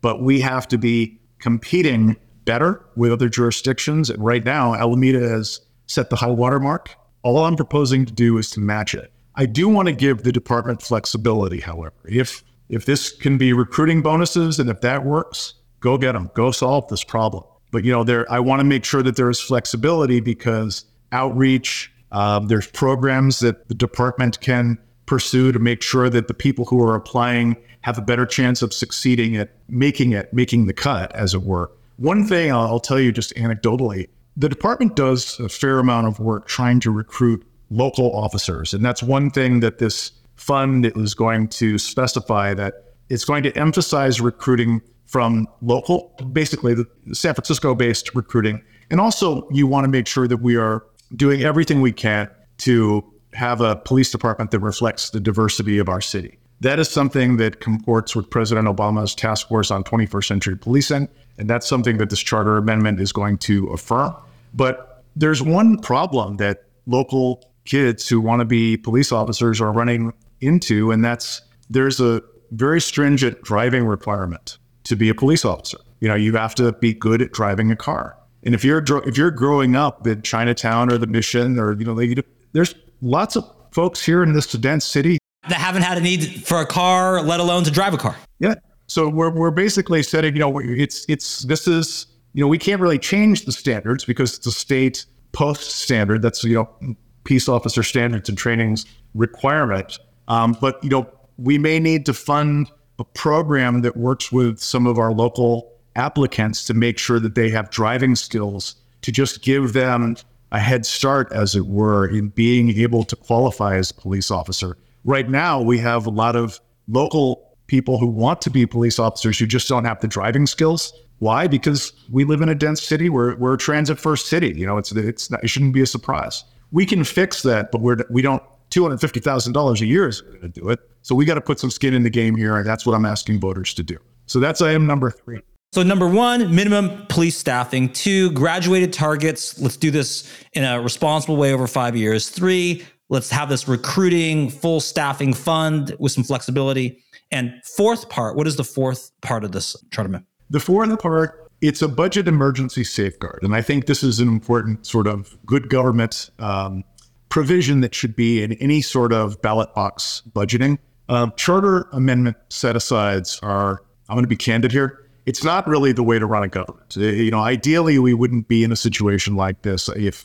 but 0.00 0.22
we 0.22 0.40
have 0.40 0.68
to 0.68 0.78
be 0.78 1.18
competing 1.38 2.16
better 2.44 2.84
with 2.96 3.12
other 3.12 3.28
jurisdictions. 3.28 4.10
And 4.10 4.22
right 4.22 4.44
now, 4.44 4.74
Alameda 4.74 5.20
has 5.20 5.60
set 5.86 6.10
the 6.10 6.16
high 6.16 6.30
water 6.30 6.60
mark. 6.60 6.94
All 7.22 7.44
I'm 7.44 7.56
proposing 7.56 8.06
to 8.06 8.12
do 8.12 8.38
is 8.38 8.50
to 8.52 8.60
match 8.60 8.94
it. 8.94 9.12
I 9.34 9.46
do 9.46 9.68
want 9.68 9.86
to 9.86 9.92
give 9.92 10.22
the 10.22 10.32
department 10.32 10.82
flexibility, 10.82 11.60
however. 11.60 11.94
If 12.04 12.44
if 12.68 12.84
this 12.84 13.10
can 13.10 13.36
be 13.36 13.52
recruiting 13.52 14.00
bonuses 14.00 14.60
and 14.60 14.70
if 14.70 14.80
that 14.82 15.04
works, 15.04 15.54
go 15.80 15.98
get 15.98 16.12
them. 16.12 16.30
Go 16.34 16.52
solve 16.52 16.86
this 16.88 17.02
problem. 17.02 17.42
But 17.72 17.84
you 17.84 17.92
know, 17.92 18.04
there 18.04 18.30
I 18.30 18.40
want 18.40 18.60
to 18.60 18.64
make 18.64 18.84
sure 18.84 19.02
that 19.02 19.16
there 19.16 19.30
is 19.30 19.40
flexibility 19.40 20.20
because 20.20 20.84
outreach, 21.12 21.92
um, 22.12 22.48
there's 22.48 22.66
programs 22.68 23.40
that 23.40 23.68
the 23.68 23.74
department 23.74 24.40
can 24.40 24.78
pursue 25.10 25.50
to 25.50 25.58
make 25.58 25.82
sure 25.82 26.08
that 26.08 26.28
the 26.28 26.34
people 26.34 26.64
who 26.64 26.80
are 26.80 26.94
applying 26.94 27.56
have 27.80 27.98
a 27.98 28.00
better 28.00 28.24
chance 28.24 28.62
of 28.62 28.72
succeeding 28.72 29.34
at 29.36 29.50
making 29.68 30.12
it, 30.12 30.32
making 30.32 30.66
the 30.66 30.72
cut, 30.72 31.12
as 31.16 31.34
it 31.34 31.42
were. 31.42 31.68
One 31.96 32.24
thing 32.24 32.52
I'll 32.52 32.78
tell 32.78 33.00
you 33.00 33.10
just 33.10 33.34
anecdotally 33.34 34.08
the 34.36 34.48
department 34.48 34.94
does 34.94 35.38
a 35.40 35.48
fair 35.48 35.80
amount 35.80 36.06
of 36.06 36.20
work 36.20 36.46
trying 36.46 36.78
to 36.80 36.92
recruit 36.92 37.44
local 37.70 38.14
officers. 38.14 38.72
And 38.72 38.84
that's 38.84 39.02
one 39.02 39.30
thing 39.30 39.58
that 39.60 39.78
this 39.78 40.12
fund 40.36 40.86
is 40.86 41.12
going 41.14 41.48
to 41.48 41.76
specify 41.76 42.54
that 42.54 42.94
it's 43.08 43.24
going 43.24 43.42
to 43.42 43.58
emphasize 43.58 44.20
recruiting 44.20 44.80
from 45.06 45.48
local, 45.60 46.14
basically 46.32 46.72
the 46.74 46.86
San 47.12 47.34
Francisco 47.34 47.74
based 47.74 48.14
recruiting. 48.14 48.62
And 48.90 49.00
also, 49.00 49.48
you 49.50 49.66
want 49.66 49.84
to 49.84 49.88
make 49.88 50.06
sure 50.06 50.28
that 50.28 50.38
we 50.38 50.54
are 50.54 50.84
doing 51.16 51.42
everything 51.42 51.80
we 51.80 51.90
can 51.90 52.30
to 52.58 53.04
have 53.34 53.60
a 53.60 53.76
police 53.76 54.10
department 54.10 54.50
that 54.50 54.60
reflects 54.60 55.10
the 55.10 55.20
diversity 55.20 55.78
of 55.78 55.88
our 55.88 56.00
city. 56.00 56.38
That 56.60 56.78
is 56.78 56.88
something 56.88 57.38
that 57.38 57.60
comports 57.60 58.14
with 58.14 58.28
President 58.28 58.66
Obama's 58.66 59.14
task 59.14 59.48
force 59.48 59.70
on 59.70 59.82
21st 59.82 60.24
century 60.24 60.56
policing. 60.56 61.08
And 61.38 61.48
that's 61.48 61.66
something 61.66 61.96
that 61.98 62.10
this 62.10 62.20
charter 62.20 62.58
amendment 62.58 63.00
is 63.00 63.12
going 63.12 63.38
to 63.38 63.68
affirm. 63.68 64.14
But 64.52 65.02
there's 65.16 65.42
one 65.42 65.78
problem 65.78 66.36
that 66.36 66.64
local 66.86 67.42
kids 67.64 68.08
who 68.08 68.20
want 68.20 68.40
to 68.40 68.44
be 68.44 68.76
police 68.76 69.12
officers 69.12 69.60
are 69.60 69.72
running 69.72 70.12
into, 70.40 70.90
and 70.90 71.04
that's 71.04 71.42
there's 71.70 72.00
a 72.00 72.22
very 72.50 72.80
stringent 72.80 73.42
driving 73.42 73.86
requirement 73.86 74.58
to 74.84 74.96
be 74.96 75.08
a 75.08 75.14
police 75.14 75.44
officer. 75.44 75.78
You 76.00 76.08
know, 76.08 76.14
you 76.14 76.34
have 76.34 76.54
to 76.56 76.72
be 76.72 76.92
good 76.92 77.22
at 77.22 77.32
driving 77.32 77.70
a 77.70 77.76
car. 77.76 78.16
And 78.42 78.54
if 78.54 78.64
you're 78.64 78.82
if 79.06 79.16
you're 79.16 79.30
growing 79.30 79.76
up 79.76 80.06
in 80.06 80.22
Chinatown 80.22 80.92
or 80.92 80.98
the 80.98 81.06
Mission 81.06 81.58
or 81.58 81.72
you 81.78 81.84
know, 81.84 82.22
there's 82.52 82.74
lots 83.02 83.36
of 83.36 83.44
folks 83.72 84.04
here 84.04 84.22
in 84.22 84.32
this 84.32 84.50
dense 84.52 84.84
city 84.84 85.18
that 85.48 85.58
haven't 85.58 85.82
had 85.82 85.98
a 85.98 86.00
need 86.00 86.44
for 86.44 86.60
a 86.60 86.66
car, 86.66 87.22
let 87.22 87.40
alone 87.40 87.64
to 87.64 87.70
drive 87.70 87.94
a 87.94 87.98
car. 87.98 88.16
Yeah. 88.38 88.54
So 88.86 89.08
we're 89.08 89.30
we're 89.30 89.50
basically 89.50 90.02
setting, 90.02 90.34
you 90.34 90.40
know, 90.40 90.58
it's 90.58 91.06
it's 91.08 91.42
this 91.42 91.66
is 91.66 92.06
you 92.32 92.42
know 92.42 92.48
we 92.48 92.58
can't 92.58 92.80
really 92.80 92.98
change 92.98 93.44
the 93.44 93.52
standards 93.52 94.04
because 94.04 94.36
it's 94.36 94.46
a 94.46 94.52
state 94.52 95.06
POST 95.32 95.70
standard. 95.70 96.22
That's 96.22 96.42
you 96.44 96.54
know 96.54 96.96
peace 97.24 97.48
officer 97.48 97.82
standards 97.82 98.28
and 98.28 98.36
trainings 98.36 98.86
requirement. 99.14 99.98
Um, 100.28 100.56
but 100.60 100.82
you 100.82 100.90
know 100.90 101.10
we 101.38 101.56
may 101.56 101.78
need 101.78 102.04
to 102.06 102.14
fund 102.14 102.70
a 102.98 103.04
program 103.04 103.80
that 103.82 103.96
works 103.96 104.30
with 104.30 104.58
some 104.58 104.86
of 104.86 104.98
our 104.98 105.12
local 105.12 105.72
applicants 105.96 106.64
to 106.66 106.74
make 106.74 106.98
sure 106.98 107.18
that 107.18 107.34
they 107.34 107.48
have 107.48 107.70
driving 107.70 108.14
skills 108.14 108.76
to 109.02 109.10
just 109.10 109.42
give 109.42 109.72
them 109.72 110.16
a 110.52 110.58
head 110.58 110.84
start, 110.86 111.32
as 111.32 111.54
it 111.54 111.66
were, 111.66 112.06
in 112.06 112.28
being 112.28 112.70
able 112.70 113.04
to 113.04 113.16
qualify 113.16 113.76
as 113.76 113.90
a 113.90 113.94
police 113.94 114.30
officer. 114.30 114.76
Right 115.04 115.28
now, 115.28 115.60
we 115.60 115.78
have 115.78 116.06
a 116.06 116.10
lot 116.10 116.36
of 116.36 116.60
local 116.88 117.56
people 117.66 117.98
who 117.98 118.06
want 118.06 118.42
to 118.42 118.50
be 118.50 118.66
police 118.66 118.98
officers 118.98 119.38
who 119.38 119.46
just 119.46 119.68
don't 119.68 119.84
have 119.84 120.00
the 120.00 120.08
driving 120.08 120.46
skills. 120.46 120.92
Why? 121.18 121.46
Because 121.46 121.92
we 122.10 122.24
live 122.24 122.40
in 122.40 122.48
a 122.48 122.54
dense 122.54 122.82
city. 122.82 123.08
We're, 123.08 123.36
we're 123.36 123.54
a 123.54 123.58
transit 123.58 123.98
first 123.98 124.26
city. 124.26 124.52
You 124.56 124.66
know, 124.66 124.78
it's 124.78 124.90
it's 124.92 125.30
not, 125.30 125.44
it 125.44 125.48
shouldn't 125.48 125.74
be 125.74 125.82
a 125.82 125.86
surprise. 125.86 126.44
We 126.72 126.86
can 126.86 127.04
fix 127.04 127.42
that, 127.42 127.70
but 127.70 127.80
we're 127.80 127.98
we 128.10 128.22
don't. 128.22 128.42
Two 128.70 128.84
hundred 128.84 129.00
fifty 129.00 129.18
thousand 129.18 129.52
dollars 129.52 129.80
a 129.80 129.86
year 129.86 130.06
is 130.06 130.20
going 130.20 130.42
to 130.42 130.48
do 130.48 130.68
it. 130.68 130.78
So 131.02 131.16
we 131.16 131.24
got 131.24 131.34
to 131.34 131.40
put 131.40 131.58
some 131.58 131.72
skin 131.72 131.92
in 131.92 132.04
the 132.04 132.10
game 132.10 132.36
here, 132.36 132.56
and 132.56 132.64
that's 132.64 132.86
what 132.86 132.94
I'm 132.94 133.04
asking 133.04 133.40
voters 133.40 133.74
to 133.74 133.82
do. 133.82 133.98
So 134.26 134.38
that's 134.38 134.62
item 134.62 134.86
number 134.86 135.10
three. 135.10 135.40
So, 135.72 135.84
number 135.84 136.08
one, 136.08 136.52
minimum 136.52 137.06
police 137.06 137.38
staffing. 137.38 137.92
Two, 137.92 138.32
graduated 138.32 138.92
targets. 138.92 139.60
Let's 139.60 139.76
do 139.76 139.92
this 139.92 140.28
in 140.52 140.64
a 140.64 140.80
responsible 140.80 141.36
way 141.36 141.52
over 141.52 141.68
five 141.68 141.94
years. 141.96 142.28
Three, 142.28 142.84
let's 143.08 143.30
have 143.30 143.48
this 143.48 143.68
recruiting, 143.68 144.50
full 144.50 144.80
staffing 144.80 145.32
fund 145.32 145.94
with 146.00 146.10
some 146.10 146.24
flexibility. 146.24 147.04
And 147.30 147.52
fourth 147.76 148.08
part, 148.08 148.34
what 148.34 148.48
is 148.48 148.56
the 148.56 148.64
fourth 148.64 149.12
part 149.20 149.44
of 149.44 149.52
this 149.52 149.76
charter? 149.92 150.08
Amendment? 150.08 150.26
The 150.50 150.58
fourth 150.58 150.98
part, 150.98 151.52
it's 151.60 151.82
a 151.82 151.88
budget 151.88 152.26
emergency 152.26 152.82
safeguard. 152.82 153.38
And 153.44 153.54
I 153.54 153.62
think 153.62 153.86
this 153.86 154.02
is 154.02 154.18
an 154.18 154.26
important 154.26 154.84
sort 154.86 155.06
of 155.06 155.38
good 155.46 155.68
government 155.68 156.30
um, 156.40 156.82
provision 157.28 157.80
that 157.82 157.94
should 157.94 158.16
be 158.16 158.42
in 158.42 158.54
any 158.54 158.82
sort 158.82 159.12
of 159.12 159.40
ballot 159.40 159.72
box 159.76 160.22
budgeting. 160.32 160.78
Um, 161.08 161.32
charter 161.36 161.88
amendment 161.92 162.36
set 162.48 162.74
asides 162.74 163.38
are, 163.44 163.84
I'm 164.08 164.16
going 164.16 164.24
to 164.24 164.28
be 164.28 164.34
candid 164.34 164.72
here, 164.72 165.06
it's 165.30 165.44
not 165.44 165.64
really 165.68 165.92
the 165.92 166.02
way 166.02 166.18
to 166.18 166.26
run 166.26 166.42
a 166.42 166.48
government. 166.48 166.96
Uh, 166.96 167.02
you 167.02 167.30
know, 167.30 167.38
ideally, 167.38 168.00
we 168.00 168.14
wouldn't 168.14 168.48
be 168.48 168.64
in 168.64 168.72
a 168.72 168.76
situation 168.76 169.36
like 169.36 169.62
this 169.62 169.88
if 169.90 170.24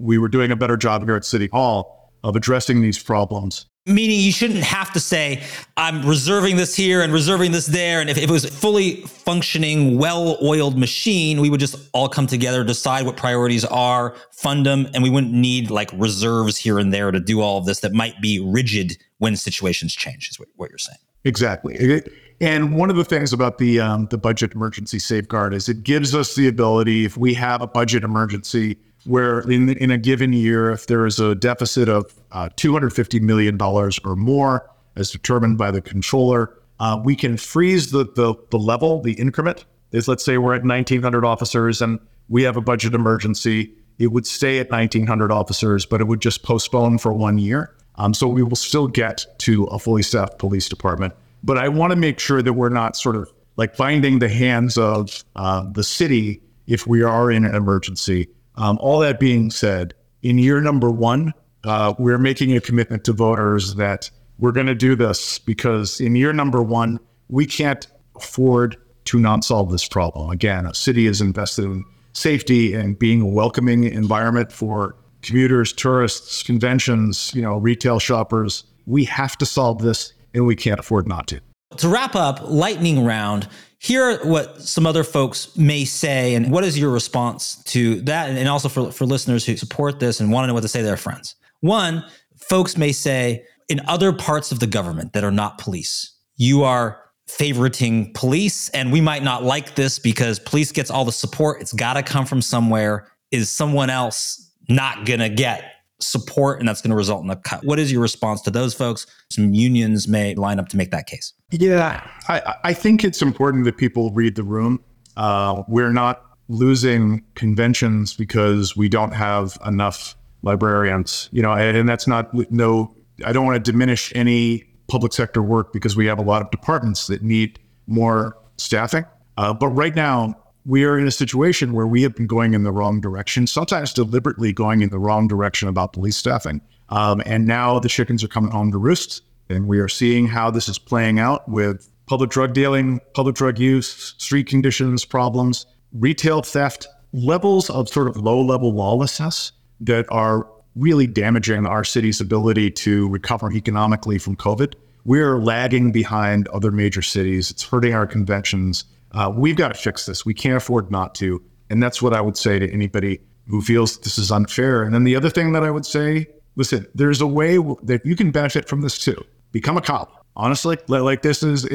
we 0.00 0.18
were 0.18 0.26
doing 0.26 0.50
a 0.50 0.56
better 0.56 0.76
job 0.76 1.04
here 1.04 1.14
at 1.14 1.24
City 1.24 1.46
Hall 1.46 2.10
of 2.24 2.34
addressing 2.34 2.80
these 2.80 3.00
problems. 3.00 3.66
Meaning, 3.86 4.18
you 4.18 4.32
shouldn't 4.32 4.64
have 4.64 4.92
to 4.94 5.00
say, 5.00 5.40
I'm 5.76 6.04
reserving 6.04 6.56
this 6.56 6.74
here 6.74 7.00
and 7.00 7.12
reserving 7.12 7.52
this 7.52 7.66
there. 7.66 8.00
And 8.00 8.10
if, 8.10 8.18
if 8.18 8.24
it 8.24 8.30
was 8.30 8.44
a 8.44 8.50
fully 8.50 9.02
functioning, 9.02 9.98
well 9.98 10.36
oiled 10.42 10.76
machine, 10.76 11.40
we 11.40 11.48
would 11.48 11.60
just 11.60 11.76
all 11.92 12.08
come 12.08 12.26
together, 12.26 12.64
decide 12.64 13.06
what 13.06 13.16
priorities 13.16 13.64
are, 13.64 14.16
fund 14.32 14.66
them, 14.66 14.88
and 14.94 15.02
we 15.04 15.10
wouldn't 15.10 15.32
need 15.32 15.70
like 15.70 15.90
reserves 15.94 16.56
here 16.56 16.80
and 16.80 16.92
there 16.92 17.12
to 17.12 17.20
do 17.20 17.40
all 17.40 17.58
of 17.58 17.66
this 17.66 17.80
that 17.80 17.92
might 17.92 18.20
be 18.20 18.40
rigid 18.40 18.98
when 19.18 19.36
situations 19.36 19.94
change, 19.94 20.28
is 20.28 20.40
what, 20.40 20.48
what 20.56 20.70
you're 20.70 20.78
saying. 20.78 20.98
Exactly. 21.24 21.76
It, 21.76 22.12
and 22.40 22.74
one 22.74 22.90
of 22.90 22.96
the 22.96 23.04
things 23.04 23.32
about 23.32 23.58
the 23.58 23.80
um, 23.80 24.06
the 24.06 24.18
budget 24.18 24.52
emergency 24.54 24.98
safeguard 24.98 25.54
is 25.54 25.68
it 25.68 25.82
gives 25.82 26.14
us 26.14 26.34
the 26.34 26.48
ability, 26.48 27.04
if 27.04 27.16
we 27.16 27.34
have 27.34 27.62
a 27.62 27.66
budget 27.66 28.02
emergency, 28.04 28.78
where 29.04 29.40
in 29.40 29.68
in 29.70 29.90
a 29.90 29.98
given 29.98 30.32
year, 30.32 30.70
if 30.70 30.86
there 30.86 31.06
is 31.06 31.20
a 31.20 31.34
deficit 31.34 31.88
of 31.88 32.14
uh, 32.32 32.48
two 32.56 32.72
hundred 32.72 32.92
fifty 32.92 33.20
million 33.20 33.56
dollars 33.56 33.98
or 34.04 34.16
more, 34.16 34.70
as 34.96 35.10
determined 35.10 35.58
by 35.58 35.70
the 35.70 35.80
controller, 35.80 36.56
uh, 36.78 37.00
we 37.04 37.14
can 37.14 37.36
freeze 37.36 37.90
the, 37.90 38.04
the 38.16 38.34
the 38.50 38.58
level, 38.58 39.02
the 39.02 39.12
increment. 39.12 39.64
Is 39.92 40.06
let's 40.06 40.24
say 40.24 40.38
we're 40.38 40.54
at 40.54 40.64
nineteen 40.64 41.02
hundred 41.02 41.24
officers 41.24 41.82
and 41.82 41.98
we 42.28 42.42
have 42.44 42.56
a 42.56 42.60
budget 42.60 42.94
emergency. 42.94 43.74
It 43.98 44.12
would 44.12 44.26
stay 44.26 44.60
at 44.60 44.70
nineteen 44.70 45.06
hundred 45.06 45.32
officers, 45.32 45.84
but 45.84 46.00
it 46.00 46.06
would 46.06 46.20
just 46.20 46.42
postpone 46.42 46.98
for 46.98 47.12
one 47.12 47.38
year. 47.38 47.74
Um, 47.96 48.14
so 48.14 48.28
we 48.28 48.42
will 48.42 48.56
still 48.56 48.86
get 48.86 49.26
to 49.40 49.64
a 49.64 49.78
fully 49.78 50.02
staffed 50.02 50.38
police 50.38 50.68
department. 50.68 51.12
But 51.42 51.58
I 51.58 51.68
want 51.68 51.90
to 51.90 51.96
make 51.96 52.18
sure 52.18 52.42
that 52.42 52.52
we're 52.52 52.68
not 52.68 52.96
sort 52.96 53.16
of 53.16 53.32
like 53.56 53.76
binding 53.76 54.18
the 54.18 54.28
hands 54.28 54.78
of 54.78 55.24
uh, 55.36 55.64
the 55.72 55.84
city 55.84 56.40
if 56.66 56.86
we 56.86 57.02
are 57.02 57.30
in 57.30 57.44
an 57.44 57.54
emergency. 57.54 58.28
Um, 58.56 58.78
all 58.80 59.00
that 59.00 59.18
being 59.18 59.50
said, 59.50 59.94
in 60.22 60.38
year 60.38 60.60
number 60.60 60.90
one, 60.90 61.32
uh, 61.64 61.94
we're 61.98 62.18
making 62.18 62.56
a 62.56 62.60
commitment 62.60 63.04
to 63.04 63.12
voters 63.12 63.74
that 63.74 64.10
we're 64.38 64.52
going 64.52 64.66
to 64.66 64.74
do 64.74 64.96
this 64.96 65.38
because 65.38 66.00
in 66.00 66.16
year 66.16 66.32
number 66.32 66.62
one, 66.62 66.98
we 67.28 67.46
can't 67.46 67.86
afford 68.16 68.76
to 69.04 69.18
not 69.18 69.44
solve 69.44 69.70
this 69.70 69.86
problem. 69.86 70.30
Again, 70.30 70.66
a 70.66 70.74
city 70.74 71.06
is 71.06 71.20
invested 71.20 71.64
in 71.64 71.84
safety 72.12 72.74
and 72.74 72.98
being 72.98 73.20
a 73.20 73.26
welcoming 73.26 73.84
environment 73.84 74.52
for 74.52 74.96
commuters, 75.22 75.72
tourists, 75.72 76.42
conventions, 76.42 77.32
you 77.34 77.42
know, 77.42 77.58
retail 77.58 77.98
shoppers. 77.98 78.64
We 78.86 79.04
have 79.04 79.36
to 79.38 79.46
solve 79.46 79.80
this 79.82 80.12
and 80.34 80.46
we 80.46 80.56
can't 80.56 80.80
afford 80.80 81.06
not 81.06 81.26
to. 81.28 81.40
To 81.78 81.88
wrap 81.88 82.16
up, 82.16 82.40
lightning 82.48 83.04
round, 83.04 83.48
hear 83.78 84.18
what 84.24 84.60
some 84.60 84.86
other 84.86 85.04
folks 85.04 85.56
may 85.56 85.84
say, 85.84 86.34
and 86.34 86.50
what 86.50 86.64
is 86.64 86.78
your 86.78 86.90
response 86.90 87.62
to 87.64 88.00
that? 88.02 88.30
And 88.30 88.48
also 88.48 88.68
for, 88.68 88.90
for 88.90 89.06
listeners 89.06 89.46
who 89.46 89.56
support 89.56 90.00
this 90.00 90.20
and 90.20 90.32
want 90.32 90.44
to 90.44 90.48
know 90.48 90.54
what 90.54 90.62
to 90.62 90.68
say 90.68 90.80
to 90.80 90.86
their 90.86 90.96
friends. 90.96 91.36
One, 91.60 92.04
folks 92.36 92.76
may 92.76 92.92
say, 92.92 93.44
in 93.68 93.80
other 93.86 94.12
parts 94.12 94.50
of 94.50 94.58
the 94.58 94.66
government 94.66 95.12
that 95.12 95.22
are 95.22 95.30
not 95.30 95.58
police, 95.58 96.12
you 96.36 96.64
are 96.64 97.00
favoriting 97.28 98.12
police, 98.14 98.68
and 98.70 98.92
we 98.92 99.00
might 99.00 99.22
not 99.22 99.44
like 99.44 99.76
this 99.76 99.98
because 100.00 100.40
police 100.40 100.72
gets 100.72 100.90
all 100.90 101.04
the 101.04 101.12
support. 101.12 101.60
It's 101.60 101.72
got 101.72 101.94
to 101.94 102.02
come 102.02 102.26
from 102.26 102.42
somewhere. 102.42 103.06
Is 103.30 103.48
someone 103.48 103.90
else 103.90 104.50
not 104.68 105.06
going 105.06 105.20
to 105.20 105.28
get 105.28 105.64
support 106.00 106.58
and 106.58 106.68
that's 106.68 106.80
going 106.80 106.90
to 106.90 106.96
result 106.96 107.24
in 107.24 107.30
a 107.30 107.36
cut. 107.36 107.64
What 107.64 107.78
is 107.78 107.92
your 107.92 108.00
response 108.00 108.40
to 108.42 108.50
those 108.50 108.74
folks? 108.74 109.06
Some 109.30 109.52
unions 109.54 110.08
may 110.08 110.34
line 110.34 110.58
up 110.58 110.68
to 110.70 110.76
make 110.76 110.90
that 110.90 111.06
case. 111.06 111.32
Yeah, 111.50 112.06
I, 112.28 112.54
I 112.64 112.74
think 112.74 113.04
it's 113.04 113.22
important 113.22 113.64
that 113.64 113.76
people 113.76 114.10
read 114.12 114.34
the 114.34 114.42
room. 114.42 114.82
Uh, 115.16 115.62
we're 115.68 115.92
not 115.92 116.24
losing 116.48 117.22
conventions 117.34 118.14
because 118.14 118.76
we 118.76 118.88
don't 118.88 119.12
have 119.12 119.58
enough 119.64 120.16
librarians, 120.42 121.28
you 121.32 121.42
know, 121.42 121.52
and, 121.52 121.76
and 121.76 121.88
that's 121.88 122.06
not 122.06 122.32
no, 122.50 122.94
I 123.24 123.32
don't 123.32 123.46
want 123.46 123.62
to 123.62 123.72
diminish 123.72 124.12
any 124.14 124.64
public 124.88 125.12
sector 125.12 125.42
work 125.42 125.72
because 125.72 125.96
we 125.96 126.06
have 126.06 126.18
a 126.18 126.22
lot 126.22 126.42
of 126.42 126.50
departments 126.50 127.06
that 127.06 127.22
need 127.22 127.60
more 127.86 128.36
staffing. 128.56 129.04
Uh, 129.36 129.54
but 129.54 129.68
right 129.68 129.94
now, 129.94 130.34
we 130.66 130.84
are 130.84 130.98
in 130.98 131.06
a 131.06 131.10
situation 131.10 131.72
where 131.72 131.86
we 131.86 132.02
have 132.02 132.14
been 132.14 132.26
going 132.26 132.54
in 132.54 132.62
the 132.62 132.72
wrong 132.72 133.00
direction, 133.00 133.46
sometimes 133.46 133.92
deliberately 133.92 134.52
going 134.52 134.82
in 134.82 134.90
the 134.90 134.98
wrong 134.98 135.26
direction 135.26 135.68
about 135.68 135.92
police 135.92 136.16
staffing. 136.16 136.60
Um, 136.90 137.22
and 137.24 137.46
now 137.46 137.78
the 137.78 137.88
chickens 137.88 138.22
are 138.24 138.28
coming 138.28 138.50
home 138.50 138.70
to 138.72 138.78
roost. 138.78 139.22
And 139.48 139.66
we 139.66 139.78
are 139.80 139.88
seeing 139.88 140.26
how 140.26 140.50
this 140.50 140.68
is 140.68 140.78
playing 140.78 141.18
out 141.18 141.48
with 141.48 141.88
public 142.06 142.30
drug 142.30 142.52
dealing, 142.52 143.00
public 143.14 143.36
drug 143.36 143.58
use, 143.58 144.14
street 144.18 144.46
conditions 144.46 145.04
problems, 145.04 145.66
retail 145.92 146.42
theft, 146.42 146.86
levels 147.12 147.70
of 147.70 147.88
sort 147.88 148.08
of 148.08 148.16
low 148.16 148.40
level 148.40 148.72
lawlessness 148.72 149.52
that 149.80 150.06
are 150.10 150.46
really 150.76 151.06
damaging 151.06 151.66
our 151.66 151.84
city's 151.84 152.20
ability 152.20 152.70
to 152.70 153.08
recover 153.08 153.52
economically 153.52 154.18
from 154.18 154.36
COVID. 154.36 154.74
We're 155.04 155.38
lagging 155.38 155.92
behind 155.92 156.46
other 156.48 156.70
major 156.70 157.02
cities. 157.02 157.50
It's 157.50 157.64
hurting 157.64 157.94
our 157.94 158.06
conventions. 158.06 158.84
Uh, 159.12 159.32
we've 159.34 159.56
got 159.56 159.68
to 159.68 159.74
fix 159.74 160.06
this. 160.06 160.24
We 160.24 160.34
can't 160.34 160.56
afford 160.56 160.90
not 160.90 161.14
to. 161.16 161.42
And 161.68 161.82
that's 161.82 162.02
what 162.02 162.14
I 162.14 162.20
would 162.20 162.36
say 162.36 162.58
to 162.58 162.72
anybody 162.72 163.20
who 163.48 163.62
feels 163.62 163.98
this 163.98 164.18
is 164.18 164.30
unfair. 164.30 164.82
And 164.82 164.94
then 164.94 165.04
the 165.04 165.16
other 165.16 165.30
thing 165.30 165.52
that 165.52 165.64
I 165.64 165.70
would 165.70 165.86
say, 165.86 166.26
listen, 166.56 166.86
there's 166.94 167.20
a 167.20 167.26
way 167.26 167.58
that 167.82 168.04
you 168.04 168.16
can 168.16 168.30
benefit 168.30 168.68
from 168.68 168.82
this 168.82 168.98
too. 168.98 169.24
Become 169.52 169.76
a 169.76 169.80
cop. 169.80 170.24
Honestly, 170.36 170.78
like 170.88 171.22
this 171.22 171.42
is, 171.42 171.66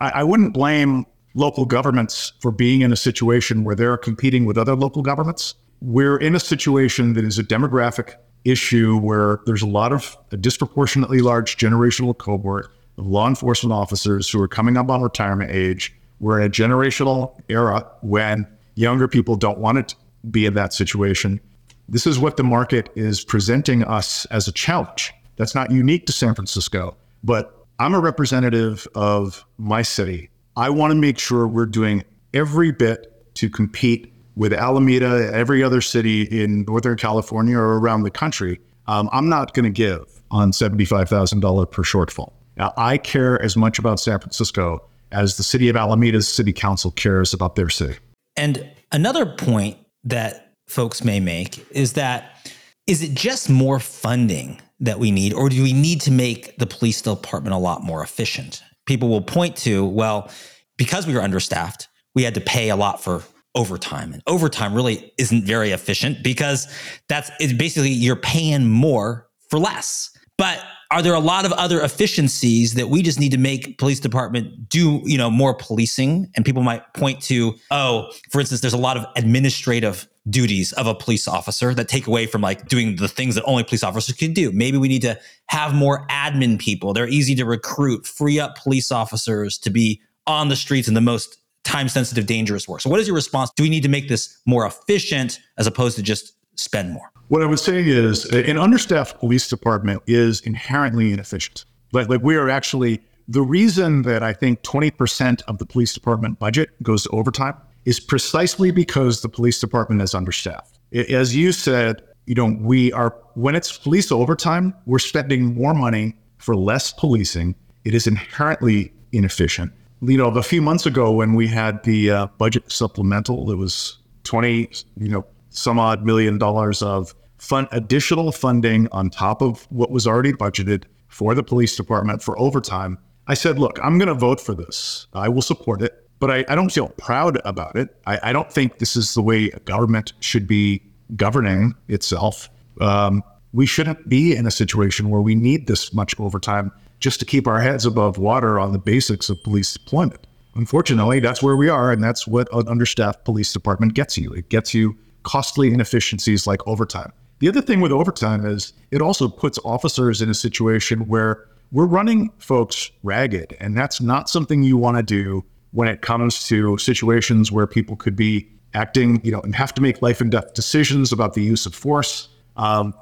I 0.00 0.22
wouldn't 0.22 0.52
blame 0.52 1.06
local 1.34 1.64
governments 1.64 2.32
for 2.40 2.50
being 2.50 2.82
in 2.82 2.92
a 2.92 2.96
situation 2.96 3.64
where 3.64 3.74
they're 3.74 3.96
competing 3.96 4.44
with 4.44 4.58
other 4.58 4.74
local 4.74 5.02
governments. 5.02 5.54
We're 5.80 6.16
in 6.16 6.34
a 6.34 6.40
situation 6.40 7.14
that 7.14 7.24
is 7.24 7.38
a 7.38 7.44
demographic 7.44 8.14
issue 8.44 8.98
where 8.98 9.40
there's 9.44 9.62
a 9.62 9.66
lot 9.66 9.92
of 9.92 10.16
a 10.32 10.36
disproportionately 10.36 11.20
large 11.20 11.56
generational 11.56 12.16
cohort 12.16 12.70
of 12.96 13.06
law 13.06 13.28
enforcement 13.28 13.72
officers 13.72 14.30
who 14.30 14.40
are 14.40 14.48
coming 14.48 14.76
up 14.76 14.88
on 14.88 15.02
retirement 15.02 15.50
age. 15.50 15.94
We're 16.20 16.40
in 16.40 16.46
a 16.46 16.50
generational 16.50 17.38
era 17.48 17.86
when 18.02 18.46
younger 18.74 19.08
people 19.08 19.36
don't 19.36 19.58
want 19.58 19.88
to 19.88 19.96
be 20.30 20.46
in 20.46 20.54
that 20.54 20.72
situation. 20.72 21.40
This 21.88 22.06
is 22.06 22.18
what 22.18 22.36
the 22.36 22.42
market 22.44 22.90
is 22.94 23.24
presenting 23.24 23.84
us 23.84 24.24
as 24.26 24.48
a 24.48 24.52
challenge. 24.52 25.12
That's 25.36 25.54
not 25.54 25.70
unique 25.70 26.06
to 26.06 26.12
San 26.12 26.34
Francisco, 26.34 26.96
but 27.22 27.66
I'm 27.78 27.94
a 27.94 28.00
representative 28.00 28.88
of 28.94 29.44
my 29.58 29.82
city. 29.82 30.30
I 30.56 30.70
want 30.70 30.92
to 30.92 30.94
make 30.94 31.18
sure 31.18 31.46
we're 31.46 31.66
doing 31.66 32.02
every 32.32 32.72
bit 32.72 33.34
to 33.34 33.50
compete 33.50 34.12
with 34.34 34.52
Alameda, 34.52 35.30
every 35.32 35.62
other 35.62 35.80
city 35.80 36.22
in 36.22 36.62
Northern 36.62 36.96
California 36.96 37.56
or 37.56 37.78
around 37.78 38.02
the 38.02 38.10
country. 38.10 38.60
Um, 38.86 39.08
I'm 39.12 39.28
not 39.28 39.54
going 39.54 39.64
to 39.64 39.70
give 39.70 40.22
on 40.30 40.52
$75,000 40.52 41.70
per 41.70 41.82
shortfall. 41.82 42.32
Now, 42.56 42.72
I 42.76 42.96
care 42.98 43.40
as 43.42 43.56
much 43.56 43.78
about 43.78 44.00
San 44.00 44.18
Francisco 44.18 44.88
as 45.12 45.36
the 45.36 45.42
city 45.42 45.68
of 45.68 45.76
Alameda's 45.76 46.28
city 46.28 46.52
council 46.52 46.90
cares 46.90 47.32
about 47.32 47.56
their 47.56 47.68
city. 47.68 47.96
And 48.36 48.70
another 48.92 49.26
point 49.26 49.78
that 50.04 50.54
folks 50.68 51.04
may 51.04 51.20
make 51.20 51.64
is 51.70 51.94
that 51.94 52.50
is 52.86 53.02
it 53.02 53.14
just 53.14 53.50
more 53.50 53.80
funding 53.80 54.60
that 54.80 54.98
we 54.98 55.10
need, 55.10 55.32
or 55.32 55.48
do 55.48 55.62
we 55.62 55.72
need 55.72 56.00
to 56.02 56.10
make 56.10 56.56
the 56.58 56.66
police 56.66 57.02
department 57.02 57.54
a 57.54 57.58
lot 57.58 57.82
more 57.82 58.02
efficient? 58.02 58.62
People 58.86 59.08
will 59.08 59.22
point 59.22 59.56
to, 59.56 59.84
well, 59.84 60.30
because 60.76 61.06
we 61.06 61.14
were 61.14 61.22
understaffed, 61.22 61.88
we 62.14 62.22
had 62.22 62.34
to 62.34 62.40
pay 62.40 62.68
a 62.68 62.76
lot 62.76 63.02
for 63.02 63.22
overtime. 63.54 64.12
And 64.12 64.22
overtime 64.26 64.74
really 64.74 65.12
isn't 65.18 65.44
very 65.44 65.70
efficient 65.70 66.22
because 66.22 66.68
that's 67.08 67.30
it's 67.40 67.52
basically 67.52 67.90
you're 67.90 68.14
paying 68.14 68.68
more 68.68 69.28
for 69.48 69.58
less. 69.58 70.10
But 70.38 70.62
are 70.90 71.02
there 71.02 71.14
a 71.14 71.20
lot 71.20 71.44
of 71.44 71.52
other 71.52 71.80
efficiencies 71.80 72.74
that 72.74 72.88
we 72.88 73.02
just 73.02 73.18
need 73.18 73.32
to 73.32 73.38
make 73.38 73.78
police 73.78 74.00
department 74.00 74.68
do 74.68 75.00
you 75.04 75.18
know 75.18 75.30
more 75.30 75.54
policing? 75.54 76.30
And 76.36 76.44
people 76.44 76.62
might 76.62 76.92
point 76.94 77.20
to 77.22 77.54
oh 77.70 78.10
for 78.30 78.40
instance 78.40 78.60
there's 78.60 78.72
a 78.72 78.78
lot 78.78 78.96
of 78.96 79.06
administrative 79.16 80.08
duties 80.28 80.72
of 80.72 80.86
a 80.86 80.94
police 80.94 81.28
officer 81.28 81.72
that 81.74 81.88
take 81.88 82.06
away 82.06 82.26
from 82.26 82.40
like 82.40 82.66
doing 82.68 82.96
the 82.96 83.08
things 83.08 83.36
that 83.36 83.44
only 83.44 83.62
police 83.62 83.84
officers 83.84 84.14
can 84.16 84.32
do. 84.32 84.50
Maybe 84.50 84.76
we 84.76 84.88
need 84.88 85.02
to 85.02 85.18
have 85.46 85.74
more 85.74 86.06
admin 86.08 86.58
people. 86.58 86.92
They're 86.92 87.08
easy 87.08 87.34
to 87.36 87.44
recruit 87.44 88.06
free 88.06 88.40
up 88.40 88.56
police 88.56 88.90
officers 88.90 89.56
to 89.58 89.70
be 89.70 90.00
on 90.26 90.48
the 90.48 90.56
streets 90.56 90.88
in 90.88 90.94
the 90.94 91.00
most 91.00 91.38
time 91.62 91.88
sensitive 91.88 92.26
dangerous 92.26 92.68
work. 92.68 92.80
So 92.80 92.90
what 92.90 93.00
is 93.00 93.06
your 93.06 93.14
response? 93.14 93.50
Do 93.56 93.62
we 93.62 93.68
need 93.68 93.82
to 93.82 93.88
make 93.88 94.08
this 94.08 94.38
more 94.46 94.66
efficient 94.66 95.40
as 95.58 95.66
opposed 95.66 95.96
to 95.96 96.02
just 96.02 96.32
spend 96.58 96.92
more 96.92 97.10
what 97.28 97.42
I 97.42 97.46
would 97.46 97.58
say 97.58 97.86
is 97.86 98.24
an 98.26 98.58
understaffed 98.58 99.18
police 99.18 99.48
department 99.48 100.02
is 100.06 100.40
inherently 100.42 101.12
inefficient. 101.12 101.64
Like, 101.92 102.08
like 102.08 102.22
we 102.22 102.36
are 102.36 102.48
actually 102.48 103.00
the 103.28 103.42
reason 103.42 104.02
that 104.02 104.22
I 104.22 104.32
think 104.32 104.62
20% 104.62 105.42
of 105.48 105.58
the 105.58 105.66
police 105.66 105.92
department 105.92 106.38
budget 106.38 106.70
goes 106.82 107.04
to 107.04 107.10
overtime 107.10 107.56
is 107.84 107.98
precisely 107.98 108.70
because 108.70 109.22
the 109.22 109.28
police 109.28 109.58
department 109.58 110.02
is 110.02 110.14
understaffed. 110.14 110.78
As 110.92 111.34
you 111.34 111.52
said, 111.52 112.02
you 112.26 112.34
know, 112.34 112.56
we 112.60 112.92
are 112.92 113.16
when 113.34 113.54
it's 113.54 113.76
police 113.76 114.10
overtime, 114.10 114.74
we're 114.86 114.98
spending 114.98 115.54
more 115.54 115.74
money 115.74 116.16
for 116.38 116.56
less 116.56 116.92
policing. 116.92 117.54
It 117.84 117.94
is 117.94 118.06
inherently 118.06 118.92
inefficient. 119.12 119.72
You 120.02 120.18
know, 120.18 120.28
a 120.28 120.42
few 120.42 120.62
months 120.62 120.86
ago 120.86 121.12
when 121.12 121.34
we 121.34 121.46
had 121.46 121.82
the 121.84 122.10
uh, 122.10 122.26
budget 122.38 122.70
supplemental, 122.70 123.50
it 123.50 123.56
was 123.56 123.98
20, 124.24 124.70
you 124.98 125.08
know, 125.08 125.24
some 125.56 125.78
odd 125.78 126.04
million 126.04 126.38
dollars 126.38 126.82
of 126.82 127.14
fund 127.38 127.68
additional 127.72 128.32
funding 128.32 128.88
on 128.92 129.10
top 129.10 129.42
of 129.42 129.66
what 129.70 129.90
was 129.90 130.06
already 130.06 130.32
budgeted 130.32 130.84
for 131.08 131.34
the 131.34 131.42
police 131.42 131.76
department 131.76 132.22
for 132.22 132.38
overtime. 132.38 132.98
I 133.26 133.34
said, 133.34 133.58
look, 133.58 133.78
I'm 133.82 133.98
going 133.98 134.08
to 134.08 134.14
vote 134.14 134.40
for 134.40 134.54
this. 134.54 135.06
I 135.12 135.28
will 135.28 135.42
support 135.42 135.82
it, 135.82 136.08
but 136.18 136.30
I, 136.30 136.44
I 136.48 136.54
don't 136.54 136.70
feel 136.70 136.88
proud 136.90 137.40
about 137.44 137.76
it. 137.76 137.96
I, 138.06 138.20
I, 138.24 138.32
don't 138.32 138.52
think 138.52 138.78
this 138.78 138.96
is 138.96 139.14
the 139.14 139.22
way 139.22 139.50
a 139.50 139.60
government 139.60 140.12
should 140.20 140.46
be 140.46 140.82
governing 141.16 141.74
itself. 141.88 142.48
Um, 142.80 143.22
we 143.52 143.66
shouldn't 143.66 144.08
be 144.08 144.36
in 144.36 144.46
a 144.46 144.50
situation 144.50 145.10
where 145.10 145.20
we 145.20 145.34
need 145.34 145.66
this 145.66 145.92
much 145.92 146.18
overtime 146.20 146.70
just 147.00 147.18
to 147.20 147.26
keep 147.26 147.46
our 147.46 147.60
heads 147.60 147.84
above 147.84 148.18
water 148.18 148.58
on 148.60 148.72
the 148.72 148.78
basics 148.78 149.28
of 149.28 149.42
police 149.42 149.72
deployment. 149.72 150.26
Unfortunately, 150.54 151.20
that's 151.20 151.42
where 151.42 151.56
we 151.56 151.68
are, 151.68 151.92
and 151.92 152.02
that's 152.02 152.26
what 152.26 152.48
an 152.52 152.66
understaffed 152.68 153.24
police 153.24 153.52
department 153.52 153.94
gets 153.94 154.16
you. 154.16 154.32
It 154.32 154.48
gets 154.48 154.72
you 154.72 154.96
costly 155.26 155.74
inefficiencies 155.74 156.46
like 156.46 156.66
overtime. 156.68 157.12
The 157.40 157.48
other 157.48 157.60
thing 157.60 157.80
with 157.80 157.92
overtime 157.92 158.46
is 158.46 158.72
it 158.92 159.02
also 159.02 159.28
puts 159.28 159.58
officers 159.64 160.22
in 160.22 160.30
a 160.30 160.34
situation 160.34 161.00
where 161.08 161.44
we're 161.72 161.84
running 161.84 162.30
folks 162.38 162.92
ragged, 163.02 163.56
and 163.60 163.76
that's 163.76 164.00
not 164.00 164.30
something 164.30 164.62
you 164.62 164.76
want 164.76 164.96
to 164.96 165.02
do 165.02 165.44
when 165.72 165.88
it 165.88 166.00
comes 166.00 166.46
to 166.46 166.78
situations 166.78 167.50
where 167.50 167.66
people 167.66 167.96
could 167.96 168.14
be 168.14 168.48
acting, 168.72 169.20
you 169.24 169.32
know, 169.32 169.40
and 169.40 169.54
have 169.54 169.74
to 169.74 169.82
make 169.82 170.00
life 170.00 170.20
and 170.20 170.30
death 170.30 170.54
decisions 170.54 171.12
about 171.12 171.34
the 171.34 171.42
use 171.42 171.66
of 171.66 171.74
force. 171.74 172.28
Um, 172.56 172.94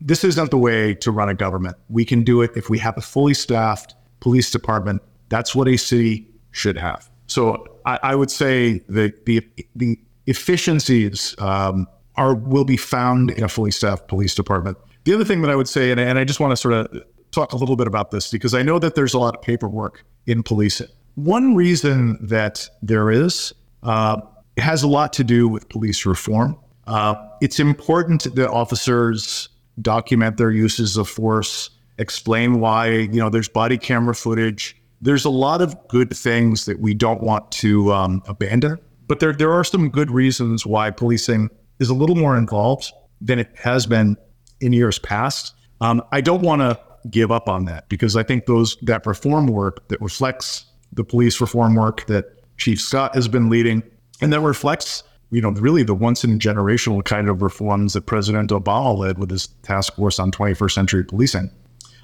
this 0.00 0.22
isn't 0.22 0.50
the 0.50 0.58
way 0.58 0.94
to 0.94 1.10
run 1.10 1.28
a 1.28 1.34
government. 1.34 1.76
We 1.88 2.04
can 2.04 2.22
do 2.22 2.42
it 2.42 2.52
if 2.54 2.70
we 2.70 2.78
have 2.78 2.96
a 2.96 3.00
fully 3.00 3.34
staffed 3.34 3.96
police 4.20 4.50
department. 4.50 5.02
That's 5.30 5.54
what 5.54 5.66
a 5.66 5.76
city 5.76 6.28
should 6.52 6.78
have. 6.78 7.10
So 7.26 7.66
I, 7.84 7.98
I 8.02 8.14
would 8.14 8.30
say 8.30 8.82
that 8.88 9.26
the 9.26 9.44
the 9.74 9.98
efficiencies 10.26 11.34
um, 11.38 11.86
are 12.16 12.34
will 12.34 12.64
be 12.64 12.76
found 12.76 13.30
in 13.30 13.44
a 13.44 13.48
fully 13.48 13.70
staffed 13.70 14.08
police 14.08 14.34
department. 14.34 14.76
The 15.04 15.14
other 15.14 15.24
thing 15.24 15.42
that 15.42 15.50
I 15.50 15.56
would 15.56 15.68
say, 15.68 15.90
and, 15.90 15.98
and 15.98 16.18
I 16.18 16.24
just 16.24 16.40
want 16.40 16.52
to 16.52 16.56
sort 16.56 16.74
of 16.74 17.02
talk 17.32 17.52
a 17.52 17.56
little 17.56 17.76
bit 17.76 17.86
about 17.86 18.10
this 18.10 18.30
because 18.30 18.54
I 18.54 18.62
know 18.62 18.78
that 18.78 18.94
there's 18.94 19.14
a 19.14 19.18
lot 19.18 19.34
of 19.34 19.42
paperwork 19.42 20.04
in 20.26 20.42
policing. 20.42 20.88
One 21.14 21.54
reason 21.54 22.18
that 22.26 22.68
there 22.82 23.10
is 23.10 23.52
uh, 23.82 24.20
has 24.58 24.82
a 24.82 24.88
lot 24.88 25.12
to 25.14 25.24
do 25.24 25.48
with 25.48 25.68
police 25.68 26.06
reform. 26.06 26.56
Uh, 26.86 27.14
it's 27.40 27.58
important 27.58 28.34
that 28.34 28.50
officers 28.50 29.48
document 29.80 30.36
their 30.36 30.50
uses 30.50 30.96
of 30.96 31.08
force, 31.08 31.70
explain 31.98 32.60
why 32.60 32.90
you 32.90 33.18
know 33.20 33.30
there's 33.30 33.48
body 33.48 33.78
camera 33.78 34.14
footage. 34.14 34.76
There's 35.00 35.24
a 35.24 35.30
lot 35.30 35.60
of 35.60 35.76
good 35.88 36.16
things 36.16 36.64
that 36.66 36.78
we 36.78 36.94
don't 36.94 37.22
want 37.22 37.50
to 37.52 37.92
um, 37.92 38.22
abandon 38.28 38.78
but 39.12 39.20
there, 39.20 39.34
there 39.34 39.52
are 39.52 39.62
some 39.62 39.90
good 39.90 40.10
reasons 40.10 40.64
why 40.64 40.90
policing 40.90 41.50
is 41.80 41.90
a 41.90 41.94
little 41.94 42.16
more 42.16 42.34
involved 42.34 42.90
than 43.20 43.38
it 43.38 43.50
has 43.58 43.84
been 43.84 44.16
in 44.62 44.72
years 44.72 44.98
past. 44.98 45.54
Um, 45.82 46.00
I 46.12 46.22
don't 46.22 46.40
want 46.40 46.62
to 46.62 46.80
give 47.10 47.30
up 47.30 47.46
on 47.46 47.66
that 47.66 47.90
because 47.90 48.16
I 48.16 48.22
think 48.22 48.46
those 48.46 48.74
that 48.80 49.04
reform 49.04 49.48
work 49.48 49.86
that 49.88 50.00
reflects 50.00 50.64
the 50.94 51.04
police 51.04 51.42
reform 51.42 51.74
work 51.74 52.06
that 52.06 52.24
Chief 52.56 52.80
Scott 52.80 53.14
has 53.14 53.28
been 53.28 53.50
leading 53.50 53.82
and 54.22 54.32
that 54.32 54.40
reflects, 54.40 55.02
you 55.30 55.42
know, 55.42 55.50
really 55.50 55.82
the 55.82 55.94
once 55.94 56.24
in 56.24 56.32
a 56.32 56.38
generational 56.38 57.04
kind 57.04 57.28
of 57.28 57.42
reforms 57.42 57.92
that 57.92 58.06
President 58.06 58.48
Obama 58.48 58.96
led 58.96 59.18
with 59.18 59.30
his 59.30 59.48
task 59.62 59.94
force 59.96 60.18
on 60.18 60.32
21st 60.32 60.72
century 60.72 61.04
policing. 61.04 61.50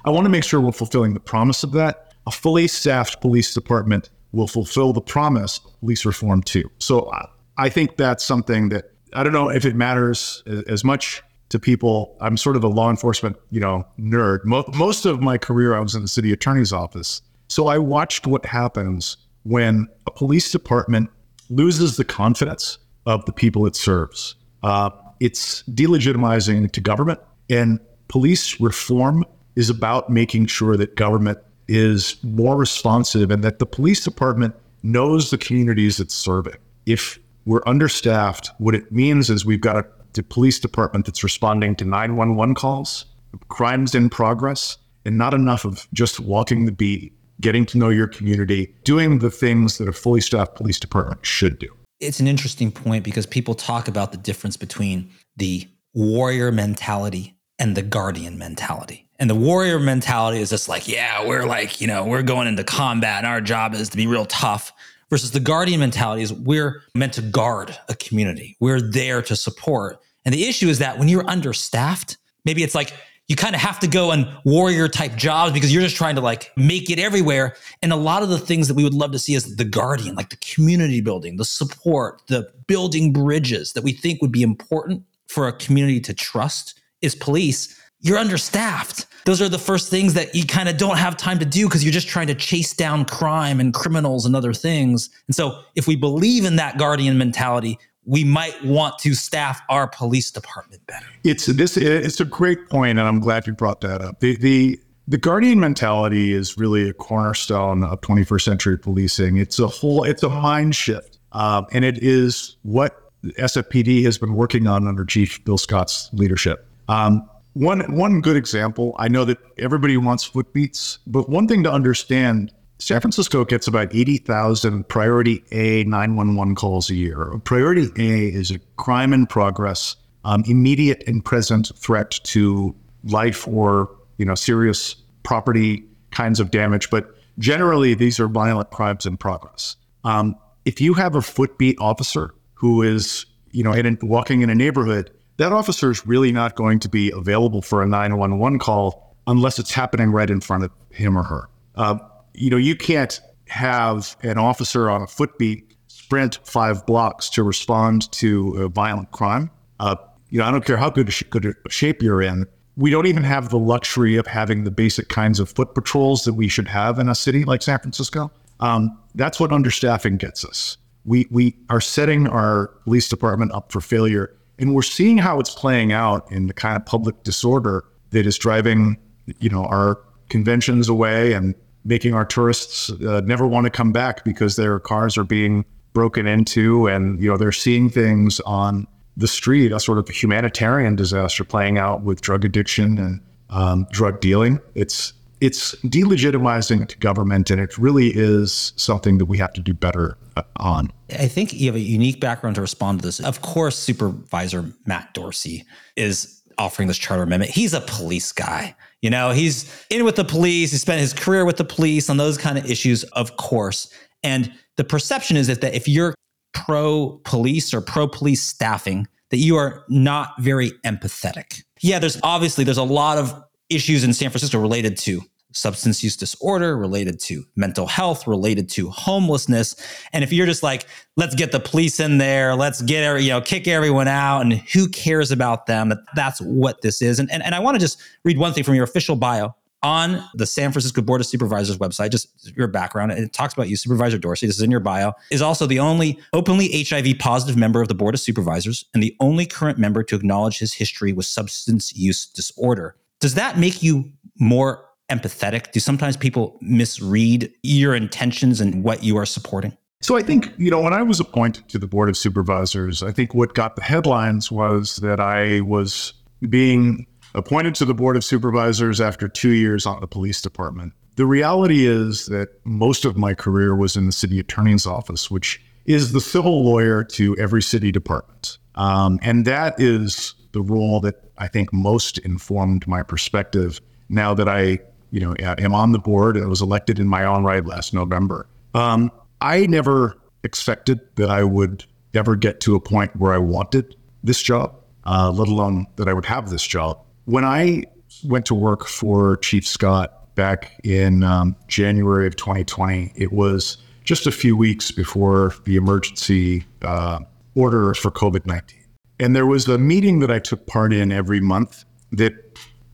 I 0.05 0.11
want 0.11 0.25
to 0.25 0.29
make 0.29 0.43
sure 0.43 0.61
we're 0.61 0.73
fulfilling 0.73 1.15
the 1.15 1.19
promise 1.19 1.63
of 1.63 1.71
that. 1.71 2.13
A 2.27 2.31
fully 2.31 2.67
staffed 2.67 3.19
police 3.19 3.51
department 3.51 4.11
will 4.31 4.47
fulfill 4.47 4.93
the 4.93 5.01
promise 5.01 5.59
of 5.65 6.05
reform 6.05 6.43
too. 6.43 6.69
So 6.79 7.11
I 7.57 7.69
think 7.69 7.97
that's 7.97 8.23
something 8.23 8.69
that 8.69 8.91
I 9.13 9.23
don't 9.23 9.33
know 9.33 9.49
if 9.49 9.65
it 9.65 9.75
matters 9.75 10.43
as 10.67 10.83
much 10.83 11.23
to 11.49 11.59
people. 11.59 12.15
I'm 12.21 12.37
sort 12.37 12.55
of 12.55 12.63
a 12.63 12.67
law 12.67 12.89
enforcement, 12.89 13.37
you 13.49 13.59
know, 13.59 13.85
nerd. 13.99 14.45
Most 14.45 15.05
of 15.05 15.21
my 15.21 15.37
career, 15.37 15.75
I 15.75 15.79
was 15.79 15.95
in 15.95 16.03
the 16.03 16.07
city 16.07 16.31
attorney's 16.31 16.71
office. 16.71 17.21
So 17.47 17.67
I 17.67 17.79
watched 17.79 18.27
what 18.27 18.45
happens 18.45 19.17
when 19.43 19.87
a 20.05 20.11
police 20.11 20.51
department 20.51 21.09
loses 21.49 21.97
the 21.97 22.05
confidence 22.05 22.77
of 23.07 23.25
the 23.25 23.33
people 23.33 23.65
it 23.65 23.75
serves. 23.75 24.35
Uh, 24.61 24.91
it's 25.19 25.63
delegitimizing 25.63 26.71
to 26.71 26.81
government, 26.81 27.19
and 27.49 27.79
police 28.07 28.59
reform 28.59 29.25
is 29.55 29.69
about 29.69 30.09
making 30.09 30.45
sure 30.45 30.77
that 30.77 30.95
government 30.95 31.39
is 31.69 32.17
more 32.23 32.57
responsive 32.57 33.29
and 33.29 33.43
that 33.43 33.59
the 33.59 33.65
police 33.65 34.03
department 34.03 34.55
knows 34.81 35.29
the 35.29 35.37
communities 35.37 35.99
it's 35.99 36.15
serving. 36.15 36.55
If 36.87 37.19
we're 37.45 37.61
understaffed, 37.67 38.49
what 38.57 38.73
it 38.73 38.91
means 38.91 39.29
is 39.29 39.45
we've 39.45 39.61
got 39.61 39.77
a, 39.77 39.85
police 40.27 40.59
department 40.59 41.05
that's 41.05 41.23
responding 41.23 41.77
to 41.77 41.85
911 41.85 42.53
calls, 42.53 43.05
crimes 43.47 43.95
in 43.95 44.09
progress, 44.09 44.77
and 45.05 45.17
not 45.17 45.33
enough 45.33 45.63
of 45.63 45.87
just 45.93 46.19
walking 46.19 46.65
the 46.65 46.73
beat, 46.73 47.13
getting 47.39 47.65
to 47.67 47.77
know 47.77 47.87
your 47.87 48.07
community, 48.07 48.75
doing 48.83 49.19
the 49.19 49.31
things 49.31 49.77
that 49.77 49.87
a 49.87 49.93
fully 49.93 50.19
staffed 50.19 50.55
police 50.55 50.77
department 50.77 51.25
should 51.25 51.57
do. 51.57 51.69
it's 52.01 52.19
an 52.19 52.27
interesting 52.27 52.69
point 52.69 53.05
because 53.05 53.25
people 53.25 53.55
talk 53.55 53.87
about 53.87 54.11
the 54.11 54.17
difference 54.17 54.57
between 54.57 55.09
the 55.37 55.65
warrior 55.93 56.51
mentality 56.51 57.37
and 57.57 57.77
the 57.77 57.81
guardian 57.81 58.37
mentality. 58.37 59.08
And 59.19 59.29
the 59.29 59.35
warrior 59.35 59.79
mentality 59.79 60.39
is 60.39 60.49
just 60.49 60.69
like, 60.69 60.87
yeah, 60.87 61.25
we're 61.25 61.45
like, 61.45 61.81
you 61.81 61.87
know, 61.87 62.05
we're 62.05 62.23
going 62.23 62.47
into 62.47 62.63
combat 62.63 63.19
and 63.19 63.27
our 63.27 63.41
job 63.41 63.73
is 63.73 63.89
to 63.89 63.97
be 63.97 64.07
real 64.07 64.25
tough. 64.25 64.71
Versus 65.09 65.31
the 65.31 65.39
guardian 65.39 65.79
mentality 65.79 66.21
is 66.21 66.31
we're 66.31 66.83
meant 66.93 67.13
to 67.13 67.21
guard 67.23 67.75
a 67.89 67.95
community. 67.95 68.55
We're 68.59 68.79
there 68.79 69.23
to 69.23 69.35
support. 69.35 69.99
And 70.23 70.33
the 70.33 70.45
issue 70.45 70.67
is 70.67 70.79
that 70.79 70.99
when 70.99 71.07
you're 71.07 71.27
understaffed, 71.27 72.17
maybe 72.45 72.61
it's 72.63 72.75
like 72.75 72.93
you 73.27 73.35
kind 73.35 73.55
of 73.55 73.61
have 73.61 73.79
to 73.79 73.87
go 73.87 74.11
on 74.11 74.31
warrior 74.45 74.87
type 74.87 75.15
jobs 75.15 75.51
because 75.51 75.73
you're 75.73 75.83
just 75.83 75.95
trying 75.95 76.15
to 76.15 76.21
like 76.21 76.51
make 76.57 76.89
it 76.89 76.99
everywhere. 76.99 77.55
And 77.81 77.91
a 77.91 77.95
lot 77.95 78.23
of 78.23 78.29
the 78.29 78.39
things 78.39 78.67
that 78.67 78.73
we 78.73 78.83
would 78.83 78.93
love 78.93 79.11
to 79.13 79.19
see 79.19 79.35
is 79.35 79.55
the 79.55 79.65
guardian, 79.65 80.15
like 80.15 80.29
the 80.29 80.37
community 80.37 81.01
building, 81.01 81.37
the 81.37 81.45
support, 81.45 82.21
the 82.27 82.51
building 82.67 83.13
bridges 83.13 83.73
that 83.73 83.83
we 83.83 83.93
think 83.93 84.21
would 84.21 84.31
be 84.31 84.43
important 84.43 85.03
for 85.27 85.47
a 85.47 85.53
community 85.53 85.99
to 86.01 86.13
trust 86.13 86.79
is 87.01 87.15
police. 87.15 87.78
You're 88.01 88.17
understaffed. 88.17 89.05
Those 89.25 89.41
are 89.41 89.49
the 89.49 89.59
first 89.59 89.89
things 89.89 90.13
that 90.13 90.33
you 90.33 90.45
kind 90.45 90.69
of 90.69 90.77
don't 90.77 90.97
have 90.97 91.17
time 91.17 91.39
to 91.39 91.45
do 91.45 91.67
because 91.67 91.83
you're 91.83 91.93
just 91.93 92.07
trying 92.07 92.27
to 92.27 92.35
chase 92.35 92.73
down 92.73 93.05
crime 93.05 93.59
and 93.59 93.73
criminals 93.73 94.25
and 94.25 94.35
other 94.35 94.53
things. 94.53 95.09
And 95.27 95.35
so, 95.35 95.61
if 95.75 95.87
we 95.87 95.95
believe 95.95 96.45
in 96.45 96.55
that 96.55 96.77
guardian 96.77 97.17
mentality, 97.17 97.77
we 98.05 98.23
might 98.23 98.63
want 98.63 98.97
to 98.99 99.13
staff 99.13 99.61
our 99.69 99.87
police 99.87 100.31
department 100.31 100.85
better. 100.87 101.05
It's 101.23 101.45
this. 101.45 101.77
It's 101.77 102.19
a 102.19 102.25
great 102.25 102.69
point, 102.69 102.97
and 102.97 103.07
I'm 103.07 103.19
glad 103.19 103.45
you 103.45 103.53
brought 103.53 103.81
that 103.81 104.01
up. 104.01 104.19
The 104.21 104.35
the 104.37 104.79
the 105.07 105.17
guardian 105.17 105.59
mentality 105.59 106.33
is 106.33 106.57
really 106.57 106.89
a 106.89 106.93
cornerstone 106.93 107.83
of 107.83 107.99
21st 108.01 108.41
century 108.41 108.77
policing. 108.77 109.37
It's 109.37 109.59
a 109.59 109.67
whole. 109.67 110.03
It's 110.03 110.23
a 110.23 110.29
mind 110.29 110.75
shift, 110.75 111.19
um, 111.33 111.67
and 111.71 111.83
it 111.83 112.01
is 112.01 112.55
what 112.63 113.11
SFPD 113.25 114.03
has 114.05 114.17
been 114.17 114.33
working 114.33 114.67
on 114.67 114.87
under 114.87 115.03
Chief 115.03 115.43
Bill 115.43 115.57
Scott's 115.57 116.09
leadership. 116.13 116.65
Um, 116.87 117.29
one 117.59 117.81
one 117.93 118.21
good 118.21 118.37
example. 118.37 118.95
I 118.97 119.09
know 119.09 119.25
that 119.25 119.37
everybody 119.57 119.97
wants 119.97 120.27
footbeats, 120.27 120.99
but 121.05 121.27
one 121.27 121.47
thing 121.47 121.61
to 121.63 121.71
understand 121.71 122.53
San 122.77 123.01
Francisco 123.01 123.43
gets 123.43 123.67
about 123.67 123.93
80,000 123.93 124.87
priority 124.87 125.43
A 125.51 125.83
911 125.83 126.55
calls 126.55 126.89
a 126.89 126.95
year. 126.95 127.37
Priority 127.43 127.89
A 127.97 128.33
is 128.33 128.51
a 128.51 128.59
crime 128.77 129.11
in 129.11 129.27
progress, 129.27 129.97
um, 130.23 130.43
immediate 130.47 131.03
and 131.05 131.23
present 131.23 131.73
threat 131.75 132.11
to 132.23 132.73
life 133.03 133.45
or 133.45 133.89
you 134.17 134.25
know 134.25 134.35
serious 134.35 134.95
property 135.23 135.83
kinds 136.11 136.39
of 136.39 136.51
damage. 136.51 136.89
But 136.89 137.13
generally, 137.39 137.93
these 137.93 138.21
are 138.21 138.29
violent 138.29 138.71
crimes 138.71 139.05
in 139.05 139.17
progress. 139.17 139.75
Um, 140.05 140.37
if 140.63 140.79
you 140.79 140.93
have 140.93 141.15
a 141.15 141.21
footbeat 141.21 141.77
officer 141.81 142.33
who 142.53 142.83
is 142.83 143.25
you 143.51 143.65
know 143.65 143.73
in, 143.73 143.97
walking 144.01 144.43
in 144.43 144.49
a 144.49 144.55
neighborhood, 144.55 145.11
that 145.39 145.53
officer 145.53 145.89
is 145.89 146.05
really 146.05 146.33
not 146.33 146.55
going 146.55 146.79
to 146.79 146.89
be 146.89 147.11
available 147.11 147.61
for 147.61 147.81
a 147.81 147.87
911 147.87 148.59
call 148.59 149.15
unless 149.25 149.57
it's 149.57 149.71
happening 149.71 150.11
right 150.11 150.29
in 150.29 150.41
front 150.41 150.65
of 150.65 150.71
him 150.91 151.17
or 151.17 151.23
her. 151.23 151.49
Uh, 151.75 151.97
you 152.33 152.49
know, 152.49 152.57
you 152.57 152.75
can't 152.75 153.21
have 153.47 154.17
an 154.21 154.37
officer 154.37 154.89
on 154.89 155.01
a 155.01 155.07
footbeat 155.07 155.77
sprint 155.87 156.39
five 156.43 156.85
blocks 156.85 157.29
to 157.29 157.41
respond 157.41 158.11
to 158.11 158.53
a 158.57 158.67
violent 158.67 159.11
crime. 159.11 159.49
Uh, 159.79 159.95
you 160.29 160.39
know, 160.39 160.45
I 160.45 160.51
don't 160.51 160.65
care 160.65 160.75
how 160.75 160.89
good, 160.89 161.09
good 161.29 161.55
shape 161.69 162.01
you're 162.01 162.21
in. 162.21 162.45
We 162.75 162.91
don't 162.91 163.07
even 163.07 163.23
have 163.23 163.47
the 163.47 163.59
luxury 163.59 164.17
of 164.17 164.27
having 164.27 164.65
the 164.65 164.71
basic 164.71 165.07
kinds 165.07 165.39
of 165.39 165.49
foot 165.49 165.73
patrols 165.73 166.25
that 166.25 166.33
we 166.33 166.49
should 166.49 166.67
have 166.67 166.99
in 166.99 167.07
a 167.07 167.15
city 167.15 167.45
like 167.45 167.61
San 167.61 167.79
Francisco. 167.79 168.29
Um, 168.59 168.99
that's 169.15 169.39
what 169.39 169.51
understaffing 169.51 170.17
gets 170.17 170.43
us. 170.43 170.77
We 171.05 171.27
we 171.31 171.55
are 171.69 171.79
setting 171.79 172.27
our 172.27 172.67
police 172.83 173.07
department 173.07 173.53
up 173.53 173.71
for 173.71 173.79
failure, 173.79 174.35
and 174.59 174.75
we're 174.75 174.81
seeing 174.81 175.17
how 175.17 175.39
it's 175.39 175.53
playing 175.53 175.91
out 175.91 176.31
in 176.31 176.47
the 176.47 176.53
kind 176.53 176.75
of 176.75 176.85
public 176.85 177.23
disorder 177.23 177.85
that 178.11 178.25
is 178.25 178.37
driving, 178.37 178.97
you 179.39 179.49
know, 179.49 179.65
our 179.65 179.99
conventions 180.29 180.89
away 180.89 181.33
and 181.33 181.55
making 181.85 182.13
our 182.13 182.25
tourists 182.25 182.89
uh, 182.89 183.21
never 183.25 183.47
want 183.47 183.65
to 183.65 183.69
come 183.69 183.91
back 183.91 184.23
because 184.23 184.55
their 184.55 184.79
cars 184.79 185.17
are 185.17 185.23
being 185.23 185.65
broken 185.93 186.27
into 186.27 186.87
and 186.87 187.21
you 187.21 187.29
know 187.29 187.35
they're 187.35 187.51
seeing 187.51 187.89
things 187.89 188.39
on 188.41 188.85
the 189.17 189.27
street 189.27 189.71
a 189.71 189.79
sort 189.79 189.97
of 189.97 190.07
humanitarian 190.07 190.95
disaster 190.95 191.43
playing 191.43 191.77
out 191.77 192.03
with 192.03 192.21
drug 192.21 192.45
addiction 192.45 192.97
and 192.97 193.21
um, 193.49 193.87
drug 193.91 194.21
dealing. 194.21 194.59
It's 194.75 195.13
it's 195.41 195.75
delegitimizing 195.83 196.87
to 196.87 196.97
government 196.97 197.49
and 197.49 197.61
it 197.61 197.77
really 197.77 198.11
is 198.15 198.73
something 198.75 199.17
that 199.17 199.25
we 199.25 199.37
have 199.37 199.53
to 199.53 199.61
do 199.61 199.73
better 199.73 200.17
uh, 200.37 200.43
on 200.57 200.91
i 201.17 201.27
think 201.27 201.53
you 201.53 201.67
have 201.67 201.75
a 201.75 201.79
unique 201.79 202.19
background 202.19 202.55
to 202.55 202.61
respond 202.61 202.99
to 202.99 203.05
this 203.05 203.19
of 203.19 203.41
course 203.41 203.77
supervisor 203.77 204.65
matt 204.85 205.13
dorsey 205.13 205.65
is 205.95 206.41
offering 206.57 206.87
this 206.87 206.97
charter 206.97 207.23
amendment 207.23 207.51
he's 207.51 207.73
a 207.73 207.81
police 207.81 208.31
guy 208.31 208.75
you 209.01 209.09
know, 209.09 209.31
he's 209.31 209.71
in 209.89 210.03
with 210.03 210.15
the 210.15 210.25
police. 210.25 210.71
He 210.71 210.77
spent 210.77 210.99
his 210.99 211.13
career 211.13 211.45
with 211.45 211.57
the 211.57 211.63
police 211.63 212.09
on 212.09 212.17
those 212.17 212.37
kind 212.37 212.57
of 212.57 212.69
issues, 212.69 213.03
of 213.03 213.37
course. 213.37 213.91
And 214.23 214.51
the 214.75 214.83
perception 214.83 215.37
is 215.37 215.47
that, 215.47 215.61
that 215.61 215.73
if 215.73 215.87
you're 215.87 216.13
pro 216.53 217.21
police 217.23 217.73
or 217.73 217.81
pro 217.81 218.07
police 218.07 218.43
staffing, 218.43 219.07
that 219.29 219.37
you 219.37 219.55
are 219.55 219.85
not 219.87 220.33
very 220.39 220.71
empathetic. 220.85 221.63
Yeah, 221.81 221.99
there's 221.99 222.19
obviously 222.23 222.63
there's 222.63 222.77
a 222.77 222.83
lot 222.83 223.17
of 223.17 223.43
issues 223.69 224.03
in 224.03 224.13
San 224.13 224.29
Francisco 224.29 224.59
related 224.59 224.97
to 224.99 225.21
substance 225.51 226.03
use 226.03 226.15
disorder, 226.15 226.77
related 226.77 227.19
to 227.19 227.43
mental 227.55 227.87
health, 227.87 228.27
related 228.27 228.69
to 228.69 228.89
homelessness. 228.89 229.75
And 230.13 230.23
if 230.23 230.31
you're 230.31 230.45
just 230.45 230.63
like, 230.63 230.85
let's 231.15 231.35
get 231.35 231.51
the 231.51 231.59
police 231.59 231.99
in 231.99 232.17
there, 232.17 232.55
let's 232.55 232.81
get, 232.81 233.21
you 233.21 233.29
know, 233.29 233.41
kick 233.41 233.67
everyone 233.67 234.07
out 234.07 234.41
and 234.41 234.53
who 234.53 234.87
cares 234.89 235.31
about 235.31 235.65
them, 235.65 235.93
that's 236.15 236.39
what 236.39 236.81
this 236.81 237.01
is. 237.01 237.19
And, 237.19 237.31
and, 237.31 237.43
and 237.43 237.55
I 237.55 237.59
want 237.59 237.75
to 237.75 237.79
just 237.79 237.99
read 238.23 238.37
one 238.37 238.53
thing 238.53 238.63
from 238.63 238.75
your 238.75 238.83
official 238.83 239.15
bio 239.15 239.55
on 239.81 240.23
the 240.33 240.45
San 240.45 240.71
Francisco 240.71 241.01
Board 241.01 241.21
of 241.21 241.27
Supervisors 241.27 241.77
website, 241.77 242.11
just 242.11 242.55
your 242.55 242.67
background, 242.67 243.13
and 243.13 243.23
it 243.23 243.31
talks 243.31 243.53
about 243.53 243.69
you, 243.69 243.77
Supervisor 243.77 244.17
Dorsey, 244.17 244.45
this 244.45 244.57
is 244.57 244.61
in 244.61 244.71
your 244.71 244.81
bio, 244.81 245.13
is 245.31 245.41
also 245.41 245.65
the 245.65 245.79
only 245.79 246.19
openly 246.33 246.83
HIV 246.83 247.17
positive 247.17 247.55
member 247.55 247.81
of 247.81 247.87
the 247.87 247.95
Board 247.95 248.13
of 248.13 248.19
Supervisors 248.19 248.83
and 248.93 249.01
the 249.01 249.15
only 249.21 249.45
current 249.45 249.77
member 249.77 250.03
to 250.03 250.15
acknowledge 250.15 250.59
his 250.59 250.73
history 250.73 251.13
with 251.13 251.25
substance 251.25 251.95
use 251.95 252.25
disorder. 252.25 252.97
Does 253.19 253.35
that 253.35 253.57
make 253.57 253.83
you 253.83 254.11
more 254.39 254.85
empathetic? 255.11 255.71
Do 255.71 255.79
sometimes 255.79 256.15
people 256.15 256.57
misread 256.61 257.51
your 257.63 257.95
intentions 257.95 258.61
and 258.61 258.83
what 258.83 259.03
you 259.03 259.17
are 259.17 259.25
supporting? 259.25 259.75
So 260.01 260.15
I 260.15 260.21
think, 260.21 260.53
you 260.57 260.71
know, 260.71 260.81
when 260.81 260.93
I 260.93 261.03
was 261.03 261.19
appointed 261.19 261.67
to 261.69 261.77
the 261.77 261.87
Board 261.87 262.07
of 262.07 262.15
Supervisors, 262.15 263.03
I 263.03 263.11
think 263.11 263.33
what 263.33 263.53
got 263.53 263.75
the 263.75 263.81
headlines 263.81 264.49
was 264.49 264.97
that 264.97 265.19
I 265.19 265.59
was 265.61 266.13
being 266.47 267.05
appointed 267.35 267.75
to 267.75 267.85
the 267.85 267.93
Board 267.93 268.15
of 268.15 268.23
Supervisors 268.23 269.01
after 269.01 269.27
two 269.27 269.49
years 269.49 269.85
on 269.85 269.99
the 269.99 270.07
police 270.07 270.41
department. 270.41 270.93
The 271.17 271.25
reality 271.25 271.85
is 271.85 272.27
that 272.27 272.47
most 272.63 273.03
of 273.03 273.17
my 273.17 273.33
career 273.33 273.75
was 273.75 273.97
in 273.97 274.05
the 274.05 274.13
city 274.13 274.39
attorney's 274.39 274.85
office, 274.85 275.29
which 275.29 275.61
is 275.85 276.13
the 276.13 276.21
civil 276.21 276.63
lawyer 276.63 277.03
to 277.03 277.35
every 277.37 277.61
city 277.61 277.91
department. 277.91 278.57
Um, 278.75 279.19
and 279.21 279.43
that 279.43 279.77
is 279.81 280.33
the 280.51 280.61
role 280.61 280.99
that 281.01 281.31
I 281.37 281.47
think 281.47 281.71
most 281.71 282.17
informed 282.19 282.87
my 282.87 283.03
perspective 283.03 283.79
now 284.09 284.33
that 284.33 284.49
I 284.49 284.79
you 285.11 285.19
know, 285.19 285.35
am 285.39 285.73
on 285.73 285.91
the 285.91 285.99
board 285.99 286.37
and 286.37 286.47
was 286.49 286.61
elected 286.61 286.99
in 286.99 287.07
my 287.07 287.23
own 287.23 287.43
right 287.43 287.65
last 287.65 287.93
November. 287.93 288.47
Um, 288.73 289.11
I 289.41 289.65
never 289.65 290.17
expected 290.43 290.99
that 291.15 291.29
I 291.29 291.43
would 291.43 291.85
ever 292.13 292.35
get 292.35 292.59
to 292.61 292.75
a 292.75 292.79
point 292.79 293.15
where 293.15 293.33
I 293.33 293.37
wanted 293.37 293.95
this 294.23 294.41
job, 294.41 294.75
uh, 295.05 295.31
let 295.31 295.47
alone 295.47 295.87
that 295.95 296.07
I 296.07 296.13
would 296.13 296.25
have 296.25 296.49
this 296.49 296.63
job. 296.63 296.99
When 297.25 297.45
I 297.45 297.85
went 298.23 298.45
to 298.47 298.55
work 298.55 298.85
for 298.85 299.37
Chief 299.37 299.65
Scott 299.67 300.35
back 300.35 300.79
in 300.83 301.23
um, 301.23 301.55
January 301.67 302.27
of 302.27 302.35
2020, 302.35 303.13
it 303.15 303.31
was 303.31 303.77
just 304.03 304.27
a 304.27 304.31
few 304.31 304.55
weeks 304.55 304.91
before 304.91 305.53
the 305.65 305.75
emergency 305.75 306.65
uh, 306.81 307.19
order 307.55 307.93
for 307.93 308.11
COVID 308.11 308.45
19. 308.45 308.78
And 309.19 309.35
there 309.35 309.45
was 309.45 309.67
a 309.67 309.77
meeting 309.77 310.19
that 310.19 310.31
I 310.31 310.39
took 310.39 310.65
part 310.65 310.93
in 310.93 311.11
every 311.11 311.41
month 311.41 311.83
that 312.11 312.33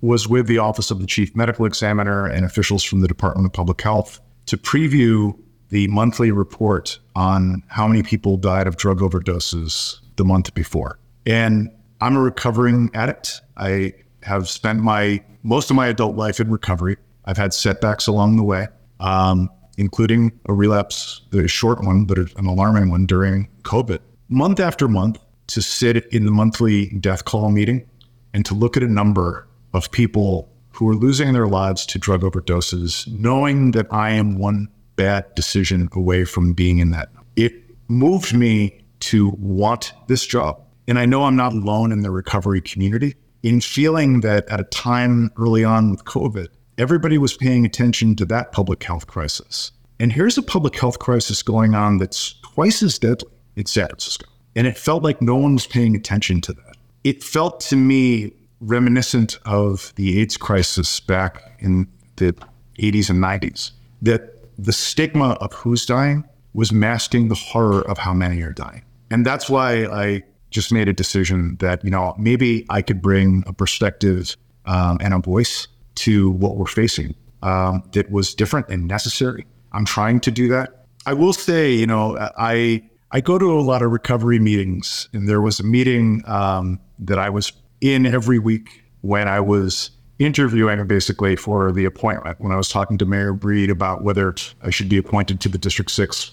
was 0.01 0.27
with 0.27 0.47
the 0.47 0.57
Office 0.57 0.91
of 0.91 0.99
the 0.99 1.05
Chief 1.05 1.35
Medical 1.35 1.65
Examiner 1.65 2.25
and 2.25 2.45
officials 2.45 2.83
from 2.83 3.01
the 3.01 3.07
Department 3.07 3.45
of 3.45 3.53
Public 3.53 3.81
Health 3.81 4.19
to 4.47 4.57
preview 4.57 5.37
the 5.69 5.87
monthly 5.87 6.31
report 6.31 6.99
on 7.15 7.63
how 7.67 7.87
many 7.87 8.03
people 8.03 8.37
died 8.37 8.67
of 8.67 8.77
drug 8.77 8.99
overdoses 8.99 9.99
the 10.15 10.25
month 10.25 10.53
before. 10.53 10.99
And 11.25 11.69
I'm 12.01 12.15
a 12.15 12.21
recovering 12.21 12.91
addict. 12.93 13.41
I 13.57 13.93
have 14.23 14.49
spent 14.49 14.81
my 14.81 15.23
most 15.43 15.69
of 15.69 15.75
my 15.75 15.87
adult 15.87 16.15
life 16.15 16.39
in 16.39 16.49
recovery. 16.51 16.97
I've 17.25 17.37
had 17.37 17.53
setbacks 17.53 18.07
along 18.07 18.37
the 18.37 18.43
way, 18.43 18.67
um, 18.99 19.49
including 19.77 20.31
a 20.47 20.53
relapse, 20.53 21.21
a 21.33 21.47
short 21.47 21.83
one, 21.83 22.05
but 22.05 22.17
an 22.17 22.45
alarming 22.45 22.89
one 22.89 23.05
during 23.05 23.47
COVID. 23.63 23.99
Month 24.29 24.59
after 24.59 24.87
month, 24.87 25.19
to 25.47 25.61
sit 25.61 26.05
in 26.07 26.25
the 26.25 26.31
monthly 26.31 26.89
death 26.99 27.25
call 27.25 27.49
meeting 27.49 27.87
and 28.33 28.45
to 28.45 28.53
look 28.53 28.75
at 28.75 28.83
a 28.83 28.87
number 28.87 29.47
of 29.73 29.91
people 29.91 30.49
who 30.71 30.89
are 30.89 30.95
losing 30.95 31.33
their 31.33 31.47
lives 31.47 31.85
to 31.85 31.99
drug 31.99 32.21
overdoses, 32.21 33.07
knowing 33.07 33.71
that 33.71 33.87
I 33.91 34.09
am 34.11 34.37
one 34.37 34.67
bad 34.95 35.25
decision 35.35 35.89
away 35.93 36.25
from 36.25 36.53
being 36.53 36.79
in 36.79 36.91
that. 36.91 37.09
It 37.35 37.53
moved 37.87 38.33
me 38.33 38.81
to 39.01 39.29
want 39.39 39.93
this 40.07 40.25
job. 40.25 40.61
And 40.87 40.99
I 40.99 41.05
know 41.05 41.23
I'm 41.23 41.35
not 41.35 41.53
alone 41.53 41.91
in 41.91 42.01
the 42.01 42.11
recovery 42.11 42.61
community 42.61 43.15
in 43.43 43.61
feeling 43.61 44.21
that 44.21 44.47
at 44.49 44.59
a 44.59 44.65
time 44.65 45.31
early 45.37 45.63
on 45.63 45.91
with 45.91 46.03
COVID, 46.05 46.47
everybody 46.77 47.17
was 47.17 47.37
paying 47.37 47.65
attention 47.65 48.15
to 48.15 48.25
that 48.25 48.51
public 48.51 48.83
health 48.83 49.07
crisis. 49.07 49.71
And 49.99 50.11
here's 50.11 50.37
a 50.37 50.43
public 50.43 50.77
health 50.77 50.99
crisis 50.99 51.41
going 51.41 51.73
on 51.73 51.99
that's 51.99 52.33
twice 52.41 52.83
as 52.83 52.99
deadly 52.99 53.31
in 53.55 53.65
San 53.65 53.87
Francisco. 53.87 54.27
And 54.55 54.67
it 54.67 54.77
felt 54.77 55.03
like 55.03 55.21
no 55.21 55.35
one 55.35 55.53
was 55.53 55.67
paying 55.67 55.95
attention 55.95 56.41
to 56.41 56.53
that. 56.53 56.77
It 57.03 57.23
felt 57.23 57.59
to 57.61 57.75
me 57.75 58.33
reminiscent 58.61 59.37
of 59.45 59.93
the 59.95 60.19
AIDS 60.19 60.37
crisis 60.37 60.99
back 60.99 61.41
in 61.59 61.87
the 62.15 62.33
80s 62.79 63.09
and 63.09 63.21
90s, 63.21 63.71
that 64.01 64.31
the 64.57 64.73
stigma 64.73 65.31
of 65.41 65.53
who's 65.53 65.85
dying 65.85 66.23
was 66.53 66.71
masking 66.71 67.27
the 67.27 67.35
horror 67.35 67.81
of 67.81 67.97
how 67.97 68.13
many 68.13 68.41
are 68.41 68.53
dying. 68.53 68.83
And 69.11 69.25
that's 69.25 69.49
why 69.49 69.85
I 69.85 70.23
just 70.49 70.71
made 70.71 70.87
a 70.87 70.93
decision 70.93 71.57
that, 71.59 71.83
you 71.83 71.91
know, 71.91 72.15
maybe 72.17 72.65
I 72.69 72.81
could 72.81 73.01
bring 73.01 73.43
a 73.45 73.53
perspective 73.53 74.37
um, 74.65 74.97
and 75.01 75.13
a 75.13 75.19
voice 75.19 75.67
to 75.95 76.31
what 76.31 76.55
we're 76.55 76.65
facing 76.65 77.13
um, 77.43 77.83
that 77.91 78.09
was 78.09 78.33
different 78.33 78.69
and 78.69 78.87
necessary. 78.87 79.45
I'm 79.73 79.85
trying 79.85 80.21
to 80.21 80.31
do 80.31 80.47
that. 80.49 80.85
I 81.05 81.13
will 81.13 81.33
say, 81.33 81.73
you 81.73 81.85
know, 81.85 82.17
I 82.37 82.83
I 83.15 83.21
go 83.21 83.39
to 83.39 83.57
a 83.57 83.61
lot 83.61 83.81
of 83.81 83.91
recovery 83.91 84.39
meetings, 84.39 85.07
and 85.13 85.25
there 85.25 85.39
was 85.39 85.61
a 85.61 85.63
meeting 85.63 86.21
um, 86.27 86.81
that 86.99 87.17
I 87.17 87.29
was 87.29 87.53
in 87.79 88.05
every 88.05 88.39
week 88.39 88.83
when 89.03 89.29
I 89.29 89.39
was 89.39 89.91
interviewing 90.19 90.85
basically 90.85 91.37
for 91.37 91.71
the 91.71 91.85
appointment 91.85 92.41
when 92.41 92.51
I 92.51 92.57
was 92.57 92.67
talking 92.67 92.97
to 92.97 93.05
Mayor 93.05 93.31
Breed 93.31 93.69
about 93.69 94.03
whether 94.03 94.35
I 94.63 94.69
should 94.69 94.89
be 94.89 94.97
appointed 94.97 95.39
to 95.39 95.47
the 95.47 95.57
District 95.57 95.91
6 95.91 96.31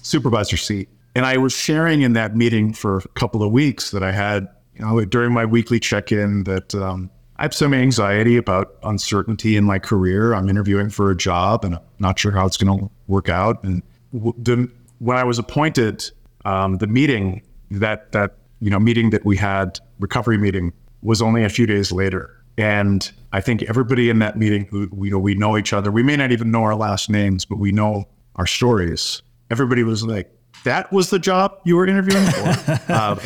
supervisor 0.00 0.56
seat. 0.56 0.88
And 1.14 1.26
I 1.26 1.36
was 1.36 1.52
sharing 1.52 2.00
in 2.00 2.14
that 2.14 2.34
meeting 2.34 2.72
for 2.72 2.96
a 2.96 3.08
couple 3.08 3.42
of 3.42 3.52
weeks 3.52 3.90
that 3.90 4.02
I 4.02 4.10
had, 4.10 4.48
you 4.76 4.80
know, 4.86 5.04
during 5.04 5.30
my 5.30 5.44
weekly 5.44 5.78
check 5.78 6.10
in 6.10 6.44
that 6.44 6.74
um, 6.74 7.10
I 7.36 7.42
have 7.42 7.54
some 7.54 7.74
anxiety 7.74 8.38
about 8.38 8.76
uncertainty 8.82 9.58
in 9.58 9.64
my 9.64 9.78
career. 9.78 10.32
I'm 10.32 10.48
interviewing 10.48 10.88
for 10.88 11.10
a 11.10 11.16
job 11.16 11.66
and 11.66 11.74
I'm 11.74 11.82
not 11.98 12.18
sure 12.18 12.32
how 12.32 12.46
it's 12.46 12.56
going 12.56 12.78
to 12.78 12.90
work 13.08 13.28
out. 13.28 13.62
And 13.62 13.82
the, 14.14 14.70
when 15.04 15.18
I 15.18 15.24
was 15.24 15.38
appointed, 15.38 16.10
um, 16.46 16.78
the 16.78 16.86
meeting 16.86 17.42
that, 17.70 18.12
that, 18.12 18.38
you 18.60 18.70
know, 18.70 18.80
meeting 18.80 19.10
that 19.10 19.22
we 19.22 19.36
had, 19.36 19.78
recovery 20.00 20.38
meeting, 20.38 20.72
was 21.02 21.20
only 21.20 21.44
a 21.44 21.50
few 21.50 21.66
days 21.66 21.92
later. 21.92 22.30
And 22.56 23.12
I 23.30 23.42
think 23.42 23.62
everybody 23.64 24.08
in 24.08 24.18
that 24.20 24.38
meeting 24.38 24.64
who 24.70 24.88
you 25.02 25.10
know 25.10 25.18
we 25.18 25.34
know 25.34 25.58
each 25.58 25.74
other, 25.74 25.90
we 25.90 26.02
may 26.02 26.16
not 26.16 26.32
even 26.32 26.50
know 26.50 26.62
our 26.62 26.74
last 26.74 27.10
names, 27.10 27.44
but 27.44 27.58
we 27.58 27.70
know 27.70 28.04
our 28.36 28.46
stories. 28.46 29.20
Everybody 29.50 29.82
was 29.82 30.04
like, 30.04 30.32
"That 30.62 30.90
was 30.92 31.10
the 31.10 31.18
job 31.18 31.58
you 31.64 31.74
were 31.74 31.86
interviewing 31.86 32.24
for." 32.26 32.80
uh, 32.92 33.16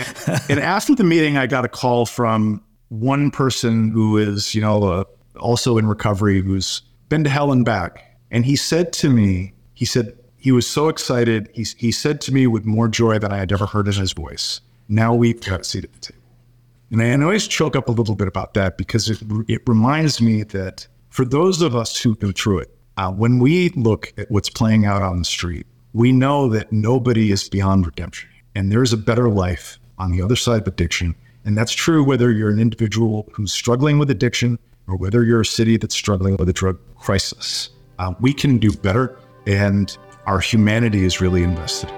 and 0.48 0.58
after 0.58 0.94
the 0.94 1.04
meeting, 1.04 1.36
I 1.36 1.46
got 1.46 1.66
a 1.66 1.68
call 1.68 2.06
from 2.06 2.64
one 2.88 3.30
person 3.30 3.90
who 3.90 4.16
is 4.16 4.54
you 4.54 4.62
know 4.62 4.82
uh, 4.84 5.04
also 5.38 5.76
in 5.76 5.86
recovery, 5.86 6.40
who's 6.40 6.80
been 7.10 7.22
to 7.24 7.30
hell 7.30 7.52
and 7.52 7.66
back, 7.66 8.02
and 8.30 8.46
he 8.46 8.56
said 8.56 8.94
to 8.94 9.10
me, 9.10 9.52
he 9.74 9.84
said 9.84 10.17
he 10.38 10.52
was 10.52 10.68
so 10.68 10.88
excited. 10.88 11.50
He 11.52 11.66
he 11.76 11.92
said 11.92 12.20
to 12.22 12.32
me 12.32 12.46
with 12.46 12.64
more 12.64 12.88
joy 12.88 13.18
than 13.18 13.32
I 13.32 13.38
had 13.38 13.52
ever 13.52 13.66
heard 13.66 13.88
in 13.88 13.94
his 13.94 14.12
voice. 14.12 14.60
Now 14.88 15.14
we've 15.14 15.40
got 15.44 15.60
a 15.60 15.64
seat 15.64 15.84
at 15.84 15.92
the 15.92 15.98
table. 15.98 16.22
And 16.90 17.02
I 17.02 17.22
always 17.22 17.46
choke 17.46 17.76
up 17.76 17.88
a 17.88 17.92
little 17.92 18.14
bit 18.14 18.28
about 18.28 18.54
that 18.54 18.78
because 18.78 19.10
it, 19.10 19.20
it 19.46 19.60
reminds 19.66 20.22
me 20.22 20.42
that 20.44 20.86
for 21.10 21.26
those 21.26 21.60
of 21.60 21.76
us 21.76 22.00
who 22.00 22.14
go 22.14 22.32
through 22.32 22.60
it, 22.60 22.74
uh, 22.96 23.12
when 23.12 23.38
we 23.38 23.68
look 23.70 24.12
at 24.16 24.30
what's 24.30 24.48
playing 24.48 24.86
out 24.86 25.02
on 25.02 25.18
the 25.18 25.24
street, 25.24 25.66
we 25.92 26.12
know 26.12 26.48
that 26.48 26.72
nobody 26.72 27.30
is 27.30 27.48
beyond 27.48 27.84
redemption. 27.84 28.30
And 28.54 28.72
there's 28.72 28.94
a 28.94 28.96
better 28.96 29.28
life 29.28 29.78
on 29.98 30.12
the 30.12 30.22
other 30.22 30.36
side 30.36 30.62
of 30.62 30.68
addiction. 30.68 31.14
And 31.44 31.56
that's 31.56 31.72
true 31.72 32.02
whether 32.02 32.32
you're 32.32 32.50
an 32.50 32.58
individual 32.58 33.28
who's 33.32 33.52
struggling 33.52 33.98
with 33.98 34.10
addiction 34.10 34.58
or 34.86 34.96
whether 34.96 35.24
you're 35.24 35.42
a 35.42 35.46
city 35.46 35.76
that's 35.76 35.94
struggling 35.94 36.36
with 36.38 36.48
a 36.48 36.52
drug 36.52 36.78
crisis. 36.96 37.70
Uh, 37.98 38.14
we 38.20 38.32
can 38.32 38.58
do 38.58 38.72
better, 38.72 39.18
and 39.46 39.98
our 40.28 40.40
humanity 40.40 41.06
is 41.06 41.22
really 41.22 41.42
invested. 41.42 41.90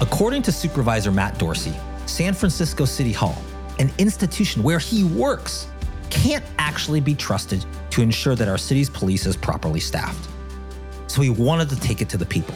According 0.00 0.40
to 0.42 0.50
Supervisor 0.50 1.12
Matt 1.12 1.38
Dorsey, 1.38 1.74
San 2.06 2.32
Francisco 2.32 2.86
City 2.86 3.12
Hall, 3.12 3.36
an 3.78 3.92
institution 3.98 4.62
where 4.62 4.78
he 4.78 5.04
works, 5.04 5.68
can't 6.08 6.44
actually 6.58 7.00
be 7.00 7.14
trusted 7.14 7.66
to 7.90 8.00
ensure 8.00 8.34
that 8.34 8.48
our 8.48 8.56
city's 8.56 8.88
police 8.88 9.26
is 9.26 9.36
properly 9.36 9.78
staffed. 9.78 10.26
So 11.06 11.20
he 11.20 11.28
wanted 11.28 11.68
to 11.68 11.80
take 11.80 12.00
it 12.00 12.08
to 12.08 12.16
the 12.16 12.24
people. 12.24 12.54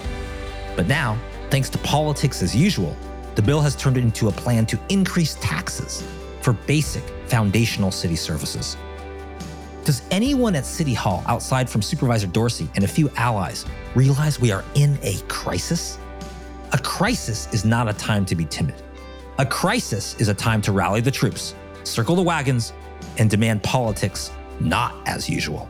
But 0.75 0.89
now, 0.89 1.19
thanks 1.51 1.69
to 1.71 1.79
politics 1.79 2.43
as 2.43 2.57
usual, 2.57 2.97
the 3.35 3.43
bill 3.43 3.61
has 3.61 3.77
turned 3.77 3.99
into 3.99 4.29
a 4.29 4.33
plan 4.33 4.65
to 4.67 4.81
increase 4.89 5.35
taxes 5.35 6.03
for 6.41 6.55
basic 6.55 7.05
foundational 7.29 7.91
city 7.91 8.17
services. 8.17 8.79
Does 9.85 10.03
anyone 10.11 10.55
at 10.57 10.67
City 10.67 10.93
Hall, 10.93 11.25
outside 11.27 11.69
from 11.69 11.81
Supervisor 11.81 12.27
Dorsey 12.27 12.69
and 12.75 12.85
a 12.85 12.89
few 12.89 13.11
allies, 13.17 13.65
realize 13.95 14.39
we 14.39 14.53
are 14.53 14.65
in 14.75 14.99
a 15.03 15.17
crisis? 15.27 15.99
A 16.73 16.79
crisis 16.79 17.49
is 17.53 17.65
not 17.65 17.89
a 17.89 17.95
time 17.95 18.27
to 18.27 18.35
be 18.37 18.45
timid. 18.45 18.83
A 19.39 19.47
crisis 19.47 20.15
is 20.21 20.29
a 20.29 20.35
time 20.35 20.61
to 20.63 20.73
rally 20.73 21.01
the 21.01 21.11
troops, 21.11 21.55
circle 21.85 22.15
the 22.15 22.23
wagons, 22.23 22.75
and 23.19 23.31
demand 23.31 23.63
politics 23.63 24.31
not 24.61 24.95
as 25.07 25.31
usual. 25.31 25.69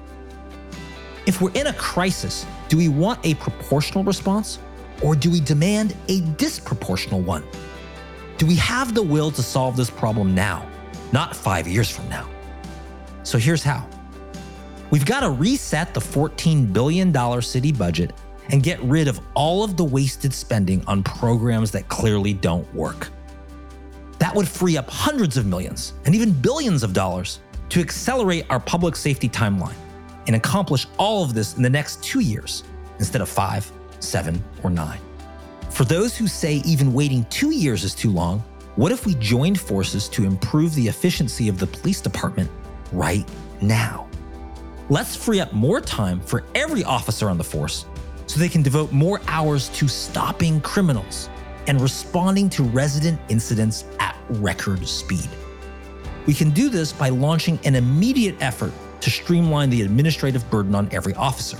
If 1.26 1.40
we're 1.40 1.52
in 1.52 1.68
a 1.68 1.72
crisis, 1.74 2.44
do 2.68 2.76
we 2.76 2.88
want 2.88 3.24
a 3.24 3.34
proportional 3.34 4.02
response 4.02 4.58
or 5.02 5.14
do 5.14 5.30
we 5.30 5.40
demand 5.40 5.94
a 6.08 6.20
disproportional 6.32 7.22
one? 7.22 7.44
Do 8.38 8.46
we 8.46 8.56
have 8.56 8.92
the 8.92 9.02
will 9.02 9.30
to 9.30 9.42
solve 9.42 9.76
this 9.76 9.88
problem 9.88 10.34
now, 10.34 10.68
not 11.12 11.36
five 11.36 11.68
years 11.68 11.88
from 11.88 12.08
now? 12.08 12.28
So 13.22 13.38
here's 13.38 13.62
how. 13.62 13.86
We've 14.90 15.06
got 15.06 15.20
to 15.20 15.30
reset 15.30 15.94
the 15.94 16.00
$14 16.00 16.72
billion 16.72 17.42
city 17.42 17.70
budget 17.70 18.12
and 18.50 18.62
get 18.62 18.80
rid 18.82 19.06
of 19.06 19.20
all 19.34 19.62
of 19.62 19.76
the 19.76 19.84
wasted 19.84 20.34
spending 20.34 20.84
on 20.86 21.04
programs 21.04 21.70
that 21.70 21.88
clearly 21.88 22.34
don't 22.34 22.72
work. 22.74 23.08
That 24.18 24.34
would 24.34 24.48
free 24.48 24.76
up 24.76 24.90
hundreds 24.90 25.36
of 25.36 25.46
millions 25.46 25.94
and 26.04 26.14
even 26.14 26.32
billions 26.32 26.82
of 26.82 26.92
dollars 26.92 27.40
to 27.68 27.80
accelerate 27.80 28.46
our 28.50 28.58
public 28.58 28.96
safety 28.96 29.28
timeline 29.28 29.76
and 30.26 30.34
accomplish 30.34 30.86
all 30.98 31.22
of 31.22 31.34
this 31.34 31.56
in 31.56 31.62
the 31.62 31.70
next 31.70 32.02
two 32.02 32.20
years 32.20 32.64
instead 32.98 33.22
of 33.22 33.28
five, 33.28 33.70
seven, 34.00 34.42
or 34.64 34.70
nine. 34.70 35.00
For 35.70 35.84
those 35.84 36.16
who 36.16 36.26
say 36.26 36.56
even 36.66 36.92
waiting 36.92 37.24
two 37.30 37.52
years 37.52 37.84
is 37.84 37.94
too 37.94 38.10
long, 38.10 38.40
what 38.74 38.90
if 38.90 39.06
we 39.06 39.14
joined 39.14 39.60
forces 39.60 40.08
to 40.08 40.24
improve 40.24 40.74
the 40.74 40.88
efficiency 40.88 41.48
of 41.48 41.58
the 41.58 41.66
police 41.66 42.00
department 42.00 42.50
right 42.92 43.28
now? 43.62 44.08
Let's 44.90 45.14
free 45.14 45.38
up 45.38 45.52
more 45.52 45.80
time 45.80 46.18
for 46.18 46.42
every 46.56 46.82
officer 46.82 47.30
on 47.30 47.38
the 47.38 47.44
force 47.44 47.86
so 48.26 48.40
they 48.40 48.48
can 48.48 48.60
devote 48.60 48.90
more 48.90 49.20
hours 49.28 49.68
to 49.68 49.86
stopping 49.86 50.60
criminals 50.62 51.30
and 51.68 51.80
responding 51.80 52.50
to 52.50 52.64
resident 52.64 53.20
incidents 53.28 53.84
at 54.00 54.16
record 54.30 54.88
speed. 54.88 55.28
We 56.26 56.34
can 56.34 56.50
do 56.50 56.68
this 56.68 56.92
by 56.92 57.10
launching 57.10 57.60
an 57.62 57.76
immediate 57.76 58.34
effort 58.40 58.72
to 59.02 59.10
streamline 59.10 59.70
the 59.70 59.82
administrative 59.82 60.50
burden 60.50 60.74
on 60.74 60.88
every 60.90 61.14
officer, 61.14 61.58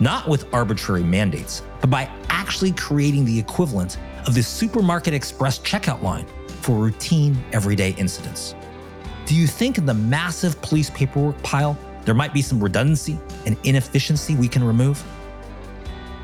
not 0.00 0.26
with 0.26 0.52
arbitrary 0.52 1.04
mandates, 1.04 1.62
but 1.80 1.90
by 1.90 2.10
actually 2.28 2.72
creating 2.72 3.24
the 3.24 3.38
equivalent 3.38 3.98
of 4.26 4.34
the 4.34 4.42
supermarket 4.42 5.14
express 5.14 5.60
checkout 5.60 6.02
line 6.02 6.26
for 6.60 6.76
routine 6.76 7.38
everyday 7.52 7.90
incidents. 7.90 8.56
Do 9.26 9.36
you 9.36 9.46
think 9.46 9.78
in 9.78 9.86
the 9.86 9.94
massive 9.94 10.60
police 10.60 10.90
paperwork 10.90 11.40
pile 11.44 11.78
there 12.08 12.14
might 12.14 12.32
be 12.32 12.40
some 12.40 12.58
redundancy 12.58 13.20
and 13.44 13.54
inefficiency 13.64 14.34
we 14.34 14.48
can 14.48 14.64
remove? 14.64 15.04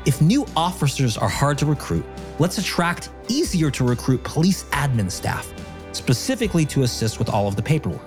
If 0.07 0.19
new 0.19 0.43
officers 0.57 1.15
are 1.15 1.29
hard 1.29 1.59
to 1.59 1.67
recruit, 1.67 2.03
let's 2.39 2.57
attract 2.57 3.11
easier 3.27 3.69
to 3.69 3.83
recruit 3.83 4.23
police 4.23 4.63
admin 4.71 5.11
staff, 5.11 5.53
specifically 5.91 6.65
to 6.65 6.81
assist 6.81 7.19
with 7.19 7.29
all 7.29 7.47
of 7.47 7.55
the 7.55 7.61
paperwork. 7.61 8.01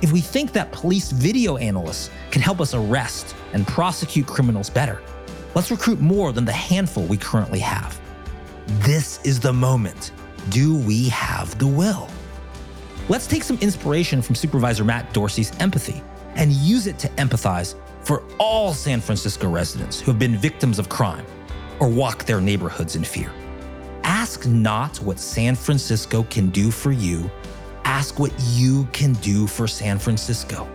If 0.00 0.12
we 0.12 0.22
think 0.22 0.52
that 0.52 0.72
police 0.72 1.12
video 1.12 1.58
analysts 1.58 2.08
can 2.30 2.40
help 2.40 2.58
us 2.58 2.72
arrest 2.72 3.36
and 3.52 3.66
prosecute 3.66 4.26
criminals 4.26 4.70
better, 4.70 5.02
let's 5.54 5.70
recruit 5.70 6.00
more 6.00 6.32
than 6.32 6.46
the 6.46 6.52
handful 6.52 7.04
we 7.04 7.18
currently 7.18 7.60
have. 7.60 8.00
This 8.78 9.22
is 9.26 9.40
the 9.40 9.52
moment. 9.52 10.10
Do 10.48 10.74
we 10.74 11.10
have 11.10 11.58
the 11.58 11.66
will? 11.66 12.08
Let's 13.10 13.26
take 13.26 13.42
some 13.42 13.58
inspiration 13.60 14.22
from 14.22 14.36
Supervisor 14.36 14.84
Matt 14.84 15.12
Dorsey's 15.12 15.52
empathy 15.60 16.02
and 16.36 16.52
use 16.52 16.86
it 16.86 16.98
to 17.00 17.08
empathize 17.10 17.74
for 18.02 18.22
all 18.38 18.72
San 18.72 19.00
Francisco 19.00 19.48
residents 19.48 20.00
who 20.00 20.10
have 20.10 20.18
been 20.18 20.36
victims 20.36 20.78
of 20.78 20.88
crime 20.88 21.24
or 21.80 21.88
walk 21.88 22.24
their 22.24 22.40
neighborhoods 22.40 22.96
in 22.96 23.04
fear. 23.04 23.30
Ask 24.04 24.46
not 24.46 24.98
what 24.98 25.18
San 25.18 25.54
Francisco 25.54 26.22
can 26.24 26.50
do 26.50 26.70
for 26.70 26.92
you, 26.92 27.30
ask 27.84 28.18
what 28.18 28.32
you 28.50 28.86
can 28.92 29.14
do 29.14 29.46
for 29.46 29.66
San 29.66 29.98
Francisco. 29.98 30.68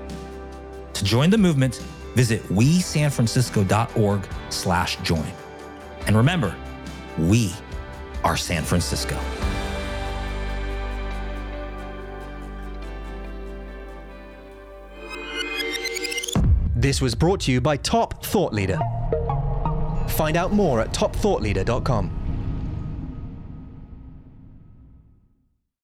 To 0.93 1.03
join 1.03 1.29
the 1.29 1.37
movement, 1.37 1.75
visit 2.15 2.41
wesanfrancisco.org 2.49 4.27
slash 4.49 4.97
join. 4.97 5.31
And 6.07 6.17
remember, 6.17 6.55
we 7.17 7.53
are 8.23 8.35
San 8.35 8.63
Francisco. 8.63 9.17
This 16.79 17.01
was 17.01 17.13
brought 17.13 17.41
to 17.41 17.51
you 17.51 17.59
by 17.59 17.75
Top 17.75 18.23
Thought 18.23 18.53
Leader. 18.53 18.79
Find 20.07 20.37
out 20.37 20.53
more 20.53 20.79
at 20.79 20.93
topthoughtleader.com. 20.93 22.18